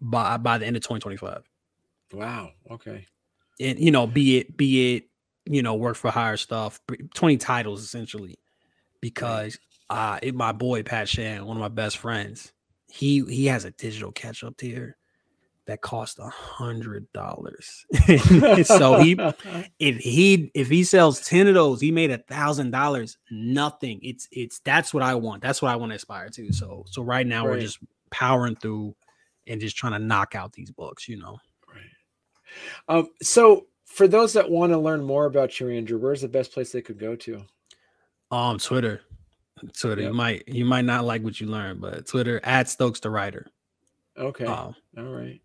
by 0.00 0.36
by 0.36 0.58
the 0.58 0.66
end 0.66 0.76
of 0.76 0.82
2025. 0.82 1.42
Wow. 2.12 2.50
Okay 2.70 3.06
and 3.60 3.78
you 3.78 3.90
know, 3.90 4.06
be 4.06 4.38
it 4.38 4.56
be 4.56 4.96
it 4.96 5.04
you 5.46 5.62
know, 5.62 5.74
work 5.74 5.96
for 5.96 6.10
hire 6.10 6.36
stuff, 6.36 6.80
20 7.14 7.36
titles 7.38 7.82
essentially, 7.82 8.38
because 9.00 9.58
uh 9.88 10.18
it, 10.22 10.34
my 10.34 10.52
boy 10.52 10.82
Pat 10.82 11.08
Shand, 11.08 11.46
one 11.46 11.56
of 11.56 11.60
my 11.60 11.68
best 11.68 11.98
friends, 11.98 12.52
he 12.88 13.24
he 13.26 13.46
has 13.46 13.64
a 13.64 13.70
digital 13.70 14.12
catch 14.12 14.42
up 14.42 14.56
tier 14.56 14.96
that 15.70 15.80
cost 15.80 16.18
a 16.18 16.28
hundred 16.28 17.10
dollars. 17.12 17.86
so 18.64 19.00
he 19.00 19.16
if 19.78 19.96
he 19.98 20.50
if 20.54 20.68
he 20.68 20.84
sells 20.84 21.20
10 21.20 21.48
of 21.48 21.54
those, 21.54 21.80
he 21.80 21.90
made 21.90 22.10
a 22.10 22.18
thousand 22.18 22.72
dollars. 22.72 23.16
Nothing. 23.30 24.00
It's 24.02 24.28
it's 24.32 24.60
that's 24.60 24.92
what 24.92 25.02
I 25.02 25.14
want. 25.14 25.42
That's 25.42 25.62
what 25.62 25.70
I 25.70 25.76
want 25.76 25.92
to 25.92 25.96
aspire 25.96 26.28
to. 26.30 26.52
So 26.52 26.84
so 26.86 27.02
right 27.02 27.26
now 27.26 27.46
right. 27.46 27.54
we're 27.54 27.60
just 27.60 27.78
powering 28.10 28.56
through 28.56 28.94
and 29.46 29.60
just 29.60 29.76
trying 29.76 29.92
to 29.92 29.98
knock 29.98 30.34
out 30.34 30.52
these 30.52 30.70
books, 30.70 31.08
you 31.08 31.18
know. 31.18 31.38
Right. 31.68 32.96
Um, 32.96 33.08
so 33.22 33.66
for 33.86 34.08
those 34.08 34.32
that 34.32 34.50
want 34.50 34.72
to 34.72 34.78
learn 34.78 35.02
more 35.02 35.26
about 35.26 35.58
you, 35.60 35.68
Andrew, 35.68 35.98
where's 35.98 36.20
the 36.20 36.28
best 36.28 36.52
place 36.52 36.72
they 36.72 36.82
could 36.82 36.98
go 36.98 37.16
to? 37.16 37.42
Um, 38.30 38.58
Twitter. 38.58 39.02
Twitter. 39.76 40.02
Yep. 40.02 40.08
You 40.10 40.14
might 40.14 40.48
you 40.48 40.64
might 40.64 40.84
not 40.84 41.04
like 41.04 41.22
what 41.22 41.40
you 41.40 41.46
learn, 41.46 41.78
but 41.78 42.06
Twitter 42.06 42.40
at 42.44 42.68
Stokes 42.68 43.00
the 43.00 43.10
writer. 43.10 43.46
Okay. 44.16 44.44
Um, 44.44 44.74
All 44.98 45.04
right. 45.04 45.40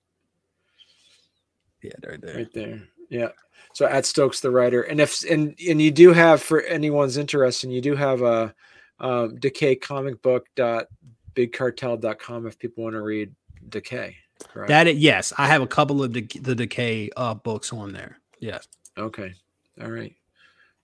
Yeah, 1.85 2.09
right 2.09 2.21
there. 2.21 2.35
Right 2.35 2.53
there. 2.53 2.81
Yeah. 3.09 3.29
So 3.73 3.85
at 3.85 4.05
Stokes 4.05 4.39
the 4.39 4.51
writer, 4.51 4.83
and 4.83 4.99
if 4.99 5.23
and 5.29 5.55
and 5.67 5.81
you 5.81 5.91
do 5.91 6.13
have 6.13 6.41
for 6.41 6.61
anyone's 6.61 7.17
interest, 7.17 7.63
and 7.63 7.73
you 7.73 7.81
do 7.81 7.95
have 7.95 8.21
a 8.21 8.55
um, 8.99 9.35
decay 9.35 9.75
comic 9.75 10.21
book 10.21 10.47
dot 10.55 10.87
bigcartel.com 11.35 12.47
if 12.47 12.57
people 12.57 12.85
want 12.85 12.93
to 12.93 13.01
read 13.01 13.33
decay 13.67 14.15
correct? 14.47 14.69
that 14.69 14.87
is, 14.87 14.97
yes 14.97 15.33
i 15.37 15.47
have 15.47 15.61
a 15.61 15.67
couple 15.67 16.01
of 16.01 16.13
the, 16.13 16.21
the 16.41 16.55
decay 16.55 17.09
uh, 17.17 17.33
books 17.33 17.73
on 17.73 17.91
there 17.91 18.19
yes 18.39 18.67
okay 18.97 19.33
all 19.81 19.89
right 19.89 20.15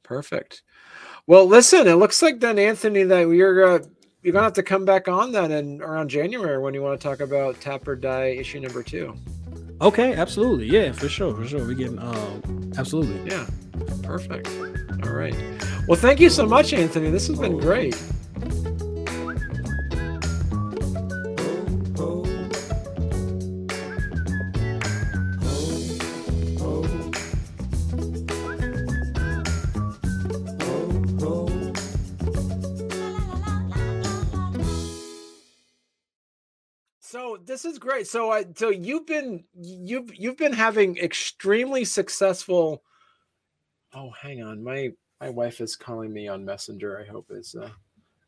perfect 0.04 0.64
well 1.26 1.46
listen 1.46 1.88
it 1.88 1.94
looks 1.94 2.22
like 2.22 2.40
then 2.40 2.60
anthony 2.60 3.04
that 3.04 3.22
you're 3.22 3.76
uh, 3.76 3.80
you're 4.24 4.34
gonna 4.34 4.44
have 4.44 4.54
to 4.54 4.64
come 4.64 4.84
back 4.84 5.08
on 5.08 5.32
then 5.32 5.52
and 5.52 5.82
around 5.82 6.10
january 6.10 6.62
when 6.62 6.74
you 6.74 6.82
want 6.82 7.00
to 7.00 7.08
talk 7.08 7.22
about 7.22 7.60
tap 7.62 7.88
or 7.88 7.96
die 7.96 8.36
issue 8.38 8.60
number 8.60 8.84
two 8.84 9.16
Okay, 9.82 10.14
absolutely. 10.14 10.68
Yeah, 10.68 10.92
for 10.92 11.10
sure, 11.10 11.36
for 11.36 11.46
sure. 11.48 11.66
We 11.66 11.76
can 11.76 11.98
um 12.00 12.72
absolutely. 12.78 13.30
Yeah. 13.30 13.48
Perfect. 14.04 14.48
All 15.04 15.12
right. 15.14 15.36
Well, 15.88 16.00
thank 16.00 16.20
you 16.20 16.30
so 16.30 16.46
much, 16.46 16.74
Anthony. 16.74 17.10
This 17.10 17.28
has 17.28 17.40
been 17.40 17.58
great. 17.58 17.96
This 37.62 37.74
is 37.74 37.80
great. 37.80 38.08
So 38.08 38.32
I 38.32 38.46
so 38.56 38.70
you've 38.70 39.06
been 39.06 39.44
you've 39.54 40.16
you've 40.16 40.38
been 40.38 40.54
having 40.54 40.98
extremely 40.98 41.86
successful. 41.86 42.84
Oh, 43.94 44.12
hang 44.12 44.42
on, 44.42 44.64
my 44.64 44.92
my 45.20 45.30
wife 45.30 45.62
is 45.62 45.76
calling 45.76 46.12
me 46.12 46.28
on 46.28 46.44
Messenger. 46.44 47.00
I 47.00 47.12
hope 47.12 47.28
it's. 47.30 47.56
Uh, 47.56 47.70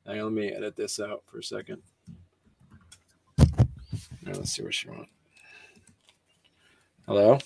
hang 0.05 0.19
on, 0.19 0.25
let 0.25 0.33
me 0.33 0.51
edit 0.51 0.75
this 0.75 0.99
out 0.99 1.23
for 1.25 1.39
a 1.39 1.43
second. 1.43 1.81
Right, 3.37 4.37
let's 4.37 4.51
see 4.51 4.63
what 4.63 4.73
she 4.73 4.89
wants. 4.89 5.09
Hello. 7.07 7.39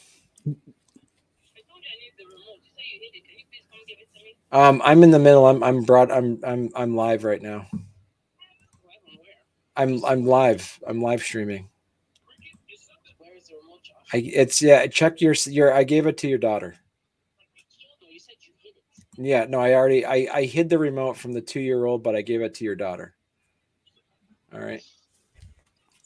Um, 4.52 4.82
I'm 4.84 5.04
in 5.04 5.12
the 5.12 5.20
middle. 5.20 5.48
I'm 5.48 5.64
I'm 5.64 5.84
broad. 5.84 6.12
I'm 6.12 6.40
I'm 6.44 6.70
I'm 6.76 6.96
live 6.96 7.24
right 7.24 7.42
now. 7.42 7.68
I'm 9.76 10.04
I'm 10.06 10.26
live. 10.26 10.80
I'm 10.86 11.02
live 11.02 11.22
streaming. 11.22 11.70
I 14.14 14.18
it's 14.18 14.62
yeah. 14.62 14.88
Check 14.88 15.22
your 15.22 15.36
your. 15.46 15.74
I 15.74 15.84
gave 15.84 16.08
it 16.08 16.18
to 16.20 16.28
your 16.28 16.38
daughter. 16.38 16.76
Yeah, 19.18 19.46
no, 19.50 19.60
I 19.60 19.74
already 19.74 20.06
I 20.06 20.28
I 20.32 20.46
hid 20.46 20.70
the 20.70 20.78
remote 20.78 21.18
from 21.18 21.34
the 21.34 21.42
two 21.42 21.60
year 21.60 21.86
old, 21.86 22.04
but 22.04 22.16
I 22.16 22.22
gave 22.22 22.42
it 22.42 22.54
to 22.56 22.64
your 22.64 22.76
daughter. 22.76 23.16
All 24.54 24.60
right. 24.60 24.82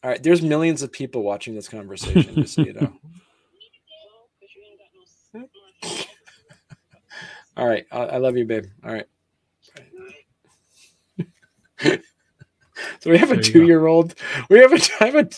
All 0.04 0.10
right. 0.10 0.24
There's 0.24 0.42
millions 0.42 0.82
of 0.82 0.92
people 0.92 1.22
watching 1.22 1.54
this 1.54 1.68
conversation, 1.68 2.36
just 2.36 2.56
so 2.56 2.64
you 2.64 2.74
know. 2.74 2.94
All 7.58 7.68
right. 7.68 7.86
I, 7.92 8.00
I 8.00 8.18
love 8.18 8.36
you, 8.38 8.46
babe. 8.46 8.66
All 8.84 8.94
right. 8.94 9.06
So 13.00 13.10
we 13.10 13.18
have 13.18 13.32
a 13.32 13.42
two 13.42 13.66
year 13.66 13.88
old. 13.88 14.16
We 14.50 14.60
have 14.60 14.74
a, 14.74 14.80
I 15.00 15.06
have 15.06 15.16
a 15.16 15.30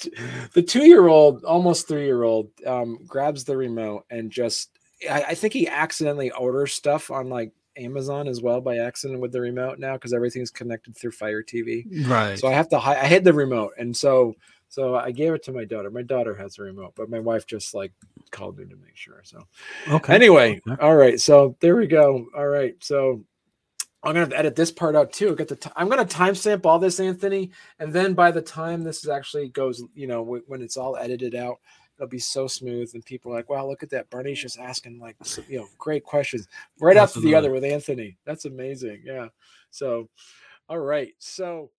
the 0.54 0.62
two 0.62 0.86
year 0.86 1.08
old, 1.08 1.44
almost 1.44 1.88
three 1.88 2.06
year 2.06 2.24
old, 2.24 2.50
um, 2.66 3.00
grabs 3.08 3.44
the 3.44 3.58
remote 3.58 4.06
and 4.10 4.32
just. 4.32 4.70
I, 5.10 5.24
I 5.24 5.36
think 5.36 5.54
he 5.54 5.68
accidentally 5.68 6.32
orders 6.32 6.74
stuff 6.74 7.12
on 7.12 7.30
like 7.30 7.52
Amazon 7.78 8.28
as 8.28 8.42
well 8.42 8.62
by 8.62 8.78
accident 8.78 9.20
with 9.20 9.32
the 9.32 9.42
remote 9.42 9.80
now 9.80 9.94
because 9.94 10.14
everything's 10.14 10.52
connected 10.52 10.96
through 10.96 11.12
Fire 11.12 11.44
TV. 11.44 12.08
Right. 12.08 12.40
So 12.40 12.48
I 12.48 12.54
have 12.54 12.70
to. 12.70 12.78
I 12.78 13.06
hid 13.06 13.24
the 13.24 13.34
remote, 13.34 13.74
and 13.78 13.96
so 13.96 14.36
so 14.74 14.96
I 14.96 15.12
gave 15.12 15.34
it 15.34 15.44
to 15.44 15.52
my 15.52 15.66
daughter. 15.66 15.92
My 15.92 16.02
daughter 16.02 16.34
has 16.36 16.58
a 16.58 16.64
remote, 16.64 16.94
but 16.96 17.08
my 17.08 17.20
wife 17.20 17.46
just 17.46 17.74
like 17.74 17.92
called 18.32 18.58
me 18.58 18.66
to 18.66 18.76
make 18.76 18.96
sure. 18.96 19.22
So 19.24 19.46
okay. 19.88 20.16
Anyway, 20.16 20.62
okay. 20.68 20.82
all 20.82 20.96
right. 20.96 21.20
So 21.20 21.56
there 21.60 21.76
we 21.76 21.86
go. 21.86 22.26
All 22.36 22.48
right. 22.48 22.76
So 22.80 23.24
I'm 24.04 24.14
gonna 24.16 24.36
edit 24.36 24.56
this 24.56 24.72
part 24.72 24.96
out 24.96 25.14
too. 25.14 25.36
Get 25.36 25.48
the 25.48 25.56
t- 25.56 25.70
I'm 25.76 25.90
gonna 25.90 26.06
timestamp 26.06 26.66
all 26.66 26.80
this, 26.80 27.00
Anthony, 27.00 27.52
and 27.80 27.94
then 27.94 28.14
by 28.14 28.32
the 28.32 28.42
time 28.42 28.84
this 28.84 29.08
actually 29.08 29.50
goes, 29.50 29.84
you 29.96 30.08
know, 30.08 30.24
w- 30.24 30.44
when 30.48 30.62
it's 30.62 30.78
all 30.78 30.98
edited 30.98 31.36
out, 31.36 31.60
it'll 31.98 32.10
be 32.10 32.20
so 32.20 32.48
smooth, 32.48 32.92
and 32.94 33.06
people 33.06 33.32
are 33.32 33.36
like, 33.36 33.50
"Wow, 33.50 33.68
look 33.68 33.84
at 33.84 33.90
that! 33.92 34.10
Barney's 34.10 34.42
just 34.42 34.60
asking 34.60 35.00
like, 35.00 35.16
you 35.48 35.60
know, 35.60 35.68
great 35.78 36.04
questions 36.04 36.48
right 36.80 36.98
after 36.98 37.20
the 37.22 37.36
other 37.36 37.52
with 37.52 37.64
Anthony. 37.64 38.18
That's 38.26 38.46
amazing." 38.46 39.04
Yeah. 39.06 39.28
So, 39.72 40.10
all 40.70 40.80
right. 40.80 41.14
So. 41.20 41.72